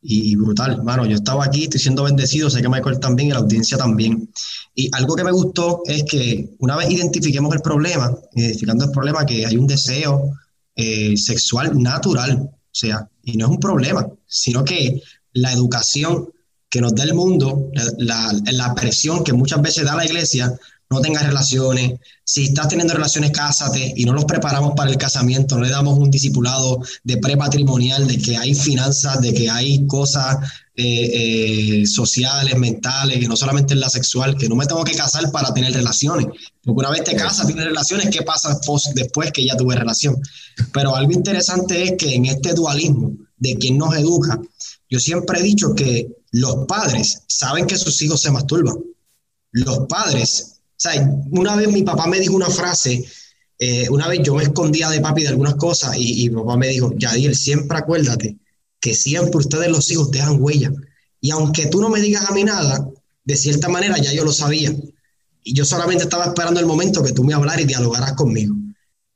y 0.00 0.36
brutal, 0.36 0.84
mano, 0.84 1.04
yo 1.04 1.16
estaba 1.16 1.44
aquí, 1.44 1.64
estoy 1.64 1.80
siendo 1.80 2.04
bendecido, 2.04 2.48
sé 2.48 2.62
que 2.62 2.68
Michael 2.68 3.00
también 3.00 3.30
y 3.30 3.32
la 3.32 3.40
audiencia 3.40 3.76
también. 3.76 4.30
Y 4.76 4.88
algo 4.94 5.16
que 5.16 5.24
me 5.24 5.32
gustó 5.32 5.82
es 5.86 6.04
que 6.04 6.50
una 6.60 6.76
vez 6.76 6.88
identifiquemos 6.88 7.52
el 7.52 7.62
problema, 7.62 8.16
identificando 8.36 8.84
el 8.84 8.92
problema 8.92 9.26
que 9.26 9.44
hay 9.44 9.56
un 9.56 9.66
deseo 9.66 10.30
eh, 10.76 11.16
sexual 11.16 11.82
natural, 11.82 12.42
o 12.42 12.54
sea, 12.70 13.08
y 13.24 13.36
no 13.36 13.46
es 13.46 13.50
un 13.50 13.58
problema, 13.58 14.06
sino 14.24 14.64
que 14.64 15.02
la 15.32 15.52
educación 15.52 16.28
que 16.70 16.80
nos 16.80 16.94
da 16.94 17.02
el 17.02 17.14
mundo, 17.14 17.72
la, 17.98 18.32
la 18.52 18.72
presión 18.76 19.24
que 19.24 19.32
muchas 19.32 19.60
veces 19.60 19.84
da 19.84 19.96
la 19.96 20.06
iglesia, 20.06 20.56
no 20.90 21.00
tengas 21.00 21.26
relaciones. 21.26 22.00
Si 22.24 22.44
estás 22.44 22.68
teniendo 22.68 22.94
relaciones, 22.94 23.30
cásate 23.30 23.92
y 23.96 24.04
no 24.04 24.12
los 24.12 24.24
preparamos 24.24 24.72
para 24.74 24.90
el 24.90 24.96
casamiento, 24.96 25.56
no 25.56 25.64
le 25.64 25.70
damos 25.70 25.98
un 25.98 26.10
discipulado 26.10 26.80
de 27.04 27.18
prepatrimonial, 27.18 28.06
de 28.06 28.18
que 28.18 28.36
hay 28.36 28.54
finanzas, 28.54 29.20
de 29.20 29.34
que 29.34 29.50
hay 29.50 29.86
cosas 29.86 30.36
eh, 30.74 31.80
eh, 31.82 31.86
sociales, 31.86 32.56
mentales, 32.56 33.18
que 33.18 33.28
no 33.28 33.36
solamente 33.36 33.74
es 33.74 33.80
la 33.80 33.90
sexual, 33.90 34.36
que 34.36 34.48
no 34.48 34.56
me 34.56 34.66
tengo 34.66 34.84
que 34.84 34.96
casar 34.96 35.30
para 35.30 35.52
tener 35.52 35.72
relaciones. 35.74 36.26
Porque 36.64 36.78
una 36.78 36.90
vez 36.90 37.04
te 37.04 37.16
casas, 37.16 37.46
tienes 37.46 37.64
relaciones, 37.64 38.08
¿qué 38.10 38.22
pasa 38.22 38.58
después 38.94 39.32
que 39.32 39.44
ya 39.44 39.56
tuve 39.56 39.76
relación? 39.76 40.16
Pero 40.72 40.96
algo 40.96 41.12
interesante 41.12 41.82
es 41.82 41.92
que 41.98 42.14
en 42.14 42.26
este 42.26 42.54
dualismo 42.54 43.12
de 43.36 43.56
quien 43.58 43.76
nos 43.76 43.94
educa, 43.94 44.40
yo 44.88 44.98
siempre 44.98 45.40
he 45.40 45.42
dicho 45.42 45.74
que 45.74 46.08
los 46.30 46.66
padres 46.66 47.22
saben 47.26 47.66
que 47.66 47.76
sus 47.76 48.00
hijos 48.02 48.20
se 48.20 48.30
masturban. 48.30 48.76
Los 49.52 49.80
padres 49.88 50.57
sea, 50.78 51.10
una 51.32 51.56
vez 51.56 51.68
mi 51.68 51.82
papá 51.82 52.06
me 52.06 52.20
dijo 52.20 52.34
una 52.34 52.48
frase, 52.48 53.04
eh, 53.58 53.88
una 53.90 54.06
vez 54.06 54.20
yo 54.22 54.34
me 54.34 54.44
escondía 54.44 54.88
de 54.88 55.00
papi 55.00 55.22
de 55.22 55.28
algunas 55.28 55.56
cosas 55.56 55.96
y, 55.96 56.30
mi 56.30 56.36
papá 56.36 56.56
me 56.56 56.68
dijo, 56.68 56.92
Yadiel, 56.96 57.34
siempre 57.34 57.78
acuérdate 57.78 58.36
que 58.80 58.94
siempre 58.94 59.38
ustedes 59.38 59.68
los 59.68 59.90
hijos 59.90 60.12
dejan 60.12 60.40
huella. 60.40 60.72
Y 61.20 61.30
aunque 61.30 61.66
tú 61.66 61.80
no 61.80 61.88
me 61.88 62.00
digas 62.00 62.26
a 62.28 62.32
mí 62.32 62.44
nada, 62.44 62.88
de 63.24 63.36
cierta 63.36 63.68
manera 63.68 63.98
ya 63.98 64.12
yo 64.12 64.24
lo 64.24 64.32
sabía. 64.32 64.72
Y 65.42 65.52
yo 65.52 65.64
solamente 65.64 66.04
estaba 66.04 66.26
esperando 66.26 66.60
el 66.60 66.66
momento 66.66 67.02
que 67.02 67.12
tú 67.12 67.24
me 67.24 67.34
hablaras 67.34 67.62
y 67.62 67.66
dialogaras 67.66 68.12
conmigo. 68.12 68.54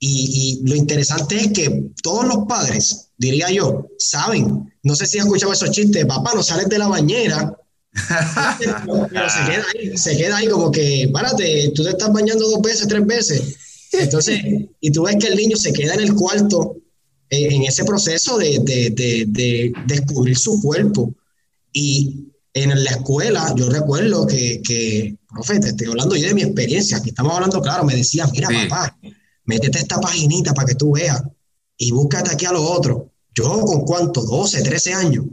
Y, 0.01 0.61
y, 0.65 0.69
lo 0.69 0.75
interesante 0.75 1.37
es 1.37 1.53
que 1.53 1.91
todos 2.03 2.27
los 2.27 2.39
padres, 2.49 3.11
diría 3.17 3.53
yo, 3.53 3.87
saben, 3.99 4.73
no 4.83 4.97
sé 4.97 5.07
si 5.07 5.21
has 5.21 5.27
escuchado 5.27 5.53
esos 5.53 5.71
chistes, 5.71 6.05
papá, 6.07 6.33
no 6.35 6.43
sales 6.43 6.69
de 6.69 6.79
la 6.79 6.89
bañera 6.89 7.57
pero 9.11 9.31
se 9.31 9.51
queda 9.51 9.65
ahí, 9.75 9.97
se 9.97 10.17
queda 10.17 10.37
ahí 10.39 10.49
como 10.49 10.71
que, 10.71 11.11
párate, 11.13 11.73
tú 11.75 11.85
te 11.85 11.91
estás 11.91 12.13
bañando 12.13 12.49
dos 12.49 12.63
veces, 12.63 12.89
tres 12.89 13.05
veces. 13.07 13.57
Entonces, 13.93 14.41
y 14.81 14.91
tú 14.91 15.05
ves 15.05 15.17
que 15.21 15.29
el 15.29 15.37
niño 15.37 15.57
se 15.57 15.73
queda 15.73 15.95
en 15.95 16.01
el 16.01 16.15
cuarto 16.15 16.77
eh, 17.29 17.49
en 17.55 17.63
ese 17.63 17.85
proceso 17.85 18.39
de, 18.39 18.61
de, 18.63 18.91
de, 18.91 19.25
de, 19.29 19.73
descubrir 19.87 20.37
su 20.37 20.61
cuerpo. 20.61 21.15
Y 21.73 22.33
en 22.55 22.85
la 22.85 22.91
escuela, 22.91 23.55
yo 23.57 23.69
recuerdo 23.71 24.27
que, 24.27 24.61
que, 24.63 25.17
profe, 25.29 25.59
te 25.61 25.69
estoy 25.69 25.89
hablando 25.89 26.17
yo 26.17 26.29
de 26.29 26.35
mi 26.35 26.43
experiencia, 26.43 26.99
aquí 26.99 27.11
estamos 27.11 27.35
hablando 27.35 27.63
claro, 27.63 27.85
me 27.85 27.97
decía, 27.97 28.27
mira, 28.33 28.49
papá, 28.49 28.99
métete 29.45 29.79
esta 29.79 29.99
paginita 30.01 30.53
para 30.53 30.69
que 30.69 30.75
tú 30.75 30.93
veas 30.93 31.23
y 31.79 31.91
búscate 31.91 32.31
aquí 32.33 32.45
a 32.47 32.53
los 32.53 32.63
otros. 32.63 33.05
Yo 33.35 33.61
con 33.61 33.85
cuánto, 33.85 34.23
12, 34.23 34.63
13 34.63 34.93
años, 34.93 35.25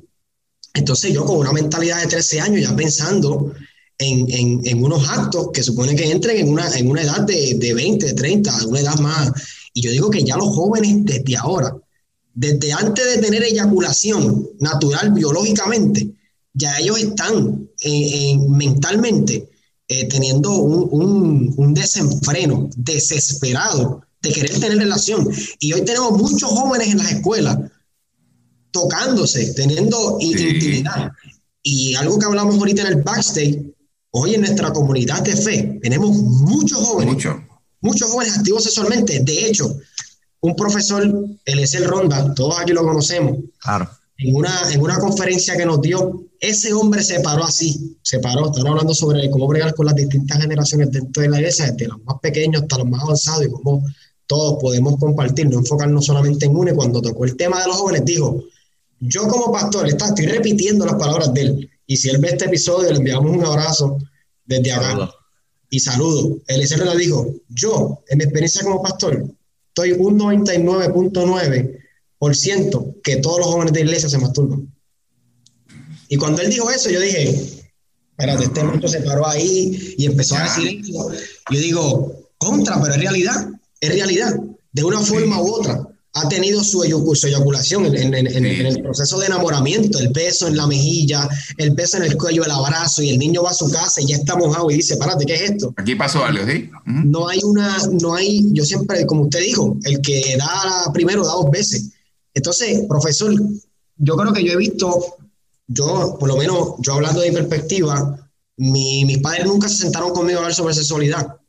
entonces 0.74 1.14
yo 1.14 1.26
con 1.26 1.38
una 1.38 1.52
mentalidad 1.52 2.02
de 2.02 2.08
13 2.08 2.42
años 2.42 2.62
ya 2.62 2.76
pensando 2.76 3.54
en, 3.98 4.66
en, 4.66 4.84
unos 4.84 5.08
actos 5.10 5.50
que 5.54 5.62
supone 5.62 5.96
que 5.96 6.10
entren 6.10 6.38
en 6.38 6.50
una, 6.50 6.70
en 6.78 6.90
una 6.90 7.02
edad 7.02 7.22
de, 7.22 7.56
de 7.56 7.74
20, 7.74 8.14
30, 8.14 8.68
una 8.68 8.80
edad 8.80 8.98
más. 9.00 9.32
Y 9.74 9.82
yo 9.82 9.92
digo 9.92 10.10
que 10.10 10.24
ya 10.24 10.38
los 10.38 10.56
jóvenes 10.56 11.04
desde 11.04 11.36
ahora, 11.36 11.76
desde 12.34 12.72
antes 12.72 13.06
de 13.06 13.22
tener 13.22 13.44
eyaculación 13.44 14.48
natural 14.60 15.12
biológicamente, 15.12 16.14
ya 16.54 16.78
ellos 16.80 17.00
están 17.00 17.70
mentalmente 18.50 19.50
eh, 19.88 20.08
teniendo 20.08 20.52
un, 20.52 21.54
un, 21.58 21.74
desenfreno 21.74 22.70
desesperado 22.76 24.02
de 24.22 24.32
querer 24.32 24.60
tener 24.60 24.78
relación. 24.78 25.28
Y 25.60 25.74
hoy 25.74 25.82
tenemos 25.82 26.12
muchos 26.12 26.50
jóvenes 26.50 26.90
en 26.90 26.98
las 27.00 27.12
escuelas 27.12 27.58
tocándose, 28.72 29.54
teniendo 29.54 30.18
intimidad. 30.20 31.12
Y 31.62 31.96
algo 31.96 32.18
que 32.18 32.26
hablamos 32.26 32.58
ahorita 32.58 32.84
en 32.84 32.88
el 32.88 33.04
backstage, 33.04 33.60
hoy 34.12 34.36
en 34.36 34.42
nuestra 34.42 34.72
comunidad 34.72 35.22
de 35.22 35.36
fe 35.36 35.80
tenemos 35.82 36.12
muchos 36.12 36.80
jóvenes, 36.80 37.26
muchos 37.82 38.10
jóvenes 38.10 38.38
activos 38.38 38.64
sexualmente. 38.64 39.20
De 39.20 39.48
hecho, 39.48 39.78
un 40.42 40.56
profesor, 40.56 41.04
el 41.46 41.86
Ronda, 41.86 42.34
todos 42.34 42.60
aquí 42.60 42.72
lo 42.72 42.84
conocemos, 42.84 43.38
claro. 43.60 43.90
en, 44.18 44.36
una, 44.36 44.72
en 44.72 44.82
una 44.82 44.98
conferencia 45.00 45.58
que 45.58 45.66
nos 45.66 45.82
dio, 45.82 46.26
ese 46.40 46.74
hombre 46.74 47.04
se 47.04 47.20
paró 47.20 47.44
así, 47.44 47.98
se 48.02 48.20
paró, 48.20 48.48
están 48.48 48.68
hablando 48.68 48.94
sobre 48.94 49.30
cómo 49.30 49.48
bregar 49.48 49.76
con 49.76 49.86
las 49.86 49.96
distintas 49.96 50.40
generaciones 50.42 50.92
dentro 50.92 51.22
de 51.22 51.30
la 51.30 51.38
iglesia, 51.38 51.72
desde 51.72 51.88
los 51.88 52.02
más 52.06 52.20
pequeños 52.22 52.62
hasta 52.62 52.78
los 52.78 52.88
más 52.88 53.04
avanzados 53.04 53.46
y 53.46 53.50
cómo 53.50 53.84
todos 54.26 54.62
podemos 54.62 54.98
compartir, 54.98 55.50
no 55.50 55.58
enfocarnos 55.58 56.06
solamente 56.06 56.46
en 56.46 56.56
uno. 56.56 56.72
Y 56.72 56.76
cuando 56.76 57.02
tocó 57.02 57.26
el 57.26 57.36
tema 57.36 57.60
de 57.62 57.68
los 57.68 57.78
jóvenes, 57.78 58.06
dijo, 58.06 58.44
yo 59.00 59.28
como 59.28 59.52
pastor, 59.52 59.88
estoy 59.88 60.26
repitiendo 60.26 60.86
las 60.86 60.96
palabras 60.96 61.32
de 61.34 61.42
él. 61.42 61.70
Y 61.88 61.98
si 61.98 62.10
él 62.10 62.20
ve 62.20 62.30
este 62.30 62.46
episodio, 62.46 62.92
le 62.92 62.98
enviamos 62.98 63.36
un 63.36 63.44
abrazo 63.46 63.98
desde 64.46 64.72
acá. 64.72 65.12
Y 65.70 65.80
saludo. 65.80 66.40
El 66.48 66.60
le 66.60 66.98
dijo, 66.98 67.34
yo, 67.50 68.04
en 68.10 68.18
mi 68.18 68.24
experiencia 68.26 68.64
como 68.64 68.82
pastor, 68.82 69.24
estoy 69.68 69.92
un 69.94 70.20
99.9% 70.20 73.02
que 73.02 73.16
todos 73.18 73.40
los 73.40 73.48
jóvenes 73.48 73.74
de 73.74 73.82
iglesia 73.82 74.10
se 74.10 74.18
masturban. 74.18 74.74
Y 76.10 76.18
cuando 76.18 76.42
él 76.42 76.50
dijo 76.50 76.72
eso, 76.72 76.90
yo 76.90 77.00
dije, 77.00 77.30
espérate, 78.12 78.46
este 78.46 78.64
momento 78.64 78.88
se 78.88 79.02
paró 79.02 79.28
ahí 79.28 79.94
y 79.98 80.08
empezó 80.08 80.36
a 80.36 80.44
decir 80.44 80.82
eso. 80.82 81.12
Yo 81.52 81.60
digo, 81.60 82.16
contra, 82.38 82.82
pero 82.82 82.96
es 82.96 83.00
realidad, 83.00 83.50
es 83.80 83.94
realidad, 83.94 84.36
de 84.72 84.84
una 84.84 85.00
forma 85.00 85.42
u 85.42 85.54
otra 85.54 85.88
ha 86.20 86.30
tenido 86.30 86.64
su, 86.64 86.84
eyaculación 86.84 87.86
en, 87.96 88.14
el 88.14 88.82
proceso 88.82 89.20
de 89.20 89.28
enamoramiento, 89.28 90.00
el 90.00 90.10
beso 90.10 90.48
en 90.48 90.58
la 90.58 90.68
mejilla, 90.68 91.28
el 91.58 91.72
beso 91.72 91.98
en 91.98 92.04
el 92.04 92.18
cuello, 92.18 92.44
el 92.44 92.52
abrazo, 92.52 93.02
y 93.02 93.10
el 93.10 93.20
niño 93.20 93.44
va 93.44 93.52
a 93.52 93.54
su 93.54 93.70
casa 93.70 94.02
y 94.02 94.08
ya 94.08 94.18
está 94.18 94.36
mojado 94.36 94.70
y 94.72 94.76
dice, 94.76 94.98
párate, 94.98 95.26
¿qué 95.26 95.36
es 95.36 95.42
esto? 95.52 95.74
Aquí 95.78 95.96
pasó 95.96 96.24
algo, 96.24 96.46
¿sí? 96.46 96.70
No 96.86 97.28
hay 97.28 97.40
una, 97.44 97.78
no 98.02 98.16
hay, 98.16 98.50
yo 98.54 98.66
siempre, 98.66 99.06
como 99.06 99.24
usted 99.24 99.40
dijo, 99.40 99.78
el 99.84 100.02
que 100.02 100.38
da 100.38 100.92
primero 100.94 101.26
da 101.26 101.32
dos 101.34 101.50
veces. 101.52 101.92
Entonces, 102.34 102.82
profesor, 102.88 103.34
yo 103.98 104.16
creo 104.16 104.34
que 104.34 104.44
yo 104.44 104.54
he 104.54 104.58
visto, 104.58 105.18
yo, 105.68 106.18
por 106.20 106.30
lo 106.30 106.38
menos, 106.38 106.76
yo 106.80 106.94
hablando 106.94 107.22
de 107.22 107.30
mi 107.30 107.36
perspectiva, 107.36 108.30
mis 108.58 109.18
padres 109.20 109.46
nunca 109.46 109.70
se 109.70 109.78
sentaron 109.78 110.12
conmigo 110.12 110.40
a 110.40 110.42
hablar 110.42 110.56
sobre 110.56 110.74
sexualidad. 110.74 111.40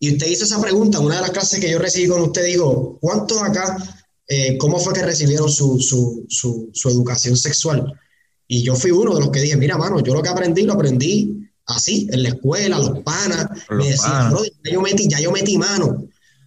Y 0.00 0.12
usted 0.12 0.28
hizo 0.28 0.44
esa 0.44 0.60
pregunta, 0.60 1.00
una 1.00 1.16
de 1.16 1.22
las 1.22 1.30
clases 1.30 1.60
que 1.60 1.70
yo 1.70 1.78
recibí 1.78 2.08
con 2.08 2.22
usted, 2.22 2.44
dijo, 2.44 2.98
¿cuántos 3.00 3.42
acá 3.42 3.76
eh, 4.28 4.58
cómo 4.58 4.78
fue 4.78 4.92
que 4.92 5.02
recibieron 5.02 5.50
su, 5.50 5.80
su, 5.80 6.26
su, 6.28 6.70
su, 6.72 6.88
educación 6.90 7.36
sexual. 7.36 7.92
Y 8.46 8.62
yo 8.62 8.76
fui 8.76 8.90
uno 8.90 9.14
de 9.14 9.20
los 9.20 9.30
que 9.30 9.40
dije, 9.40 9.56
mira, 9.56 9.78
mano, 9.78 10.00
yo 10.00 10.14
lo 10.14 10.22
que 10.22 10.28
aprendí, 10.28 10.62
lo 10.62 10.74
aprendí 10.74 11.48
así, 11.66 12.08
en 12.10 12.22
la 12.22 12.30
escuela, 12.30 12.78
los 12.78 13.00
panas, 13.00 13.46
me 13.70 13.88
decían, 13.88 14.34
ya 14.64 14.72
yo, 14.72 14.80
metí, 14.82 15.08
ya 15.08 15.20
yo 15.20 15.32
metí 15.32 15.56
mano. 15.56 16.04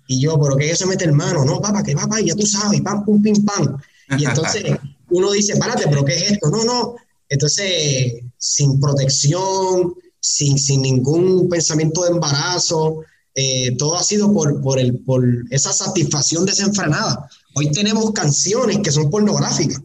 Y 0.07 0.19
yo, 0.19 0.39
¿pero 0.39 0.57
qué 0.57 0.71
eso 0.71 0.87
mete 0.87 1.05
el 1.05 1.13
mano? 1.13 1.45
No, 1.45 1.61
papá, 1.61 1.83
que 1.83 1.95
papá, 1.95 2.19
ya 2.19 2.35
tú 2.35 2.45
sabes, 2.45 2.81
pam, 2.81 3.05
pum, 3.05 3.21
pim, 3.21 3.45
pam. 3.45 3.77
Y 4.17 4.25
entonces 4.25 4.63
uno 5.09 5.31
dice, 5.31 5.55
párate, 5.57 5.85
¿pero 5.87 6.03
qué 6.05 6.15
es 6.15 6.31
esto? 6.31 6.49
No, 6.49 6.63
no. 6.63 6.95
Entonces, 7.29 8.13
sin 8.37 8.79
protección, 8.79 9.93
sin, 10.19 10.59
sin 10.59 10.81
ningún 10.81 11.47
pensamiento 11.49 12.03
de 12.03 12.11
embarazo, 12.11 13.03
eh, 13.33 13.75
todo 13.77 13.97
ha 13.97 14.03
sido 14.03 14.33
por, 14.33 14.61
por, 14.61 14.79
el, 14.79 14.99
por 14.99 15.23
esa 15.49 15.71
satisfacción 15.71 16.45
desenfrenada. 16.45 17.29
Hoy 17.53 17.71
tenemos 17.71 18.11
canciones 18.11 18.79
que 18.79 18.91
son 18.91 19.09
pornográficas. 19.09 19.81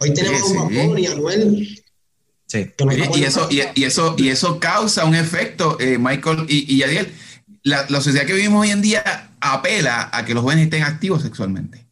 Hoy 0.00 0.14
tenemos 0.14 0.42
un 0.50 0.56
Bambón 0.56 0.98
y 0.98 1.06
Anuel. 1.06 1.84
Sí. 2.46 2.70
Y, 3.14 3.24
eso, 3.24 3.48
y, 3.50 3.82
eso, 3.82 4.14
y 4.16 4.28
eso 4.28 4.58
causa 4.58 5.04
un 5.04 5.14
efecto, 5.14 5.76
eh, 5.80 5.98
Michael 5.98 6.46
y, 6.48 6.72
y 6.72 6.78
Yadiel. 6.78 7.12
La, 7.62 7.84
la, 7.88 8.00
sociedad 8.00 8.26
que 8.26 8.32
vivimos 8.32 8.62
hoy 8.62 8.70
en 8.70 8.80
día 8.80 9.30
apela 9.40 10.08
a 10.12 10.24
que 10.24 10.32
los 10.32 10.42
jóvenes 10.42 10.64
estén 10.64 10.82
activos 10.82 11.22
sexualmente 11.22 11.86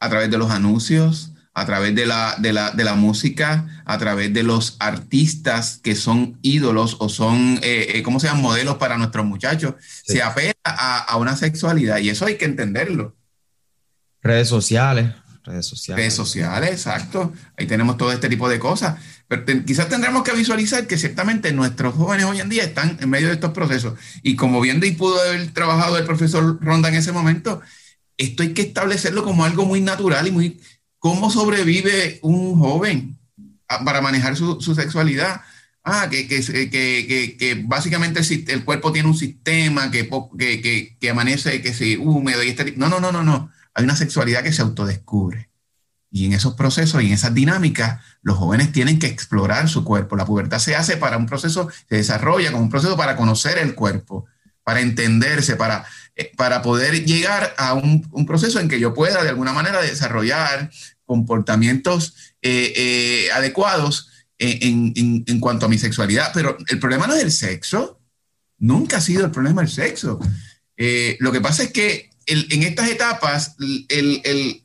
a 0.00 0.10
través 0.10 0.30
de 0.30 0.36
los 0.36 0.50
anuncios, 0.50 1.30
a 1.54 1.64
través 1.64 1.94
de 1.94 2.04
la, 2.06 2.34
de 2.38 2.52
la, 2.52 2.72
de 2.72 2.84
la 2.84 2.94
música, 2.94 3.82
a 3.86 3.98
través 3.98 4.34
de 4.34 4.42
los 4.42 4.76
artistas 4.80 5.78
que 5.82 5.94
son 5.94 6.38
ídolos 6.42 6.96
o 6.98 7.08
son, 7.08 7.58
eh, 7.62 7.86
eh 7.94 8.02
¿cómo 8.02 8.20
se 8.20 8.26
llaman? 8.26 8.42
Modelos 8.42 8.76
para 8.76 8.98
nuestros 8.98 9.24
muchachos. 9.24 9.76
Se 10.04 10.22
apela 10.22 10.52
a, 10.64 10.98
a, 10.98 11.16
una 11.16 11.36
sexualidad 11.36 11.98
y 11.98 12.10
eso 12.10 12.26
hay 12.26 12.36
que 12.36 12.44
entenderlo 12.44 13.14
redes 14.22 14.48
sociales. 14.48 15.12
redes 15.44 15.66
sociales. 15.66 16.00
Redes 16.02 16.14
sociales, 16.14 16.70
exacto. 16.70 17.32
Ahí 17.56 17.66
tenemos 17.66 17.96
todo 17.96 18.12
este 18.12 18.28
tipo 18.28 18.48
de 18.48 18.58
cosas. 18.58 18.98
Pero 19.28 19.44
quizás 19.64 19.88
tendremos 19.88 20.22
que 20.22 20.32
visualizar 20.32 20.86
que 20.86 20.98
ciertamente 20.98 21.52
nuestros 21.52 21.94
jóvenes 21.94 22.26
hoy 22.26 22.40
en 22.40 22.48
día 22.48 22.64
están 22.64 22.98
en 23.00 23.10
medio 23.10 23.28
de 23.28 23.34
estos 23.34 23.52
procesos. 23.52 23.98
Y 24.22 24.36
como 24.36 24.60
bien 24.60 24.80
y 24.84 24.92
pudo 24.92 25.20
haber 25.20 25.52
trabajado 25.52 25.98
el 25.98 26.04
profesor 26.04 26.58
Ronda 26.62 26.88
en 26.88 26.96
ese 26.96 27.12
momento, 27.12 27.60
esto 28.16 28.42
hay 28.42 28.52
que 28.52 28.62
establecerlo 28.62 29.24
como 29.24 29.44
algo 29.44 29.64
muy 29.64 29.80
natural 29.80 30.26
y 30.28 30.30
muy... 30.30 30.60
¿Cómo 30.98 31.30
sobrevive 31.30 32.20
un 32.22 32.56
joven 32.60 33.18
para 33.84 34.00
manejar 34.00 34.36
su, 34.36 34.60
su 34.60 34.74
sexualidad? 34.76 35.40
Ah, 35.82 36.08
que, 36.08 36.28
que, 36.28 36.40
que, 36.70 37.36
que, 37.36 37.62
básicamente 37.64 38.20
el, 38.52 38.64
cuerpo 38.64 38.92
tiene 38.92 39.08
un 39.08 39.16
sistema 39.16 39.90
que, 39.90 40.08
que, 40.38 40.96
que, 41.00 41.10
amanece, 41.10 41.60
que 41.60 41.74
se 41.74 41.98
húmedo 41.98 42.44
y 42.44 42.50
este 42.50 42.74
No, 42.76 42.88
no, 42.88 43.00
no, 43.00 43.10
no, 43.10 43.24
no. 43.24 43.50
Hay 43.74 43.84
una 43.84 43.96
sexualidad 43.96 44.42
que 44.42 44.52
se 44.52 44.62
autodescubre. 44.62 45.50
Y 46.10 46.26
en 46.26 46.34
esos 46.34 46.54
procesos 46.54 47.02
y 47.02 47.06
en 47.06 47.12
esas 47.14 47.32
dinámicas, 47.32 48.00
los 48.20 48.36
jóvenes 48.36 48.70
tienen 48.70 48.98
que 48.98 49.06
explorar 49.06 49.68
su 49.70 49.82
cuerpo. 49.82 50.14
La 50.14 50.26
pubertad 50.26 50.58
se 50.58 50.76
hace 50.76 50.98
para 50.98 51.16
un 51.16 51.24
proceso, 51.24 51.70
se 51.88 51.96
desarrolla 51.96 52.52
como 52.52 52.64
un 52.64 52.70
proceso 52.70 52.98
para 52.98 53.16
conocer 53.16 53.56
el 53.56 53.74
cuerpo, 53.74 54.26
para 54.62 54.80
entenderse, 54.80 55.56
para, 55.56 55.86
eh, 56.14 56.30
para 56.36 56.60
poder 56.60 57.06
llegar 57.06 57.54
a 57.56 57.72
un, 57.72 58.26
proceso 58.26 58.60
en 58.60 58.68
que 58.68 58.78
yo 58.78 58.92
pueda 58.92 59.22
de 59.22 59.30
alguna 59.30 59.54
manera 59.54 59.80
desarrollar 59.80 60.70
comportamientos 61.06 62.14
eh, 62.42 62.72
eh, 62.76 63.32
adecuados 63.32 64.10
en, 64.38 65.40
cuanto 65.40 65.66
a 65.66 65.68
mi 65.68 65.78
sexualidad, 65.78 66.32
pero 66.34 66.58
el 66.68 66.78
problema 66.80 67.06
no 67.06 67.14
es 67.14 67.22
el 67.22 67.30
sexo, 67.30 68.00
nunca 68.58 68.96
ha 68.96 69.00
sido 69.00 69.24
el 69.24 69.30
problema 69.30 69.62
el 69.62 69.68
sexo. 69.68 70.18
Lo 71.20 71.30
que 71.30 71.40
pasa 71.40 71.62
es 71.62 71.72
que 71.72 72.11
en 72.26 72.62
estas 72.62 72.88
etapas, 72.88 73.56
el, 73.88 74.62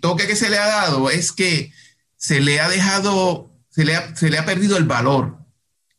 toque 0.00 0.26
que 0.26 0.36
se 0.36 0.50
le 0.50 0.58
ha 0.58 0.66
dado 0.66 1.10
es 1.10 1.32
que 1.32 1.72
se 2.16 2.40
le 2.40 2.60
ha 2.60 2.68
dejado, 2.68 3.50
se 3.68 3.84
le 3.84 3.96
ha, 3.96 4.14
se 4.16 4.30
le 4.30 4.38
ha 4.38 4.44
perdido 4.44 4.76
el 4.76 4.84
valor. 4.84 5.38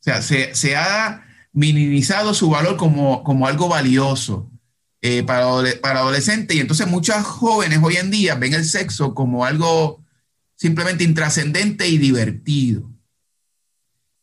sea, 0.00 0.22
se, 0.22 0.76
ha 0.76 1.24
minimizado 1.52 2.34
su 2.34 2.50
valor 2.50 2.76
como, 2.76 3.24
como 3.24 3.46
algo 3.46 3.68
valioso 3.68 4.50
eh, 5.00 5.22
para, 5.22 5.46
para 5.80 6.00
adolescentes. 6.00 6.56
Y 6.56 6.60
entonces 6.60 6.86
muchas 6.86 7.24
jóvenes 7.24 7.80
hoy 7.82 7.96
en 7.96 8.10
día 8.10 8.34
ven 8.34 8.54
el 8.54 8.64
sexo 8.64 9.14
como 9.14 9.44
algo 9.44 10.04
simplemente 10.56 11.04
intrascendente 11.04 11.86
y 11.88 11.98
divertido. 11.98 12.90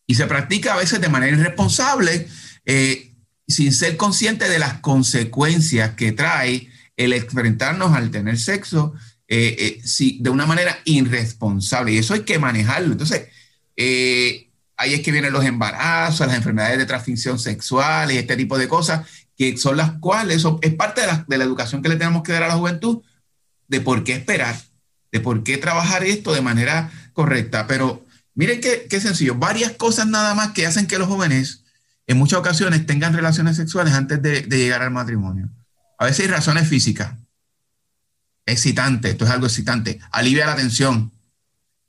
Y 0.05 0.15
se 0.15 0.25
practica 0.25 0.73
a 0.73 0.77
veces 0.77 0.99
de 0.99 1.09
manera 1.09 1.37
irresponsable, 1.37 2.27
eh, 2.65 3.12
sin 3.47 3.73
ser 3.73 3.97
consciente 3.97 4.49
de 4.49 4.59
las 4.59 4.79
consecuencias 4.79 5.95
que 5.95 6.11
trae 6.11 6.69
el 6.95 7.13
enfrentarnos 7.13 7.93
al 7.93 8.11
tener 8.11 8.37
sexo 8.39 8.93
eh, 9.27 9.81
eh, 9.99 10.17
de 10.19 10.29
una 10.29 10.45
manera 10.45 10.77
irresponsable. 10.85 11.93
Y 11.93 11.97
eso 11.97 12.13
hay 12.13 12.21
que 12.21 12.39
manejarlo. 12.39 12.93
Entonces, 12.93 13.27
ahí 14.77 14.93
es 14.93 15.01
que 15.01 15.11
vienen 15.11 15.33
los 15.33 15.45
embarazos, 15.45 16.27
las 16.27 16.35
enfermedades 16.35 16.77
de 16.77 16.85
transmisión 16.85 17.39
sexual 17.39 18.11
y 18.11 18.17
este 18.17 18.37
tipo 18.37 18.57
de 18.57 18.67
cosas, 18.67 19.07
que 19.37 19.57
son 19.57 19.77
las 19.77 19.93
cuales, 19.99 20.45
es 20.61 20.73
parte 20.75 21.01
de 21.01 21.07
la, 21.07 21.25
de 21.27 21.37
la 21.37 21.43
educación 21.43 21.81
que 21.81 21.89
le 21.89 21.95
tenemos 21.95 22.23
que 22.23 22.31
dar 22.31 22.43
a 22.43 22.47
la 22.47 22.55
juventud, 22.55 23.01
de 23.67 23.81
por 23.81 24.03
qué 24.03 24.13
esperar 24.13 24.55
de 25.13 25.19
por 25.19 25.43
qué 25.43 25.57
trabajar 25.57 26.03
esto 26.03 26.33
de 26.33 26.41
manera 26.41 26.91
correcta. 27.13 27.67
Pero 27.67 28.03
miren 28.33 28.59
qué, 28.59 28.99
sencillo, 28.99 29.35
varias 29.35 29.71
cosas 29.73 30.07
nada 30.07 30.33
más 30.33 30.51
que 30.51 30.65
hacen 30.65 30.87
que 30.87 30.97
los 30.97 31.07
jóvenes 31.07 31.62
en 32.07 32.17
muchas 32.17 32.39
ocasiones 32.39 32.85
tengan 32.85 33.13
relaciones 33.13 33.55
sexuales 33.55 33.93
antes 33.93 34.21
de, 34.21 34.43
llegar 34.43 34.81
al 34.81 34.91
matrimonio. 34.91 35.49
A 35.97 36.05
veces 36.05 36.25
hay 36.25 36.31
razones 36.31 36.67
físicas. 36.67 37.13
Excitante, 38.45 39.11
esto 39.11 39.25
es 39.25 39.31
algo 39.31 39.45
excitante. 39.45 39.99
Alivia 40.11 40.45
la 40.45 40.55
tensión. 40.55 41.11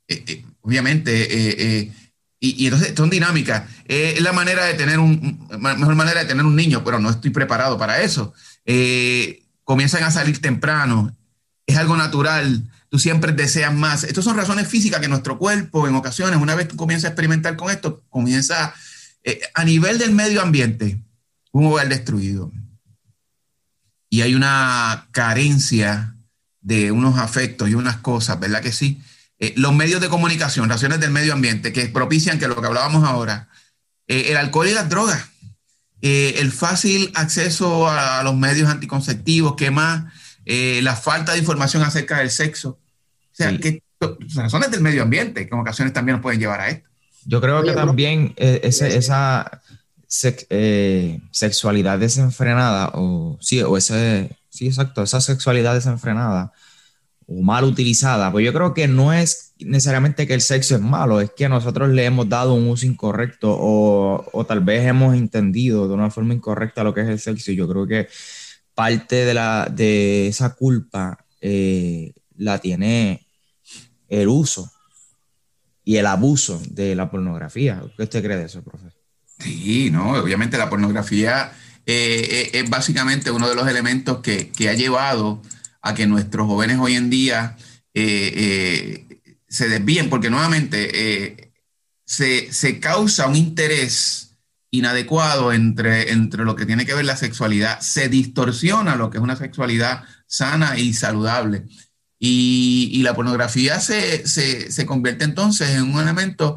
Eh, 0.07 0.25
eh, 0.27 0.45
obviamente, 0.61 1.83
eh, 1.83 1.93
y, 2.39 2.67
entonces 2.67 2.93
son 2.97 3.11
dinámicas. 3.11 3.65
es 3.87 4.21
la 4.21 4.33
manera 4.33 4.65
de 4.65 4.75
tener 4.75 4.99
un, 4.99 5.49
mejor 5.59 5.95
manera 5.95 6.21
de 6.21 6.27
tener 6.27 6.45
un 6.45 6.55
niño, 6.55 6.85
pero 6.85 6.99
no 6.99 7.11
estoy 7.11 7.31
preparado 7.31 7.77
para 7.79 8.01
eso. 8.03 8.35
comienzan 9.65 10.05
a 10.05 10.11
salir 10.11 10.41
temprano. 10.41 11.17
Es 11.67 11.77
algo 11.77 11.97
natural 11.97 12.71
tú 12.95 13.01
siempre 13.01 13.33
deseas 13.33 13.75
más. 13.75 14.05
Estas 14.05 14.23
son 14.23 14.37
razones 14.37 14.69
físicas 14.69 15.01
que 15.01 15.09
nuestro 15.09 15.37
cuerpo, 15.37 15.89
en 15.89 15.97
ocasiones, 15.97 16.41
una 16.41 16.55
vez 16.55 16.69
tú 16.69 16.77
comienzas 16.77 17.07
a 17.07 17.09
experimentar 17.09 17.57
con 17.57 17.69
esto, 17.69 18.05
comienza 18.09 18.73
eh, 19.25 19.41
a 19.55 19.65
nivel 19.65 19.99
del 19.99 20.13
medio 20.13 20.43
ambiente, 20.43 21.01
un 21.51 21.67
hogar 21.67 21.89
destruido. 21.89 22.53
Y 24.11 24.21
hay 24.21 24.35
una 24.35 25.09
carencia 25.13 26.15
de 26.61 26.93
unos 26.93 27.19
afectos 27.19 27.71
y 27.71 27.75
unas 27.75 27.97
cosas, 27.97 28.39
¿verdad 28.39 28.61
que 28.61 28.71
sí? 28.71 29.01
Eh, 29.39 29.55
los 29.57 29.75
medios 29.75 30.03
de 30.03 30.11
comunicación, 30.11 30.69
razones 30.69 31.01
del 31.01 31.11
medio 31.11 31.33
ambiente, 31.33 31.73
que 31.73 31.87
propician 31.87 32.39
que 32.39 32.49
lo 32.49 32.61
que 32.61 32.67
hablábamos 32.67 33.03
ahora, 33.09 33.49
eh, 34.07 34.27
el 34.29 34.37
alcohol 34.37 34.69
y 34.69 34.75
las 34.75 34.89
drogas, 34.91 35.25
el 36.03 36.53
fácil 36.53 37.11
acceso 37.15 37.89
a, 37.89 38.23
los 38.23 38.37
medios 38.37 38.69
anticonceptivos, 38.69 39.55
¿qué 39.57 39.71
más? 39.71 40.13
la 40.45 40.97
falta 40.97 41.33
de 41.33 41.39
información 41.39 41.83
acerca 41.83 42.19
del 42.19 42.31
sexo, 42.31 42.69
o 42.69 43.35
sea, 43.35 43.57
que 43.59 43.83
razones 44.35 44.71
del 44.71 44.83
medio 44.83 45.03
ambiente 45.03 45.49
que 45.49 45.55
en 45.55 45.61
ocasiones 45.61 45.95
también 45.95 46.17
nos 46.17 46.23
pueden 46.23 46.39
llevar 46.39 46.61
a 46.61 46.69
esto. 46.69 46.91
Yo 47.27 47.41
creo 47.41 47.63
que 47.63 47.73
también 47.73 48.35
eh, 48.37 48.61
esa 48.63 49.63
eh, 50.51 51.21
sexualidad 51.31 51.99
desenfrenada, 51.99 52.91
o 52.95 53.39
sí, 53.41 53.63
o 53.63 53.77
ese, 53.77 54.37
sí, 54.49 54.67
exacto, 54.67 55.03
esa 55.03 55.21
sexualidad 55.21 55.75
desenfrenada 55.75 56.53
o 57.27 57.43
mal 57.43 57.65
utilizada, 57.65 58.31
pues 58.31 58.45
yo 58.45 58.53
creo 58.53 58.75
que 58.75 58.87
no 58.87 59.13
es 59.13 59.55
necesariamente 59.59 60.27
que 60.27 60.35
el 60.35 60.43
sexo 60.43 60.75
es 60.75 60.81
malo, 60.81 61.21
es 61.21 61.31
que 61.31 61.49
nosotros 61.49 61.89
le 61.89 62.05
hemos 62.05 62.29
dado 62.29 62.55
un 62.55 62.69
uso 62.69 62.87
incorrecto 62.87 63.57
o, 63.59 64.29
o 64.33 64.45
tal 64.45 64.61
vez 64.61 64.87
hemos 64.87 65.15
entendido 65.15 65.89
de 65.89 65.95
una 65.95 66.11
forma 66.11 66.35
incorrecta 66.35 66.85
lo 66.85 66.93
que 66.93 67.01
es 67.01 67.09
el 67.09 67.19
sexo. 67.19 67.51
Y 67.53 67.57
yo 67.57 67.69
creo 67.69 67.87
que 67.87 68.09
parte 68.75 69.25
de, 69.25 69.35
la, 69.35 69.69
de 69.71 70.29
esa 70.29 70.55
culpa 70.55 71.25
eh, 71.41 72.13
la 72.37 72.59
tiene 72.59 73.27
el 74.09 74.29
uso 74.29 74.71
y 75.85 75.97
el 75.97 76.07
abuso 76.07 76.61
de 76.71 76.95
la 76.95 77.11
pornografía. 77.11 77.83
¿Qué 77.97 78.05
usted 78.05 78.23
cree 78.23 78.37
de 78.37 78.47
eso, 78.47 78.63
profesor? 78.63 78.93
Sí, 79.39 79.91
no, 79.91 80.13
obviamente 80.13 80.57
la 80.57 80.71
pornografía 80.71 81.53
eh, 81.87 82.51
eh, 82.55 82.61
es 82.61 82.71
básicamente 82.71 83.31
uno 83.31 83.49
de 83.49 83.55
los 83.55 83.69
elementos 83.69 84.21
que, 84.21 84.51
ha 84.69 84.73
llevado 84.73 85.43
a 85.83 85.95
que 85.95 86.07
nuestros 86.07 86.47
jóvenes 86.47 86.79
hoy 86.81 86.95
en 86.95 87.11
día 87.11 87.57
eh, 87.93 89.21
se 89.49 89.69
desvíen, 89.69 90.09
porque 90.09 90.31
nuevamente 90.31 91.53
se, 92.05 92.81
causa 92.81 93.27
un 93.27 93.37
interés 93.37 94.37
inadecuado 94.71 95.53
entre, 95.53 96.11
entre 96.11 96.45
lo 96.45 96.57
que 96.57 96.67
tiene 96.67 96.87
que 96.87 96.95
ver 96.95 97.05
la 97.05 97.17
sexualidad, 97.17 97.81
se 97.81 98.09
distorsiona 98.09 98.97
lo 98.97 99.11
que 99.11 99.19
es 99.19 99.23
una 99.23 99.37
sexualidad 99.37 100.05
sana 100.27 100.79
y 100.79 100.95
saludable. 100.95 101.65
Y, 102.27 103.03
la 103.03 103.15
pornografía 103.15 103.81
se, 103.81 104.87
convierte 104.87 105.25
entonces 105.25 105.69
en 105.73 105.83
un 105.83 106.01
elemento 106.01 106.57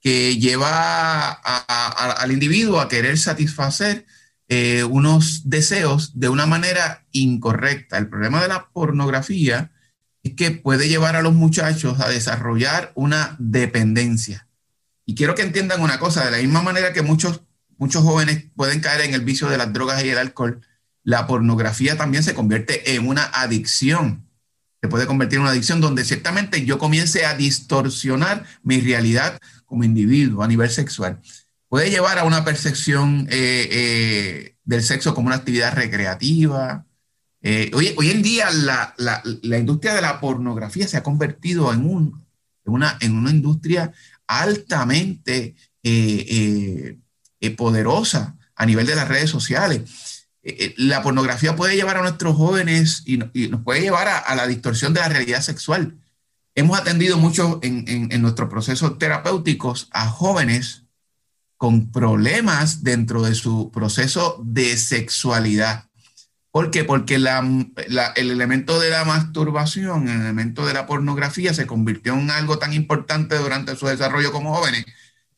que 0.00 0.38
lleva 0.38 1.32
al 1.32 2.30
individuo 2.30 2.80
a 2.80 2.88
querer 2.88 3.18
satisfacer 3.18 4.06
eh, 4.46 4.84
unos 4.84 5.50
deseos 5.50 6.12
de 6.20 6.28
una 6.28 6.46
manera 6.46 7.06
incorrecta. 7.10 7.98
El 7.98 8.08
problema 8.08 8.40
de 8.40 8.46
la 8.46 8.68
pornografía 8.72 9.72
es 10.22 10.34
que 10.34 10.52
puede 10.52 10.88
llevar 10.88 11.16
a 11.16 11.22
los 11.22 11.34
muchachos 11.34 11.98
a 11.98 12.08
desarrollar 12.08 12.92
una 12.94 13.34
dependencia. 13.40 14.46
Y 15.06 15.16
quiero 15.16 15.34
que 15.34 15.42
entiendan 15.42 15.82
una 15.82 15.98
cosa, 15.98 16.24
de 16.24 16.30
la 16.30 16.38
misma 16.38 16.62
manera 16.62 16.92
que 16.92 17.02
muchos, 17.02 17.42
muchos 17.78 18.04
jóvenes 18.04 18.44
pueden 18.54 18.78
caer 18.78 19.00
en 19.00 19.14
el 19.14 19.22
vicio 19.22 19.48
de 19.48 19.58
las 19.58 19.72
drogas 19.72 20.04
y 20.04 20.10
el 20.10 20.18
alcohol, 20.18 20.60
la 21.02 21.26
pornografía 21.26 21.96
también 21.96 22.22
se 22.22 22.34
convierte 22.34 22.94
en 22.94 23.08
una 23.08 23.24
adicción 23.24 24.29
se 24.80 24.88
puede 24.88 25.06
convertir 25.06 25.36
en 25.36 25.42
una 25.42 25.50
adicción 25.50 25.80
donde 25.80 26.04
ciertamente 26.04 26.64
yo 26.64 26.78
comience 26.78 27.26
a 27.26 27.34
distorsionar 27.34 28.44
mi 28.62 28.80
realidad 28.80 29.38
como 29.66 29.84
individuo 29.84 30.42
a 30.42 30.48
nivel 30.48 30.70
sexual. 30.70 31.20
Puede 31.68 31.90
llevar 31.90 32.18
a 32.18 32.24
una 32.24 32.44
percepción 32.44 33.28
eh, 33.30 33.68
eh, 33.70 34.56
del 34.64 34.82
sexo 34.82 35.14
como 35.14 35.26
una 35.26 35.36
actividad 35.36 35.74
recreativa. 35.74 36.86
Eh, 37.42 37.70
hoy, 37.74 38.10
en 38.10 38.22
día 38.22 38.50
la, 38.50 39.22
industria 39.58 39.94
de 39.94 40.02
la 40.02 40.18
pornografía 40.18 40.88
se 40.88 40.96
ha 40.96 41.02
convertido 41.02 41.72
en 41.72 41.84
una 42.64 43.30
industria 43.30 43.92
altamente 44.26 45.54
poderosa 47.56 48.36
a 48.56 48.66
nivel 48.66 48.86
de 48.86 48.96
las 48.96 49.08
redes 49.08 49.30
sociales. 49.30 50.09
Eh, 50.42 50.56
eh, 50.58 50.74
la 50.78 51.02
pornografía 51.02 51.54
puede 51.54 51.76
llevar 51.76 51.98
a 51.98 52.02
nuestros 52.02 52.36
jóvenes 52.36 53.02
y, 53.04 53.18
nos 53.18 53.62
puede 53.62 53.82
llevar 53.82 54.08
a, 54.08 54.34
la 54.34 54.46
distorsión 54.46 54.94
de 54.94 55.00
la 55.00 55.08
realidad 55.08 55.42
sexual. 55.42 55.98
Hemos 56.54 56.78
atendido 56.78 57.18
mucho 57.18 57.60
en, 57.62 57.84
en, 57.86 58.22
nuestros 58.22 58.48
procesos 58.48 58.98
terapéuticos 58.98 59.88
a 59.92 60.08
jóvenes 60.08 60.84
con 61.56 61.92
problemas 61.92 62.82
dentro 62.82 63.22
de 63.22 63.34
su 63.34 63.70
proceso 63.70 64.40
de 64.42 64.76
sexualidad. 64.76 65.88
¿Por 66.50 66.70
qué? 66.70 66.82
Porque 66.84 67.14
el 67.14 67.28
elemento 68.16 68.80
de 68.80 68.90
la 68.90 69.04
masturbación, 69.04 70.08
el 70.08 70.20
elemento 70.22 70.66
de 70.66 70.74
la 70.74 70.86
pornografía 70.86 71.54
se 71.54 71.66
convirtió 71.66 72.14
en 72.14 72.30
algo 72.30 72.58
tan 72.58 72.72
importante 72.72 73.36
durante 73.36 73.76
su 73.76 73.86
desarrollo 73.86 74.32
como 74.32 74.54
jóvenes, 74.54 74.84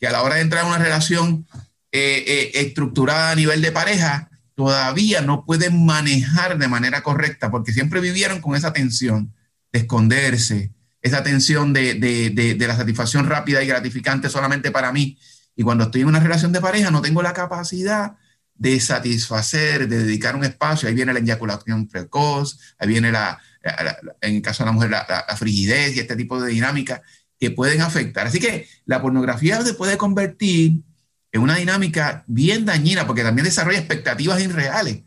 que 0.00 0.06
a 0.06 0.12
la 0.12 0.22
hora 0.22 0.36
de 0.36 0.42
entrar 0.42 0.64
en 0.64 0.70
una 0.70 0.78
relación 0.78 1.46
eh, 1.90 2.52
estructurada 2.54 3.32
a 3.32 3.34
nivel 3.34 3.60
de 3.60 3.72
pareja, 3.72 4.30
todavía 4.54 5.20
no 5.20 5.44
pueden 5.44 5.84
manejar 5.84 6.58
de 6.58 6.68
manera 6.68 7.02
correcta, 7.02 7.50
porque 7.50 7.72
siempre 7.72 8.00
vivieron 8.00 8.40
con 8.40 8.54
esa 8.56 8.72
tensión 8.72 9.34
de 9.72 9.80
esconderse, 9.80 10.72
esa 11.00 11.22
tensión 11.22 11.72
de, 11.72 11.94
de 11.94 12.66
la 12.66 12.76
satisfacción 12.76 13.26
rápida 13.26 13.62
y 13.62 13.66
gratificante 13.66 14.28
solamente 14.28 14.70
para 14.70 14.92
mí. 14.92 15.18
Y 15.56 15.62
cuando 15.62 15.84
estoy 15.84 16.02
en 16.02 16.08
una 16.08 16.20
relación 16.20 16.52
de 16.52 16.60
pareja, 16.60 16.90
no 16.90 17.02
tengo 17.02 17.22
la 17.22 17.32
capacidad 17.32 18.16
de 18.54 18.78
satisfacer, 18.78 19.88
de 19.88 20.04
dedicar 20.04 20.36
un 20.36 20.44
espacio. 20.44 20.88
Ahí 20.88 20.94
viene 20.94 21.12
la 21.12 21.18
eyaculación 21.18 21.88
precoz, 21.88 22.58
ahí 22.78 22.88
viene 22.88 23.10
la, 23.10 23.40
en 24.20 24.36
el 24.36 24.42
caso 24.42 24.62
de 24.62 24.66
la 24.66 24.72
mujer, 24.72 24.90
la, 24.90 25.36
frigidez 25.36 25.96
y 25.96 26.00
este 26.00 26.16
tipo 26.16 26.40
de 26.40 26.52
dinámicas 26.52 27.00
que 27.38 27.50
pueden 27.50 27.80
afectar. 27.80 28.26
Así 28.26 28.38
que 28.38 28.68
la 28.84 29.02
pornografía 29.02 29.60
se 29.62 29.74
puede 29.74 29.96
convertir 29.96 30.82
en 31.32 31.40
una 31.40 31.56
dinámica 31.56 32.24
bien 32.26 32.64
dañina 32.64 33.06
porque 33.06 33.22
también 33.22 33.46
desarrolla 33.46 33.78
expectativas 33.78 34.40
irreales. 34.40 35.02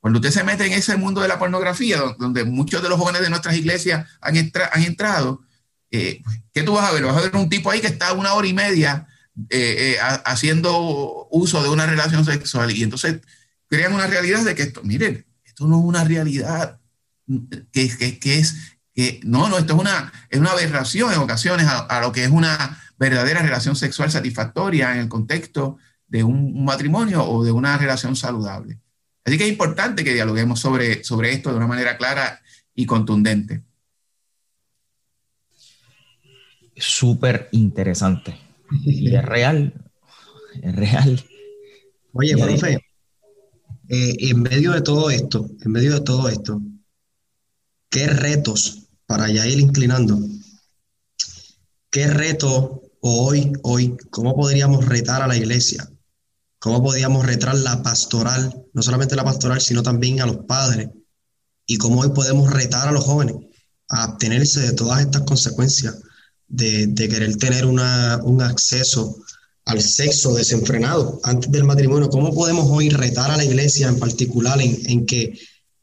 Cuando 0.00 0.18
usted 0.18 0.30
se 0.30 0.44
mete 0.44 0.66
en 0.66 0.72
ese 0.72 0.96
mundo 0.96 1.20
de 1.20 1.28
la 1.28 1.38
pornografía, 1.38 1.98
donde 2.18 2.44
muchos 2.44 2.82
de 2.82 2.88
los 2.88 2.98
jóvenes 2.98 3.22
de 3.22 3.30
nuestras 3.30 3.56
iglesias 3.56 4.08
han, 4.20 4.36
han 4.36 4.82
entrado, 4.82 5.42
eh, 5.90 6.20
pues, 6.24 6.40
¿qué 6.52 6.62
tú 6.62 6.74
vas 6.74 6.88
a 6.88 6.92
ver? 6.92 7.04
Vas 7.04 7.16
a 7.16 7.20
ver 7.20 7.36
un 7.36 7.48
tipo 7.48 7.70
ahí 7.70 7.80
que 7.80 7.86
está 7.86 8.12
una 8.12 8.34
hora 8.34 8.46
y 8.48 8.54
media 8.54 9.06
eh, 9.48 9.96
eh, 9.96 9.98
haciendo 10.24 11.28
uso 11.30 11.62
de 11.62 11.68
una 11.68 11.86
relación 11.86 12.24
sexual 12.24 12.70
y 12.70 12.82
entonces 12.82 13.20
crean 13.68 13.94
una 13.94 14.06
realidad 14.06 14.44
de 14.44 14.54
que 14.54 14.62
esto, 14.62 14.82
miren, 14.82 15.24
esto 15.44 15.66
no 15.66 15.78
es 15.78 15.84
una 15.84 16.04
realidad, 16.04 16.80
que, 17.72 17.96
que, 17.96 18.18
que 18.18 18.38
es, 18.38 18.56
que 18.94 19.20
no, 19.22 19.48
no, 19.48 19.58
esto 19.58 19.74
es 19.74 19.80
una, 19.80 20.12
es 20.28 20.40
una 20.40 20.50
aberración 20.50 21.12
en 21.12 21.20
ocasiones 21.20 21.66
a, 21.68 22.00
lo 22.00 22.12
que 22.12 22.24
es 22.24 22.30
una 22.30 22.82
verdadera 23.00 23.40
relación 23.40 23.74
sexual 23.74 24.10
satisfactoria 24.10 24.92
en 24.92 25.00
el 25.00 25.08
contexto 25.08 25.78
de 26.06 26.22
un, 26.22 26.64
matrimonio 26.64 27.24
o 27.24 27.42
de 27.42 27.50
una 27.50 27.78
relación 27.78 28.14
saludable. 28.14 28.78
Así 29.24 29.38
que 29.38 29.44
es 29.44 29.50
importante 29.50 30.04
que 30.04 30.12
dialoguemos 30.12 30.60
sobre, 30.60 31.02
sobre 31.02 31.32
esto 31.32 31.50
de 31.50 31.56
una 31.56 31.66
manera 31.66 31.96
clara 31.96 32.42
y 32.74 32.84
contundente. 32.84 33.62
Súper 36.76 37.48
interesante. 37.52 38.38
Y 38.84 39.14
es 39.14 39.24
real, 39.24 39.72
es 40.62 40.76
real. 40.76 41.24
Oye, 42.12 42.36
profe, 42.36 42.74
eh, 43.88 44.16
en 44.18 44.42
medio 44.42 44.72
de 44.72 44.82
todo 44.82 45.10
esto, 45.10 45.48
en 45.62 45.72
medio 45.72 45.94
de 45.94 46.00
todo 46.02 46.28
esto, 46.28 46.60
¿qué 47.88 48.08
retos, 48.08 48.88
para 49.06 49.28
ya 49.30 49.46
ir 49.46 49.58
inclinando, 49.58 50.18
qué 51.90 52.06
reto 52.06 52.79
hoy, 53.00 53.52
hoy, 53.62 53.96
cómo 54.10 54.34
podríamos 54.34 54.86
retar 54.86 55.22
a 55.22 55.26
la 55.26 55.36
iglesia? 55.36 55.90
¿Cómo 56.58 56.82
podríamos 56.82 57.26
retar 57.26 57.56
la 57.56 57.82
pastoral, 57.82 58.64
no 58.74 58.82
solamente 58.82 59.16
la 59.16 59.24
pastoral, 59.24 59.60
sino 59.60 59.82
también 59.82 60.20
a 60.20 60.26
los 60.26 60.44
padres? 60.44 60.88
Y 61.66 61.78
cómo 61.78 62.00
hoy 62.00 62.10
podemos 62.10 62.52
retar 62.52 62.88
a 62.88 62.92
los 62.92 63.04
jóvenes 63.04 63.36
a 63.88 64.04
abstenerse 64.04 64.60
de 64.60 64.72
todas 64.72 65.00
estas 65.00 65.22
consecuencias 65.22 65.96
de, 66.48 66.92
querer 66.94 67.36
tener 67.36 67.64
un 67.64 68.42
acceso 68.42 69.16
al 69.64 69.80
sexo 69.80 70.34
desenfrenado 70.34 71.20
antes 71.24 71.50
del 71.50 71.64
matrimonio. 71.64 72.10
¿Cómo 72.10 72.34
podemos 72.34 72.66
hoy 72.70 72.88
retar 72.88 73.30
a 73.30 73.36
la 73.36 73.44
iglesia 73.44 73.88
en 73.88 73.98
particular 73.98 74.60
en, 74.60 75.06
que, 75.06 75.38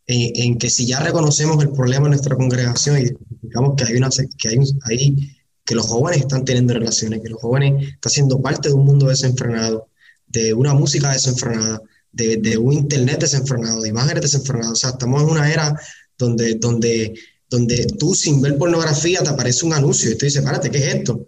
en, 0.05 0.57
que 0.57 0.69
si 0.69 0.85
ya 0.85 0.99
reconocemos 0.99 1.63
el 1.63 1.71
problema 1.71 2.05
en 2.05 2.11
nuestra 2.11 2.35
congregación 2.35 2.99
y 2.99 3.09
digamos 3.41 3.75
que 3.77 3.85
hay 3.85 3.95
una 3.95 4.09
que 4.37 4.49
hay, 4.49 5.36
que 5.67 5.75
los 5.75 5.85
jóvenes 5.85 6.21
están 6.21 6.45
teniendo 6.45 6.73
relaciones, 6.73 7.21
que 7.21 7.29
los 7.29 7.39
jóvenes 7.39 7.93
están 7.93 8.11
siendo 8.11 8.41
parte 8.41 8.69
de 8.69 8.73
un 8.73 8.85
mundo 8.85 9.07
desenfrenado, 9.07 9.89
de 10.25 10.55
una 10.55 10.73
música 10.73 11.11
desenfrenada, 11.11 11.81
de, 12.11 12.37
de 12.37 12.57
un 12.57 12.73
internet 12.73 13.19
desenfrenado, 13.19 13.81
de 13.81 13.89
imágenes 13.89 14.23
desenfrenadas. 14.23 14.71
O 14.71 14.75
sea, 14.75 14.89
estamos 14.91 15.21
en 15.21 15.29
una 15.29 15.51
era 15.51 15.79
donde, 16.17 16.55
donde 16.55 17.13
donde 17.49 17.85
tú 17.97 18.13
sin 18.13 18.41
ver 18.41 18.57
pornografía 18.57 19.21
te 19.23 19.29
aparece 19.29 19.65
un 19.65 19.73
anuncio 19.73 20.11
y 20.11 20.15
tú 20.17 20.25
dices, 20.25 20.41
párate, 20.41 20.69
¿qué 20.69 20.79
es 20.79 20.95
esto? 20.95 21.27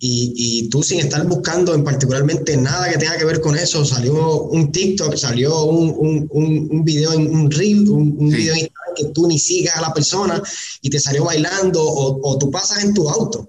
Y, 0.00 0.34
y, 0.36 0.68
tú 0.68 0.82
sin 0.82 0.98
estar 0.98 1.24
buscando 1.26 1.72
en 1.74 1.84
particularmente 1.84 2.56
nada 2.56 2.90
que 2.90 2.98
tenga 2.98 3.16
que 3.16 3.24
ver 3.24 3.40
con 3.40 3.56
eso, 3.56 3.84
salió 3.84 4.42
un 4.42 4.70
TikTok, 4.70 5.16
salió 5.16 5.64
un, 5.64 5.94
un, 5.96 6.28
un, 6.30 6.68
un 6.70 6.84
video, 6.84 7.16
un 7.16 7.50
reel, 7.50 7.88
un, 7.88 8.14
un 8.18 8.28
video 8.28 8.54
en 8.54 8.68
que 8.96 9.06
tú 9.06 9.26
ni 9.26 9.38
sigas 9.38 9.76
a 9.76 9.80
la 9.80 9.94
persona 9.94 10.42
y 10.82 10.90
te 10.90 11.00
salió 11.00 11.24
bailando 11.24 11.82
o, 11.82 12.20
o 12.22 12.38
tú 12.38 12.50
pasas 12.50 12.84
en 12.84 12.92
tu 12.92 13.08
auto. 13.08 13.48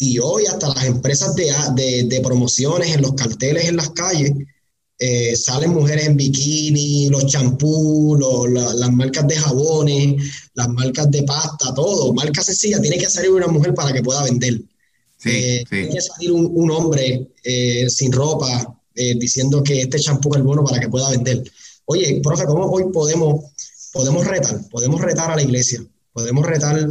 Y 0.00 0.18
hoy 0.18 0.46
hasta 0.46 0.68
las 0.74 0.84
empresas 0.86 1.36
de, 1.36 1.52
de, 1.76 2.04
de 2.04 2.20
promociones 2.20 2.92
en 2.92 3.02
los 3.02 3.12
carteles 3.12 3.68
en 3.68 3.76
las 3.76 3.90
calles 3.90 4.32
eh, 5.02 5.34
salen 5.34 5.70
mujeres 5.70 6.08
en 6.08 6.16
bikini, 6.18 7.08
los 7.08 7.24
champús, 7.24 8.20
las 8.50 8.92
marcas 8.92 9.26
de 9.26 9.34
jabones, 9.34 10.50
las 10.52 10.68
marcas 10.68 11.10
de 11.10 11.22
pasta, 11.22 11.72
todo, 11.72 12.12
marca 12.12 12.42
sencilla, 12.42 12.82
tiene 12.82 12.98
que 12.98 13.08
salir 13.08 13.30
una 13.30 13.46
mujer 13.46 13.72
para 13.72 13.94
que 13.94 14.02
pueda 14.02 14.22
vender. 14.24 14.60
Eh, 15.24 15.64
tiene 15.70 15.88
que 15.88 16.00
salir 16.02 16.32
un, 16.32 16.70
hombre 16.70 17.28
eh, 17.42 17.88
sin 17.88 18.12
ropa 18.12 18.76
diciendo 18.94 19.62
que 19.62 19.80
este 19.80 19.98
champú 19.98 20.34
es 20.34 20.42
bueno 20.42 20.62
para 20.62 20.78
que 20.78 20.90
pueda 20.90 21.08
vender. 21.08 21.42
Oye, 21.86 22.20
profe, 22.22 22.44
¿cómo 22.44 22.66
hoy 22.66 22.84
podemos, 22.92 23.46
podemos 23.94 24.26
retar? 24.26 24.68
Podemos 24.68 25.00
retar 25.00 25.30
a 25.30 25.36
la 25.36 25.42
iglesia, 25.42 25.82
podemos 26.12 26.44
retar 26.46 26.86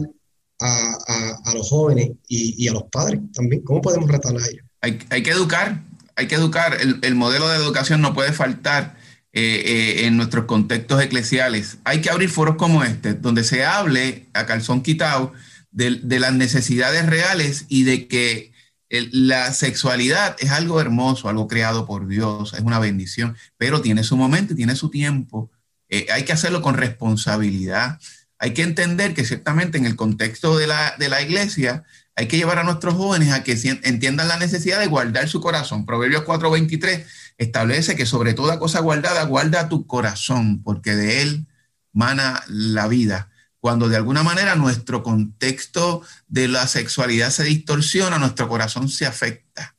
a, 0.60 1.54
los 1.54 1.70
jóvenes 1.70 2.12
y, 2.28 2.68
a 2.68 2.74
los 2.74 2.84
padres 2.84 3.20
también. 3.34 3.64
¿Cómo 3.64 3.82
podemos 3.82 4.10
retarlos 4.10 4.44
a 4.44 4.48
ellos? 4.48 4.66
Hay, 4.82 5.00
hay 5.10 5.24
que 5.24 5.32
educar, 5.32 5.84
hay 6.16 6.28
que 6.28 6.36
educar, 6.36 6.78
el, 6.80 7.16
modelo 7.16 7.48
de 7.48 7.58
educación 7.58 8.02
no 8.02 8.14
puede 8.14 8.34
faltar 8.34 8.98
eh, 9.32 9.64
eh, 9.66 10.06
en 10.06 10.18
nuestros 10.18 10.46
contextos 10.46 11.02
eclesiales. 11.02 11.78
Hay 11.84 12.02
que 12.02 12.10
abrir 12.10 12.30
foros 12.30 12.56
como 12.56 12.84
este, 12.84 13.14
donde 13.14 13.44
se 13.44 13.64
hable 13.64 14.28
a 14.34 14.46
calzón 14.46 14.82
quitado 14.82 15.34
de, 15.72 16.20
las 16.20 16.34
necesidades 16.34 17.06
reales 17.06 17.66
y 17.70 17.84
de 17.84 18.08
que 18.08 18.52
la 18.90 19.54
sexualidad 19.54 20.36
es 20.40 20.50
algo 20.50 20.82
hermoso, 20.82 21.30
algo 21.30 21.48
creado 21.48 21.86
por 21.86 22.08
Dios, 22.08 22.54
es 22.54 22.62
una 22.62 22.80
bendición, 22.80 23.38
pero 23.58 23.82
tiene 23.82 24.04
su 24.04 24.18
momento 24.18 24.54
y 24.54 24.58
tiene 24.58 24.76
su 24.76 24.90
tiempo. 24.90 25.52
Eh, 25.90 26.08
hay 26.12 26.24
que 26.24 26.34
hacerlo 26.34 26.62
con 26.62 26.76
responsabilidad. 26.76 28.00
Hay 28.40 28.54
que 28.54 28.64
entender 28.64 29.14
que 29.14 29.26
ciertamente 29.26 29.78
en 29.78 29.86
el 29.86 29.98
contexto 29.98 30.58
de 30.58 30.66
la, 30.66 30.96
de 30.98 31.10
la 31.10 31.22
iglesia 31.22 31.84
hay 32.16 32.28
que 32.28 32.38
llevar 32.38 32.58
a 32.60 32.64
nuestros 32.64 32.96
jóvenes 32.96 33.32
a 33.32 33.44
que 33.44 33.54
entiendan 33.84 34.28
la 34.28 34.38
necesidad 34.38 34.80
de 34.80 34.88
guardar 34.88 35.28
su 35.30 35.42
corazón. 35.42 35.86
Proverbios 35.86 36.24
4:23 36.24 37.06
establece 37.38 37.96
que 37.96 38.06
sobre 38.06 38.34
toda 38.34 38.60
cosa 38.60 38.80
guardada, 38.80 39.24
guarda 39.24 39.70
tu 39.70 39.88
corazón, 39.88 40.64
porque 40.64 40.96
de 40.96 41.22
él 41.22 41.48
mana 41.94 42.44
la 42.48 42.88
vida. 42.88 43.30
Cuando 43.60 43.90
de 43.90 43.98
alguna 43.98 44.24
manera 44.24 44.56
nuestro 44.56 45.04
contexto 45.04 46.02
de 46.28 46.48
la 46.48 46.68
sexualidad 46.68 47.30
se 47.30 47.44
distorsiona, 47.44 48.20
nuestro 48.20 48.48
corazón 48.48 48.90
se 48.90 49.06
afecta. 49.06 49.76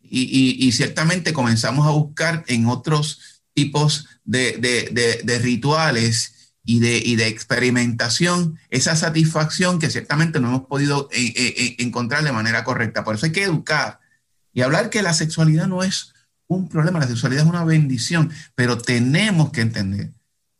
Y, 0.00 0.72
ciertamente 0.72 1.34
comenzamos 1.34 1.86
a 1.86 1.90
buscar 1.90 2.42
en 2.48 2.66
otros 2.66 3.42
tipos 3.52 4.08
de 4.24 5.38
rituales 5.42 6.37
y 6.68 6.80
de, 6.80 6.98
y 6.98 7.16
de 7.16 7.28
experimentación, 7.28 8.58
esa 8.68 8.94
satisfacción 8.94 9.78
que 9.78 9.88
ciertamente 9.88 10.38
no 10.38 10.48
hemos 10.48 10.66
podido 10.66 11.08
eh, 11.12 11.32
eh, 11.34 11.54
eh, 11.56 11.76
encontrar 11.78 12.22
de 12.24 12.30
manera 12.30 12.62
correcta. 12.62 13.04
Por 13.04 13.14
eso 13.14 13.24
hay 13.24 13.32
que 13.32 13.42
educar 13.42 14.00
y 14.52 14.60
hablar 14.60 14.90
que 14.90 15.00
la 15.00 15.14
sexualidad 15.14 15.66
no 15.66 15.82
es 15.82 16.12
un 16.46 16.68
problema, 16.68 16.98
la 16.98 17.06
sexualidad 17.06 17.44
es 17.44 17.48
una 17.48 17.64
bendición, 17.64 18.30
pero 18.54 18.76
tenemos 18.76 19.50
que 19.50 19.62
entender 19.62 20.10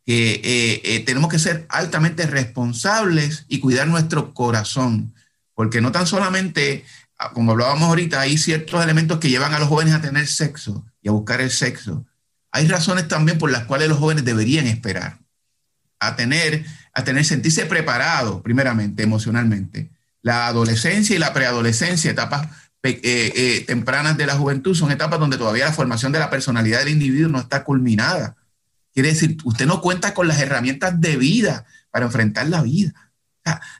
que 0.07 1.03
tenemos 1.05 1.31
que 1.31 1.39
ser 1.39 1.67
altamente 1.69 2.27
responsables 2.27 3.45
y 3.47 3.61
cuidar 3.61 3.87
nuestro 3.87 4.33
corazón, 4.33 5.13
porque 5.53 5.83
no 5.83 5.93
tan 5.93 6.07
solamente, 6.07 6.87
ah, 7.19 7.33
como 7.35 7.53
hablábamos 7.53 7.87
ahorita, 7.91 8.19
hay 8.19 8.39
ciertos 8.39 8.83
elementos 8.83 9.19
que 9.19 9.29
llevan 9.29 9.53
a 9.53 9.59
los 9.59 9.69
jóvenes 9.69 9.93
a 9.93 10.01
tener 10.01 10.27
sexo 10.27 10.87
y 11.03 11.11
a 11.11 11.13
buscar 11.13 11.43
el 11.43 11.51
sexo. 11.51 12.07
Hay 12.51 12.67
razones 12.67 13.09
también 13.09 13.37
por 13.37 13.51
las 13.51 13.65
cuales 13.65 13.91
los 13.91 13.99
jóvenes 13.99 14.25
deberían 14.25 14.67
esperar 14.67 15.19
a 16.01 16.17
tener, 16.17 16.65
a 16.93 17.05
tener, 17.05 17.25
sentirse 17.25 17.67
preparado, 17.67 18.43
primeramente, 18.43 19.03
emocionalmente. 19.03 19.91
La 20.23 20.47
adolescencia 20.47 21.15
y 21.15 21.19
la 21.19 21.33
preadolescencia, 21.33 22.11
etapas 22.11 22.49
eh, 22.83 23.01
eh, 23.03 23.65
tempranas 23.67 24.17
de 24.17 24.27
la 24.27 24.35
juventud, 24.37 24.75
son 24.75 24.91
etapas 24.91 25.19
donde 25.19 25.37
todavía 25.37 25.67
la 25.67 25.73
formación 25.73 26.13
de 26.13 26.19
la 26.19 26.31
personalidad 26.31 26.81
del 26.81 26.91
individuo 26.91 27.29
no 27.29 27.41
está 27.41 27.65
culminada. 27.65 28.37
Quiere 28.95 29.11
decir, 29.11 29.37
usted 29.45 29.67
no 29.67 29.81
cuenta 29.81 30.15
con 30.15 30.29
las 30.29 30.41
herramientas 30.41 31.01
de 31.01 31.17
vida 31.17 31.67
para 31.91 32.07
enfrentar 32.07 32.49
la 32.49 32.63
vida. 32.63 32.93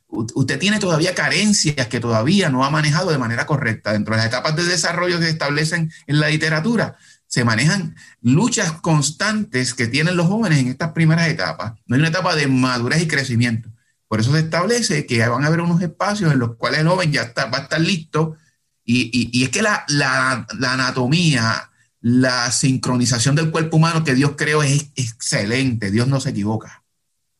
usted 0.09 0.59
tiene 0.59 0.79
todavía 0.79 1.15
carencias 1.15 1.89
que 1.89 2.01
todavía 2.01 2.49
no 2.49 2.65
ha 2.65 2.71
manejado 2.71 3.11
de 3.11 3.19
manera 3.19 3.45
correcta 3.45 3.93
dentro 3.93 4.15
de 4.15 4.19
las 4.19 4.27
etapas 4.27 4.57
de 4.57 4.65
desarrollo 4.65 5.19
que 5.21 5.29
establecen 5.29 5.93
en 6.07 6.21
la 6.21 6.29
literatura. 6.29 6.97
Se 7.29 7.45
manejan 7.45 7.95
luchas 8.23 8.73
constantes 8.73 9.75
que 9.75 9.87
tienen 9.87 10.17
los 10.17 10.27
jóvenes 10.27 10.61
en 10.61 10.69
estas 10.69 10.93
primeras 10.93 11.29
etapas. 11.29 11.75
No 11.87 11.95
hay 11.95 12.01
una 12.01 12.09
etapa 12.09 12.35
de 12.35 12.49
madurez 12.49 13.03
y 13.03 13.07
crecimiento. 13.07 13.69
Por 14.09 14.21
eso 14.21 14.33
se 14.33 14.41
establece 14.41 15.05
que 15.05 15.29
van 15.29 15.45
a 15.45 15.49
haber 15.49 15.61
unos 15.61 15.83
espacios 15.83 16.33
en 16.33 16.39
los 16.39 16.57
cuales 16.57 16.81
el 16.81 16.89
joven 16.89 17.13
ya 17.13 17.35
va 17.37 17.59
a 17.59 17.63
estar 17.63 17.81
listo. 17.81 18.37
Y, 18.83 19.45
es 19.45 19.51
que 19.51 19.61
la, 19.61 19.85
anatomía, 20.67 21.71
la 22.01 22.51
sincronización 22.51 23.37
del 23.37 23.51
cuerpo 23.51 23.77
humano 23.77 24.03
que 24.03 24.15
Dios 24.15 24.33
creó 24.39 24.63
es 24.63 24.91
excelente. 24.97 25.91
Dios 25.91 26.09
no 26.09 26.21
se 26.21 26.31
equivoca. 26.31 26.83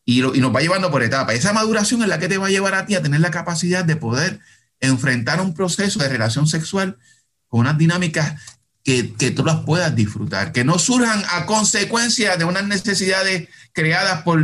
Y, 0.05 0.23
y 0.23 0.39
nos 0.39 0.55
va 0.55 0.61
llevando 0.61 0.91
por 0.91 1.01
etapas. 1.01 1.33
Esa 1.33 1.51
maduración 1.51 2.03
es 2.03 2.07
la 2.07 2.19
que 2.19 2.27
te 2.27 2.37
va 2.37 2.45
a 2.45 2.51
llevar 2.51 2.75
a 2.75 2.85
ti 2.85 2.93
a 2.93 3.01
tener 3.01 3.21
la 3.21 3.31
capacidad 3.31 3.83
de 3.83 3.95
poder 3.95 4.39
enfrentar 4.79 5.41
un 5.41 5.55
proceso 5.55 5.97
de 5.97 6.09
relación 6.09 6.45
sexual 6.45 6.99
con 7.47 7.61
unas 7.61 7.79
dinámicas 7.79 8.58
que, 8.89 9.13
que, 9.13 9.29
tú 9.29 9.45
las 9.45 9.57
puedas 9.57 9.95
disfrutar, 9.95 10.51
que 10.51 10.63
no 10.63 10.79
surjan 10.79 11.23
a 11.29 11.45
consecuencia 11.45 12.37
de 12.37 12.45
unas 12.45 12.65
necesidades 12.65 13.47
creadas 13.71 14.23
por 14.23 14.43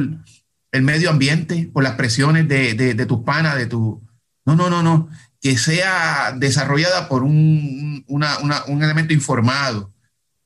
el 0.71 0.81
medio 0.83 1.09
ambiente, 1.09 1.67
por 1.73 1.83
las 1.83 1.95
presiones 1.95 2.47
de, 2.47 2.75
de, 2.75 3.05
tus 3.07 3.23
panas, 3.23 3.57
de 3.57 3.65
tu... 3.65 4.03
No, 4.45 4.55
no, 4.55 4.69
no, 4.69 4.83
no, 4.83 5.09
que 5.41 5.57
sea 5.57 6.35
desarrollada 6.37 7.09
por 7.09 7.23
un, 7.23 8.05
un 8.07 8.83
elemento 8.83 9.13
informado, 9.15 9.91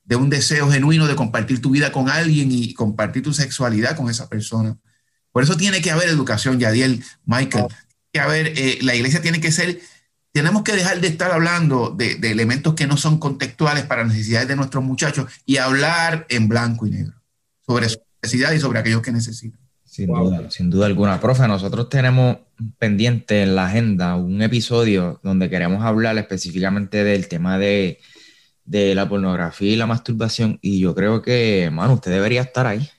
de 0.06 0.16
un 0.16 0.30
deseo 0.30 0.72
genuino 0.72 1.06
de 1.06 1.18
compartir 1.18 1.62
tu 1.62 1.72
vida 1.72 1.92
con 1.92 2.08
alguien 2.08 2.54
y 2.54 2.74
compartir 2.74 3.22
tu 3.22 3.34
sexualidad 3.34 3.98
con 3.98 4.10
esa 4.10 4.30
persona. 4.30 4.78
Por 5.34 5.44
eso 5.44 5.58
tiene 5.58 5.82
que 5.82 5.92
haber 5.92 6.08
educación, 6.08 6.58
Yadiel, 6.58 7.04
Michael, 7.26 7.66
que 8.14 8.22
haber, 8.22 8.54
eh, 8.58 8.80
la 8.82 8.96
iglesia 8.96 9.22
tiene 9.22 9.42
que 9.42 9.52
ser, 9.52 9.82
tenemos 10.40 10.64
que 10.64 10.72
dejar 10.72 11.02
de 11.02 11.08
estar 11.10 11.32
hablando 11.32 11.90
de, 11.90 12.14
elementos 12.24 12.74
que 12.74 12.88
no 12.88 12.96
son 12.96 13.20
contextuales 13.20 13.84
para 13.84 14.04
las 14.04 14.14
necesidades 14.14 14.48
de 14.48 14.56
nuestros 14.56 14.82
muchachos 14.82 15.30
y 15.46 15.58
hablar 15.58 16.26
en 16.30 16.48
blanco 16.48 16.88
y 16.88 16.92
negro 16.92 17.16
sobre 17.68 17.90
sus 17.90 18.00
necesidades 18.24 18.60
y 18.60 18.62
sobre 18.62 18.80
aquellos 18.80 19.02
que 19.02 19.12
necesitan. 19.12 19.60
Sin 19.84 20.08
duda, 20.08 20.50
sin 20.50 20.70
duda 20.70 20.86
alguna. 20.86 21.20
Profe, 21.20 21.46
nosotros 21.46 21.90
tenemos 21.90 22.38
pendiente 22.78 23.42
en 23.44 23.54
la 23.54 23.66
agenda 23.66 24.16
un 24.16 24.42
episodio 24.42 25.20
donde 25.24 25.50
queremos 25.50 25.84
hablar 25.84 26.18
específicamente 26.18 27.04
del 27.04 27.28
tema 27.28 27.58
de, 27.58 28.00
de 28.64 28.96
la 28.96 29.10
pornografía 29.10 29.74
y 29.74 29.76
la 29.76 29.88
masturbación 29.88 30.58
y 30.62 30.80
yo 30.80 30.96
creo 30.96 31.22
que, 31.22 31.70
mano, 31.70 31.96
usted 31.96 32.12
debería 32.12 32.44
estar 32.44 32.66
ahí. 32.66 32.90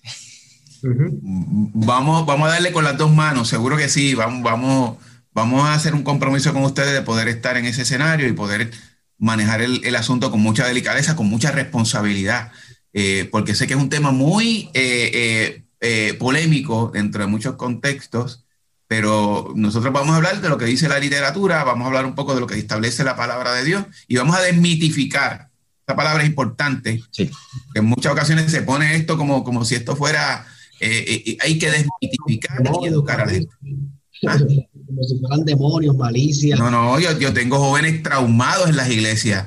Vamos, 0.82 2.26
vamos 2.26 2.48
a 2.48 2.52
darle 2.52 2.70
con 2.70 2.84
las 2.84 2.98
dos 2.98 3.10
manos, 3.10 3.48
seguro 3.48 3.78
que 3.78 3.88
sí, 3.88 4.14
vamos, 4.14 4.42
vamos, 4.42 4.98
vamos 5.40 5.64
a 5.64 5.74
hacer 5.74 5.94
un 5.94 6.02
compromiso 6.02 6.52
con 6.52 6.62
ustedes 6.64 6.92
de 6.92 7.00
poder 7.02 7.26
estar 7.28 7.56
en 7.56 7.64
ese 7.64 7.82
escenario 7.82 8.28
y 8.28 8.32
poder 8.32 8.70
manejar 9.16 9.62
el, 9.62 9.96
asunto 9.96 10.30
con 10.30 10.40
mucha 10.40 10.66
delicadeza, 10.66 11.16
con 11.16 11.26
mucha 11.26 11.50
responsabilidad, 11.50 12.52
eh, 12.92 13.28
porque 13.32 13.54
sé 13.54 13.66
que 13.66 13.74
es 13.74 13.80
un 13.80 13.88
tema 13.88 14.10
muy 14.10 14.70
eh, 14.74 15.64
eh, 15.80 16.14
polémico 16.18 16.90
dentro 16.92 17.22
de 17.22 17.26
muchos 17.28 17.56
contextos, 17.56 18.44
pero 18.86 19.52
nosotros 19.56 19.92
vamos 19.92 20.10
a 20.10 20.16
hablar 20.16 20.40
de 20.42 20.48
lo 20.48 20.58
que 20.58 20.66
dice 20.66 20.88
la 20.88 20.98
literatura, 20.98 21.64
vamos 21.64 21.84
a 21.84 21.88
hablar 21.88 22.04
un 22.04 22.14
poco 22.14 22.34
de 22.34 22.40
lo 22.40 22.46
que 22.46 22.58
establece 22.58 23.02
la 23.02 23.16
palabra 23.16 23.52
de 23.54 23.64
Dios 23.64 23.84
y 24.08 24.16
vamos 24.16 24.36
a 24.36 24.42
desmitificar. 24.42 25.48
Esta 25.80 25.96
palabra 25.96 26.22
es 26.22 26.28
importante. 26.28 27.02
Sí. 27.10 27.30
En 27.74 27.86
muchas 27.86 28.12
ocasiones 28.12 28.50
se 28.50 28.62
pone 28.62 28.94
esto 28.94 29.16
como, 29.16 29.42
como 29.42 29.64
si 29.64 29.74
esto 29.74 29.96
fuera 29.96 30.46
eh, 30.80 31.04
eh, 31.06 31.22
eh, 31.26 31.36
hay 31.40 31.58
que 31.58 31.70
desmitificar 31.70 32.62
y 32.82 32.86
educar 32.86 33.20
a 33.20 33.26
la 33.26 33.32
gente. 33.32 33.54
¿Ah? 34.26 34.38
Como 34.90 35.04
si 35.04 35.18
fueran 35.18 35.44
demonios, 35.44 35.96
malicia. 35.96 36.56
No, 36.56 36.70
no, 36.70 36.98
yo, 36.98 37.16
yo 37.18 37.32
tengo 37.32 37.58
jóvenes 37.58 38.02
traumados 38.02 38.68
en 38.68 38.76
las 38.76 38.90
iglesias. 38.90 39.46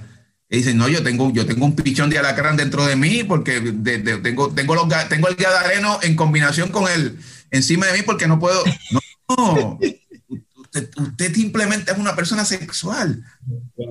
Y 0.49 0.58
dicen, 0.58 0.77
no, 0.77 0.88
yo 0.88 1.03
tengo, 1.03 1.32
yo 1.34 1.45
tengo 1.45 1.65
un 1.65 1.75
pichón 1.75 2.10
de 2.10 2.17
alacrán 2.17 2.56
dentro 2.56 2.86
de 2.86 2.95
mí 2.95 3.23
porque 3.23 3.60
tengo, 3.60 4.49
tengo, 4.53 4.75
los, 4.75 4.88
tengo 5.10 5.27
el 5.27 5.36
gadareno 5.36 5.99
en 6.01 6.15
combinación 6.15 6.69
con 6.69 6.89
el 6.89 7.19
encima 7.51 7.88
de 7.88 7.97
mí 7.97 8.03
porque 8.06 8.27
no 8.27 8.39
puedo. 8.39 8.63
No, 9.38 9.79
usted, 10.97 11.34
simplemente 11.34 11.91
es 11.91 11.97
una 11.97 12.15
persona 12.15 12.45
sexual. 12.45 13.23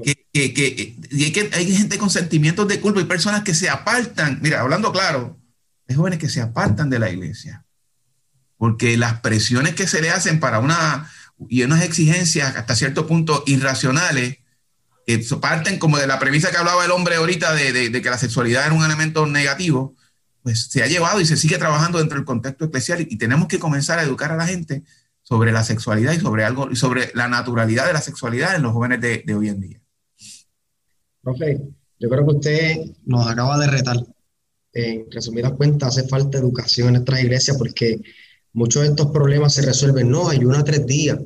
Que, 0.04 0.14
que, 0.32 0.54
que, 0.54 0.96
y 1.10 1.32
que 1.32 1.50
hay 1.52 1.74
gente 1.74 1.98
con 1.98 2.10
sentimientos 2.10 2.66
de 2.66 2.80
culpa 2.80 3.00
y 3.00 3.04
personas 3.04 3.42
que 3.42 3.54
se 3.54 3.68
apartan. 3.68 4.38
Mira, 4.40 4.60
hablando 4.60 4.92
claro, 4.92 5.38
jóvenes 5.94 6.18
que 6.18 6.28
se 6.28 6.40
apartan 6.40 6.90
de 6.90 6.98
la 6.98 7.10
iglesia, 7.10 7.64
porque 8.56 8.96
las 8.96 9.20
presiones 9.20 9.74
que 9.74 9.86
se 9.86 10.00
le 10.00 10.10
hacen 10.10 10.40
para 10.40 10.60
una 10.60 11.10
y 11.48 11.62
unas 11.62 11.82
exigencias 11.82 12.56
hasta 12.56 12.76
cierto 12.76 13.06
punto 13.06 13.42
irracionales, 13.46 14.38
que 15.06 15.18
parten 15.40 15.78
como 15.78 15.98
de 15.98 16.06
la 16.06 16.18
premisa 16.18 16.50
que 16.50 16.56
hablaba 16.56 16.84
el 16.84 16.90
hombre 16.90 17.16
ahorita 17.16 17.54
de, 17.54 17.90
que 17.90 18.10
la 18.10 18.18
sexualidad 18.18 18.66
era 18.66 18.74
un 18.74 18.84
elemento 18.84 19.26
negativo, 19.26 19.96
pues 20.42 20.68
se 20.70 20.82
ha 20.82 20.86
llevado 20.86 21.20
y 21.20 21.26
se 21.26 21.36
sigue 21.36 21.58
trabajando 21.58 21.98
dentro 21.98 22.16
del 22.16 22.24
contexto 22.24 22.64
especial 22.64 23.00
y, 23.00 23.16
tenemos 23.16 23.48
que 23.48 23.58
comenzar 23.58 23.98
a 23.98 24.02
educar 24.02 24.32
a 24.32 24.36
la 24.36 24.46
gente 24.46 24.82
sobre 25.22 25.52
la 25.52 25.64
sexualidad 25.64 26.12
y 26.12 26.20
sobre 26.20 26.44
algo 26.44 26.70
y 26.70 26.76
sobre 26.76 27.10
la 27.14 27.28
naturalidad 27.28 27.86
de 27.86 27.92
la 27.92 28.00
sexualidad 28.00 28.56
en 28.56 28.62
los 28.62 28.72
jóvenes 28.72 29.00
de, 29.00 29.22
de 29.24 29.34
hoy 29.34 29.48
en 29.48 29.60
día. 29.60 29.80
Profe, 31.22 31.60
yo 31.98 32.08
creo 32.08 32.26
que 32.26 32.34
usted 32.34 32.76
nos 33.04 33.26
acaba 33.28 33.58
de 33.58 33.68
retar 33.68 33.96
en 34.72 35.10
resumidas 35.10 35.52
cuentas, 35.52 35.96
hace 35.96 36.08
falta 36.08 36.38
educación 36.38 36.88
en 36.88 36.94
nuestras 36.94 37.22
iglesias 37.22 37.56
porque 37.56 38.00
muchos 38.52 38.82
de 38.82 38.88
estos 38.88 39.10
problemas 39.10 39.54
se 39.54 39.62
resuelven, 39.62 40.10
no, 40.10 40.28
hay 40.28 40.44
una 40.44 40.64
tres 40.64 40.86
días 40.86 41.18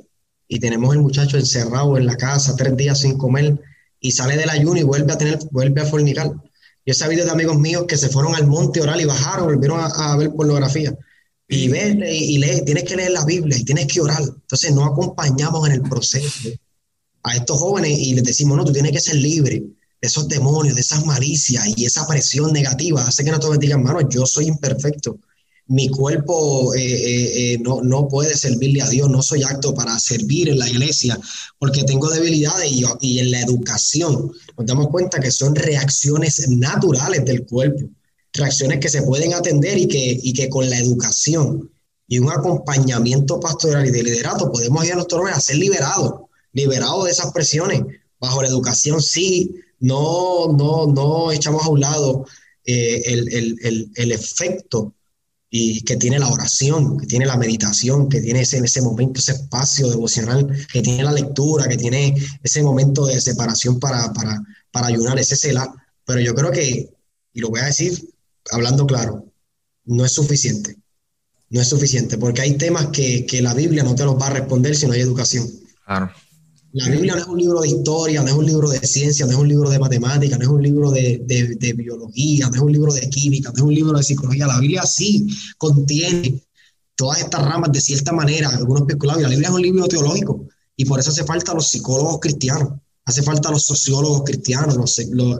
y 0.48 0.60
tenemos 0.60 0.94
el 0.94 1.02
muchacho 1.02 1.38
encerrado 1.38 1.96
en 1.96 2.06
la 2.06 2.16
casa 2.16 2.54
tres 2.56 2.76
días 2.76 3.00
sin 3.00 3.18
comer 3.18 3.60
y 4.00 4.12
sale 4.12 4.36
del 4.36 4.50
ayuno 4.50 4.78
y 4.78 4.84
vuelve 4.84 5.12
a 5.12 5.18
tener, 5.18 5.38
vuelve 5.50 5.80
a 5.80 5.86
fornicar. 5.86 6.28
Yo 6.28 6.92
he 6.92 6.94
sabido 6.94 7.24
de 7.24 7.30
amigos 7.30 7.58
míos 7.58 7.84
que 7.88 7.96
se 7.96 8.08
fueron 8.08 8.34
al 8.34 8.46
monte 8.46 8.80
oral 8.80 9.00
y 9.00 9.04
bajaron, 9.04 9.46
volvieron 9.46 9.80
a, 9.80 10.16
ver 10.16 10.32
pornografía. 10.32 10.96
Y 11.48 11.68
ve 11.68 11.96
y 12.12 12.38
lee, 12.38 12.62
tienes 12.64 12.84
que 12.84 12.96
leer 12.96 13.12
la 13.12 13.24
Biblia 13.24 13.56
y 13.56 13.64
tienes 13.64 13.86
que 13.86 14.00
orar. 14.00 14.22
Entonces 14.22 14.72
no 14.72 14.84
acompañamos 14.84 15.66
en 15.68 15.74
el 15.74 15.82
proceso 15.82 16.50
a 17.22 17.36
estos 17.36 17.58
jóvenes 17.58 17.98
y 17.98 18.14
les 18.14 18.24
decimos, 18.24 18.56
no, 18.56 18.64
tú 18.64 18.72
tienes 18.72 18.92
que 18.92 19.00
ser 19.00 19.16
libre 19.16 19.64
esos 20.00 20.28
demonios, 20.28 20.74
de 20.74 20.80
esas 20.80 21.04
malicias 21.04 21.66
y 21.76 21.84
esa 21.84 22.06
presión 22.06 22.52
negativa 22.52 23.06
hace 23.06 23.24
que 23.24 23.30
nosotros 23.30 23.58
digan, 23.58 23.80
hermano, 23.80 24.08
yo 24.08 24.26
soy 24.26 24.46
imperfecto. 24.46 25.18
Mi 25.68 25.88
cuerpo 25.88 26.74
eh, 26.74 26.80
eh, 26.80 27.54
eh, 27.54 27.58
no, 27.58 27.82
no, 27.82 28.06
puede 28.06 28.36
servirle 28.36 28.82
a 28.82 28.88
Dios, 28.88 29.10
no 29.10 29.20
soy 29.20 29.42
apto 29.42 29.74
para 29.74 29.98
servir 29.98 30.48
en 30.48 30.60
la 30.60 30.68
iglesia 30.68 31.18
porque 31.58 31.82
tengo 31.82 32.08
debilidades 32.08 32.70
y, 32.70 32.84
y 33.00 33.18
en 33.18 33.32
la 33.32 33.40
educación 33.40 34.30
nos 34.56 34.66
damos 34.66 34.88
cuenta 34.88 35.18
que 35.18 35.32
son 35.32 35.56
reacciones 35.56 36.48
naturales 36.48 37.24
del 37.24 37.44
cuerpo, 37.44 37.88
reacciones 38.32 38.78
que 38.78 38.88
se 38.88 39.02
pueden 39.02 39.34
atender 39.34 39.76
y 39.76 39.88
que, 39.88 40.20
y 40.22 40.32
que 40.32 40.48
con 40.48 40.70
la 40.70 40.78
educación 40.78 41.68
y 42.08 42.18
un 42.18 42.30
acompañamiento 42.30 43.40
pastoral 43.40 43.86
y 43.86 43.90
de 43.90 44.02
liderato 44.02 44.52
podemos 44.52 44.84
ir 44.84 44.92
a 44.92 44.96
nuestros 44.96 45.28
a 45.30 45.40
ser 45.40 45.56
liberados, 45.56 46.26
liberados 46.52 47.06
de 47.06 47.10
esas 47.10 47.32
presiones. 47.32 47.82
Bajo 48.20 48.42
la 48.42 48.48
educación 48.48 49.02
sí 49.02 49.56
no, 49.80 50.52
no, 50.52 50.86
no 50.86 51.32
echamos 51.32 51.64
a 51.64 51.68
un 51.68 51.80
lado 51.80 52.26
eh, 52.64 53.02
el, 53.06 54.12
efecto 54.12 54.94
que 55.84 55.96
tiene 55.96 56.18
la 56.18 56.28
oración, 56.28 56.98
que 56.98 57.06
tiene 57.06 57.26
la 57.26 57.36
meditación, 57.36 58.08
que 58.08 58.20
tiene 58.20 58.40
ese, 58.40 58.58
ese 58.58 58.82
momento, 58.82 59.20
ese 59.20 59.32
espacio 59.32 59.88
devocional, 59.90 60.66
que 60.72 60.82
tiene 60.82 61.04
la 61.04 61.12
lectura, 61.12 61.68
que 61.68 61.76
tiene 61.76 62.14
ese 62.42 62.62
momento 62.62 63.06
de 63.06 63.20
separación 63.20 63.78
para, 63.78 64.12
para, 64.12 64.42
para 64.70 64.88
ayunar, 64.88 65.18
ese 65.18 65.36
cela. 65.36 65.72
Pero 66.04 66.20
yo 66.20 66.34
creo 66.34 66.50
que, 66.50 66.90
y 67.32 67.40
lo 67.40 67.50
voy 67.50 67.60
a 67.60 67.66
decir 67.66 67.92
hablando 68.50 68.86
claro, 68.86 69.24
no 69.84 70.04
es 70.04 70.12
suficiente. 70.12 70.76
No 71.48 71.60
es 71.60 71.68
suficiente, 71.68 72.18
porque 72.18 72.42
hay 72.42 72.56
temas 72.56 72.86
que, 72.86 73.24
que 73.24 73.40
la 73.40 73.54
Biblia 73.54 73.84
no 73.84 73.94
te 73.94 74.04
los 74.04 74.20
va 74.20 74.26
a 74.26 74.30
responder 74.30 74.74
si 74.74 74.86
no 74.86 74.94
hay 74.94 75.00
educación. 75.00 75.48
Claro. 75.84 76.10
La 76.76 76.90
Biblia 76.90 77.14
no 77.14 77.20
es 77.22 77.26
un 77.26 77.38
libro 77.38 77.62
de 77.62 77.68
historia, 77.68 78.20
no 78.20 78.28
es 78.28 78.34
un 78.34 78.44
libro 78.44 78.68
de 78.68 78.78
ciencia, 78.80 79.24
no 79.24 79.32
es 79.32 79.38
un 79.38 79.48
libro 79.48 79.70
de 79.70 79.78
matemática, 79.78 80.36
no 80.36 80.42
es 80.42 80.50
un 80.50 80.62
libro 80.62 80.90
de, 80.90 81.22
de, 81.24 81.72
biología, 81.72 82.48
no 82.48 82.54
es 82.54 82.60
un 82.60 82.70
libro 82.70 82.92
de 82.92 83.08
química, 83.08 83.48
no 83.48 83.56
es 83.56 83.62
un 83.62 83.74
libro 83.74 83.96
de 83.96 84.04
psicología. 84.04 84.46
La 84.46 84.60
Biblia 84.60 84.82
sí 84.84 85.26
contiene 85.56 86.42
todas 86.94 87.20
estas 87.20 87.42
ramas 87.42 87.72
de 87.72 87.80
cierta 87.80 88.12
manera, 88.12 88.50
algunos 88.50 88.82
especulados. 88.82 89.22
La 89.22 89.30
Biblia 89.30 89.48
es 89.48 89.54
un 89.54 89.62
libro 89.62 89.88
teológico 89.88 90.48
y 90.76 90.84
por 90.84 91.00
eso 91.00 91.08
hace 91.08 91.24
falta 91.24 91.54
los 91.54 91.66
psicólogos 91.66 92.20
cristianos, 92.20 92.74
hace 93.06 93.22
falta 93.22 93.50
los 93.50 93.64
sociólogos 93.64 94.24
cristianos, 94.26 94.76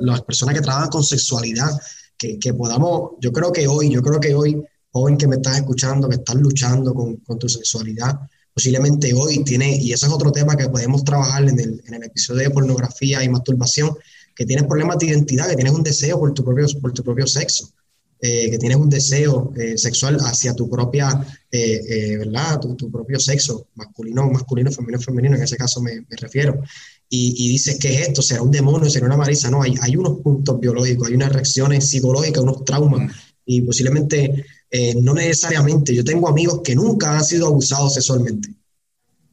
las 0.01 0.22
personas 0.22 0.55
que 0.55 0.62
trabajan 0.62 0.88
con 0.88 1.05
sexualidad, 1.05 1.68
que, 2.16 2.38
que, 2.38 2.55
podamos, 2.55 3.11
yo 3.20 3.31
creo 3.31 3.53
que 3.53 3.68
hoy, 3.68 3.90
yo 3.90 4.01
creo 4.01 4.18
que 4.20 4.35
hoy, 4.35 4.64
joven 4.90 5.18
que 5.18 5.29
me 5.29 5.37
estás 5.37 5.59
escuchando, 5.59 6.09
que 6.09 6.16
estás 6.16 6.37
luchando 6.37 6.95
con, 6.95 7.16
con 7.16 7.39
tu 7.39 7.47
sexualidad, 7.47 8.18
posiblemente 8.57 9.12
hoy 9.12 9.44
tiene, 9.44 9.76
y 9.76 9.92
ese 9.92 10.07
es 10.07 10.12
otro 10.12 10.32
tema 10.32 10.57
que 10.57 10.66
podemos 10.70 11.04
trabajar 11.04 11.46
en 11.46 11.61
el, 11.61 11.82
en 11.86 11.92
el 11.92 12.04
episodio 12.04 12.40
de 12.40 12.50
pornografía 12.50 13.22
y 13.22 13.28
masturbación, 13.28 13.90
que 14.34 14.46
tienes 14.46 14.64
problemas 14.64 14.96
de 14.98 15.09
identidad, 15.09 15.46
que 15.50 15.57
tienes 15.57 15.74
un 15.74 15.82
deseo 15.82 16.18
por 16.18 16.32
tu 16.32 16.42
propio, 16.42 16.66
por 16.80 16.90
tu 16.94 17.04
propio 17.04 17.26
sexo, 17.26 17.70
eh, 18.18 18.50
que 18.50 18.57
tienes 18.57 18.78
un 18.78 18.88
deseo 18.88 19.52
eh, 19.59 19.76
sexual 19.76 20.16
hacia 20.20 20.54
tu 20.54 20.70
propia, 20.70 21.22
eh, 21.52 22.16
¿verdad? 22.16 22.59
Tu, 22.59 22.74
tu, 22.76 22.90
propio 22.90 23.20
sexo, 23.20 23.66
masculino, 23.74 24.30
masculino, 24.30 24.72
femenino, 24.72 25.00
femenino, 25.00 25.36
en 25.36 25.42
ese 25.42 25.59
caso 25.59 25.82
me, 25.82 26.00
me, 26.00 26.16
refiero. 26.18 26.62
y, 27.11 27.48
dices, 27.50 27.78
¿qué 27.78 27.94
es 27.94 28.09
esto? 28.09 28.22
¿Será 28.22 28.40
un 28.40 28.50
demonio? 28.50 28.88
¿Será 28.88 29.04
una 29.04 29.18
marisa? 29.18 29.50
No, 29.50 29.61
hay, 29.61 29.74
hay 29.82 29.96
unos 29.96 30.22
puntos 30.22 30.59
biológicos, 30.59 31.09
hay 31.09 31.14
unas 31.14 31.30
reacciones 31.30 31.90
psicológicas, 31.90 32.42
unos 32.42 32.64
traumas, 32.64 33.02
mm. 33.02 33.11
y 33.44 33.61
posiblemente 33.61 34.46
eh, 34.71 34.95
no 35.01 35.14
necesariamente. 35.14 35.95
Yo 35.95 36.05
tengo 36.05 36.29
amigos 36.29 36.61
que 36.64 36.75
nunca 36.75 37.17
han 37.17 37.25
sido 37.25 37.49
abusados 37.49 37.95
sexualmente 37.95 38.51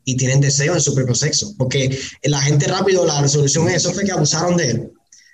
y 0.06 0.18
tienen 0.18 0.42
deseo 0.42 0.74
en 0.74 0.82
su 0.82 0.94
propio 0.94 1.16
sexo, 1.16 1.54
porque 1.58 1.98
la 2.24 2.42
gente 2.42 2.68
rápido, 2.68 3.06
la 3.06 3.22
resolución 3.22 3.70
es, 3.70 3.76
eso 3.78 3.94
fue 3.94 4.04
que 4.04 4.12
abusaron 4.12 4.58
de 4.58 4.70
él, 4.70 4.92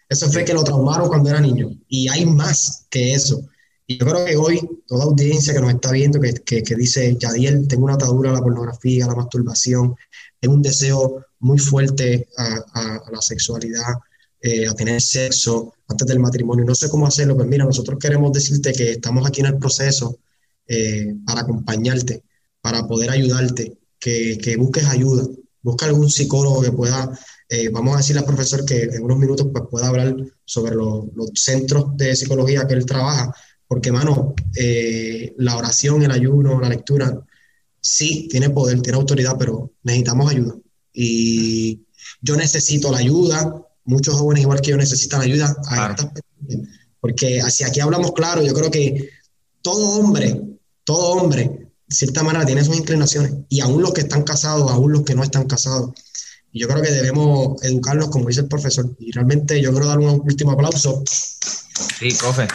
eso 0.07 0.31
fue 0.31 0.45
que 0.45 0.53
lo 0.53 0.63
traumaron 0.63 1.07
cuando 1.07 1.29
era 1.29 1.41
niño, 1.41 1.71
y 1.87 2.07
hay 2.07 2.25
más 2.25 2.85
que 2.89 3.13
eso. 3.13 3.47
Y 3.87 3.97
yo 3.97 4.05
creo 4.05 4.25
que 4.25 4.37
hoy 4.37 4.69
toda 4.85 5.05
audiencia 5.05 5.53
que 5.53 5.61
nos 5.61 5.73
está 5.73 5.91
viendo, 5.91 6.19
que, 6.19 6.33
que, 6.33 6.61
que 6.61 6.75
dice, 6.75 7.17
Yadiel, 7.19 7.67
tengo 7.67 7.85
una 7.85 7.95
atadura 7.95 8.29
a 8.29 8.33
la 8.33 8.41
pornografía, 8.41 9.05
a 9.05 9.07
la 9.07 9.15
masturbación, 9.15 9.95
tengo 10.39 10.53
un 10.53 10.61
deseo 10.61 11.25
muy 11.39 11.57
fuerte 11.57 12.27
a, 12.37 13.01
la 13.11 13.21
sexualidad, 13.21 13.95
eh, 14.41 14.67
a 14.67 14.73
tener 14.73 15.01
sexo 15.01 15.73
antes 15.87 16.07
del 16.07 16.19
matrimonio. 16.19 16.63
No 16.63 16.73
sé 16.73 16.89
cómo 16.89 17.05
hacerlo, 17.05 17.35
pero 17.35 17.49
mira, 17.49 17.65
nosotros 17.65 17.99
queremos 17.99 18.31
decirte 18.31 18.71
que 18.71 18.91
estamos 18.91 19.27
aquí 19.27 19.41
en 19.41 19.47
el 19.47 19.57
proceso 19.57 20.19
eh, 20.65 21.13
para 21.25 21.41
acompañarte, 21.41 22.23
para 22.61 22.87
poder 22.87 23.09
ayudarte, 23.09 23.77
que, 23.99 24.37
que, 24.37 24.55
busques 24.55 24.85
ayuda, 24.85 25.27
busca 25.61 25.87
algún 25.87 26.09
psicólogo 26.09 26.61
que 26.61 26.71
pueda, 26.71 27.19
eh, 27.49 27.67
vamos 27.69 27.95
a 27.95 27.97
decirle 27.97 28.21
al 28.21 28.25
profesor 28.25 28.63
que 28.63 28.83
en 28.83 29.03
unos 29.03 29.17
minutos 29.17 29.47
pues, 29.51 29.65
pueda 29.69 29.87
hablar 29.89 30.15
sobre 30.45 30.75
los 30.75 31.09
centros 31.35 31.97
de 31.97 32.15
psicología 32.15 32.65
que 32.65 32.75
él 32.75 32.85
trabaja, 32.85 33.33
porque, 33.67 33.91
mano, 33.91 34.33
la 35.37 35.57
oración, 35.57 36.01
el 36.01 36.11
ayuno, 36.11 36.61
la 36.61 36.69
lectura, 36.69 37.21
sí, 37.81 38.27
tiene 38.31 38.49
poder, 38.49 38.81
tiene 38.81 38.97
autoridad, 38.97 39.35
pero 39.37 39.73
necesitamos 39.83 40.31
ayuda. 40.31 40.55
Y 40.93 41.85
yo 42.21 42.35
necesito 42.35 42.91
la 42.91 42.99
ayuda, 42.99 43.68
muchos 43.89 44.15
jóvenes 44.15 44.43
igual 44.43 44.61
que 44.61 44.71
yo 44.71 44.77
necesitan 44.77 45.21
ayuda, 45.21 45.55
porque 46.99 47.41
así 47.41 47.63
aquí 47.63 47.79
hablamos 47.79 48.13
claro, 48.13 48.43
yo 48.43 48.53
creo 48.53 48.69
que 48.69 49.09
todo 49.61 49.99
hombre, 49.99 50.41
todo 50.83 51.13
hombre, 51.13 51.43
de 51.87 51.95
cierta 51.95 52.23
manera 52.23 52.45
tiene 52.45 52.63
sus 52.63 52.77
inclinaciones, 52.77 53.33
y 53.49 53.61
aún 53.61 53.81
los 53.81 53.93
que 53.93 54.01
están 54.01 54.23
casados, 54.23 54.71
aún 54.71 54.91
los 54.91 55.03
que 55.03 55.15
no 55.15 55.23
están 55.23 55.47
casados. 55.47 55.91
Y 56.51 56.59
yo 56.61 56.67
creo 56.67 56.81
que 56.81 56.91
debemos 56.91 57.61
educarlos, 57.63 58.09
como 58.09 58.27
dice 58.27 58.41
el 58.41 58.47
profesor. 58.47 58.95
Y 58.99 59.11
realmente 59.11 59.61
yo 59.61 59.71
quiero 59.71 59.85
dar 59.85 59.99
un 59.99 60.21
último 60.21 60.51
aplauso. 60.51 61.03
Sí, 61.05 62.09
profe. 62.19 62.47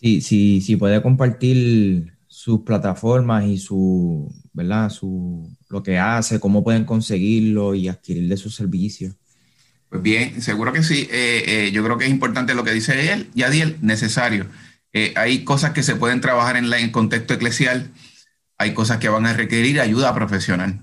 Sí, 0.00 0.22
sí, 0.22 0.60
sí 0.62 0.76
puede 0.76 1.02
compartir 1.02 2.12
sus 2.26 2.62
plataformas 2.62 3.44
y 3.46 3.58
su, 3.58 4.32
¿verdad? 4.52 4.88
Su, 4.88 5.48
lo 5.68 5.82
que 5.82 5.98
hace, 5.98 6.40
cómo 6.40 6.64
pueden 6.64 6.84
conseguirlo 6.84 7.74
y 7.74 7.88
adquirir 7.88 8.28
de 8.28 8.36
sus 8.36 8.54
servicios. 8.54 9.14
Pues 9.92 10.02
bien, 10.02 10.40
seguro 10.40 10.72
que 10.72 10.82
sí. 10.82 11.06
Eh, 11.12 11.44
eh, 11.46 11.70
yo 11.70 11.84
creo 11.84 11.98
que 11.98 12.06
es 12.06 12.10
importante 12.10 12.54
lo 12.54 12.64
que 12.64 12.72
dice 12.72 13.12
él, 13.12 13.28
Yadiel, 13.34 13.76
necesario. 13.82 14.46
Eh, 14.94 15.12
hay 15.16 15.44
cosas 15.44 15.72
que 15.72 15.82
se 15.82 15.96
pueden 15.96 16.22
trabajar 16.22 16.56
en, 16.56 16.72
el 16.72 16.90
contexto 16.90 17.34
eclesial, 17.34 17.90
hay 18.56 18.72
cosas 18.72 18.96
que 18.96 19.10
van 19.10 19.26
a 19.26 19.34
requerir 19.34 19.82
ayuda 19.82 20.14
profesional. 20.14 20.80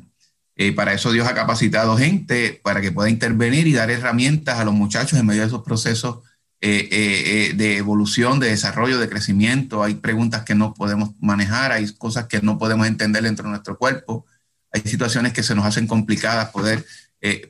para 0.75 0.93
eso 0.93 1.11
Dios 1.11 1.27
ha 1.27 1.33
capacitado 1.33 1.97
gente 1.97 2.61
para 2.63 2.81
que 2.81 2.91
pueda 2.91 3.09
intervenir 3.09 3.65
y 3.65 3.73
dar 3.73 3.89
herramientas 3.89 4.59
a 4.59 4.63
los 4.63 4.75
muchachos 4.75 5.17
en 5.17 5.25
medio 5.25 5.41
de 5.41 5.47
esos 5.47 5.63
procesos 5.63 6.19
de 6.61 7.77
evolución, 7.77 8.39
de 8.39 8.49
desarrollo, 8.49 8.99
de 8.99 9.09
crecimiento. 9.09 9.81
Hay 9.81 9.95
preguntas 9.95 10.43
que 10.43 10.53
no 10.53 10.75
podemos 10.75 11.15
manejar, 11.19 11.71
hay 11.71 11.91
cosas 11.95 12.27
que 12.27 12.41
no 12.41 12.59
podemos 12.59 12.85
entender 12.85 13.23
dentro 13.23 13.45
de 13.45 13.51
nuestro 13.51 13.75
cuerpo, 13.75 14.27
hay 14.71 14.81
situaciones 14.81 15.33
que 15.33 15.41
se 15.41 15.55
nos 15.55 15.65
hacen 15.65 15.87
complicadas 15.87 16.49
poder, 16.49 16.85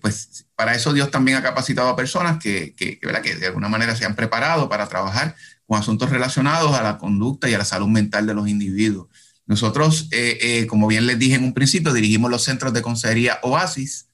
pues 0.01 0.47
para 0.55 0.73
eso 0.73 0.93
Dios 0.93 1.11
también 1.11 1.37
ha 1.37 1.43
capacitado 1.43 1.89
a 1.89 1.95
personas 1.95 2.39
que, 2.39 2.73
que, 2.75 2.99
que 2.99 3.35
de 3.35 3.47
alguna 3.47 3.69
manera 3.69 3.95
se 3.95 4.05
han 4.05 4.15
preparado 4.15 4.67
para 4.67 4.87
trabajar 4.87 5.35
con 5.65 5.79
asuntos 5.79 6.09
relacionados 6.09 6.73
a 6.73 6.81
la 6.81 6.97
conducta 6.97 7.49
y 7.49 7.53
a 7.53 7.59
la 7.59 7.65
salud 7.65 7.87
mental 7.87 8.25
de 8.25 8.33
los 8.33 8.47
individuos. 8.47 9.07
Nosotros, 9.45 10.09
como 10.67 10.87
bien 10.87 11.07
les 11.07 11.17
dije 11.17 11.35
en 11.35 11.43
un 11.43 11.53
principio, 11.53 11.93
dirigimos 11.93 12.29
los 12.29 12.43
centros 12.43 12.73
de 12.73 12.81
consejería 12.81 13.39
Oasis 13.43 14.09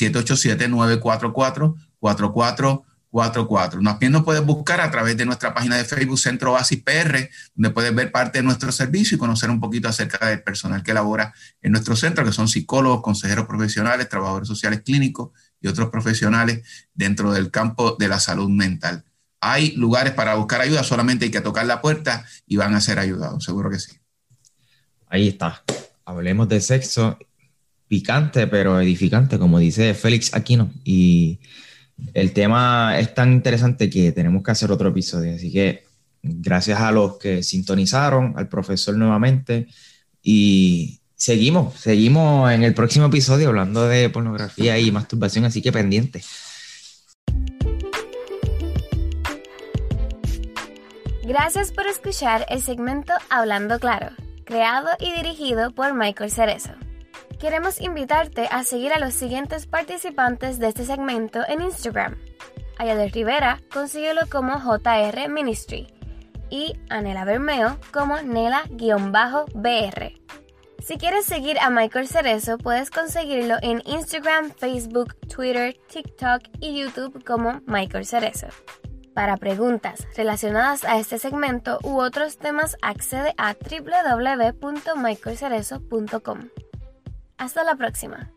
787-944-4444. 2.06 3.84
También 3.84 4.12
nos 4.12 4.24
puedes 4.24 4.46
buscar 4.46 4.82
a 4.82 4.92
través 4.92 5.18
de 5.18 5.26
nuestra 5.26 5.54
página 5.54 5.78
de 5.78 5.86
Facebook 5.86 6.20
Centro 6.20 6.52
Basis 6.54 6.82
PR, 6.84 7.30
donde 7.56 7.70
puedes 7.72 7.94
ver 7.96 8.12
parte 8.12 8.40
de 8.40 8.44
nuestro 8.44 8.72
servicio 8.72 9.16
y 9.16 9.20
conocer 9.20 9.50
un 9.50 9.60
poquito 9.60 9.88
acerca 9.88 10.28
del 10.28 10.44
personal 10.44 10.84
que 10.84 10.94
labora 10.94 11.34
en 11.62 11.72
nuestro 11.72 11.96
centro, 11.96 12.26
que 12.26 12.32
son 12.32 12.48
psicólogos, 12.48 13.02
consejeros 13.02 13.46
profesionales, 13.48 14.10
trabajadores 14.10 14.48
sociales 14.48 14.82
clínicos 14.84 15.32
y 15.62 15.68
otros 15.68 15.90
profesionales 15.90 16.68
dentro 16.94 17.32
del 17.32 17.52
campo 17.52 17.96
de 17.98 18.08
la 18.08 18.20
salud 18.20 18.50
mental 18.50 19.06
hay 19.48 19.74
lugares 19.76 20.14
para 20.14 20.34
buscar 20.36 20.62
ayuda, 20.62 20.84
solamente 20.84 21.26
hay 21.26 21.32
que 21.32 21.42
tocar 21.42 21.68
la 21.68 21.80
puerta 21.80 22.26
y 22.48 22.56
van 22.56 22.74
a 22.74 22.82
ser 22.82 22.98
ayudados, 22.98 23.44
seguro 23.44 23.70
que 23.70 23.78
sí. 23.78 23.92
Ahí 25.08 25.28
está. 25.28 25.64
Hablemos 26.04 26.50
de 26.50 26.60
sexo 26.62 27.20
picante, 27.88 28.48
pero 28.48 28.82
edificante, 28.82 29.38
como 29.38 29.60
dice 29.60 29.94
Félix 29.94 30.34
Aquino. 30.34 30.72
Y 30.84 31.40
el 32.14 32.34
tema 32.34 33.00
es 33.00 33.14
tan 33.14 33.32
interesante 33.32 33.90
que 33.90 34.12
tenemos 34.12 34.44
que 34.44 34.52
hacer 34.52 34.72
otro 34.72 34.90
episodio. 34.90 35.36
Así 35.36 35.52
que 35.52 35.86
gracias 36.22 36.80
a 36.80 36.92
los 36.92 37.18
que 37.18 37.44
sintonizaron, 37.44 38.34
al 38.36 38.48
profesor 38.48 38.96
nuevamente. 38.96 39.68
Y 40.22 41.02
seguimos, 41.16 41.76
seguimos 41.80 42.52
en 42.52 42.64
el 42.64 42.74
próximo 42.74 43.08
episodio 43.08 43.50
hablando 43.50 43.88
de 43.88 44.10
pornografía 44.10 44.80
y 44.80 44.92
masturbación, 44.92 45.46
así 45.46 45.62
que 45.62 45.72
pendiente. 45.72 46.24
Gracias 51.24 51.72
por 51.72 51.88
escuchar 51.88 52.46
el 52.50 52.62
segmento 52.62 53.14
Hablando 53.30 53.80
Claro, 53.80 54.10
creado 54.46 54.90
y 55.00 55.12
dirigido 55.12 55.72
por 55.72 55.96
Michael 55.96 56.30
Cerezo. 56.30 56.85
Queremos 57.46 57.80
invitarte 57.80 58.50
a 58.50 58.64
seguir 58.64 58.92
a 58.92 58.98
los 58.98 59.14
siguientes 59.14 59.68
participantes 59.68 60.58
de 60.58 60.70
este 60.70 60.84
segmento 60.84 61.42
en 61.48 61.62
Instagram. 61.62 62.18
Ayadel 62.80 63.12
Rivera, 63.12 63.62
consíguelo 63.72 64.22
como 64.32 64.60
JR 64.60 65.30
Ministry 65.30 65.86
y 66.50 66.74
Anela 66.90 67.24
Bermeo 67.24 67.78
como 67.94 68.18
Nela-BR. 68.18 70.14
Si 70.84 70.98
quieres 70.98 71.28
seguir 71.28 71.60
a 71.60 71.70
Michael 71.70 72.08
Cerezo, 72.08 72.58
puedes 72.58 72.90
conseguirlo 72.90 73.58
en 73.62 73.84
Instagram, 73.86 74.50
Facebook, 74.50 75.16
Twitter, 75.28 75.78
TikTok 75.94 76.42
y 76.60 76.80
YouTube 76.80 77.24
como 77.24 77.62
Michael 77.68 78.08
Cerezo. 78.08 78.48
Para 79.14 79.38
preguntas 79.38 80.08
relacionadas 80.18 80.84
a 80.84 80.98
este 80.98 81.20
segmento 81.20 81.78
u 81.84 82.00
otros 82.00 82.40
temas 82.40 82.76
accede 82.82 83.36
a 83.38 83.54
www.michaelcerezo.com. 83.54 86.50
Hasta 87.38 87.64
la 87.64 87.76
próxima. 87.76 88.32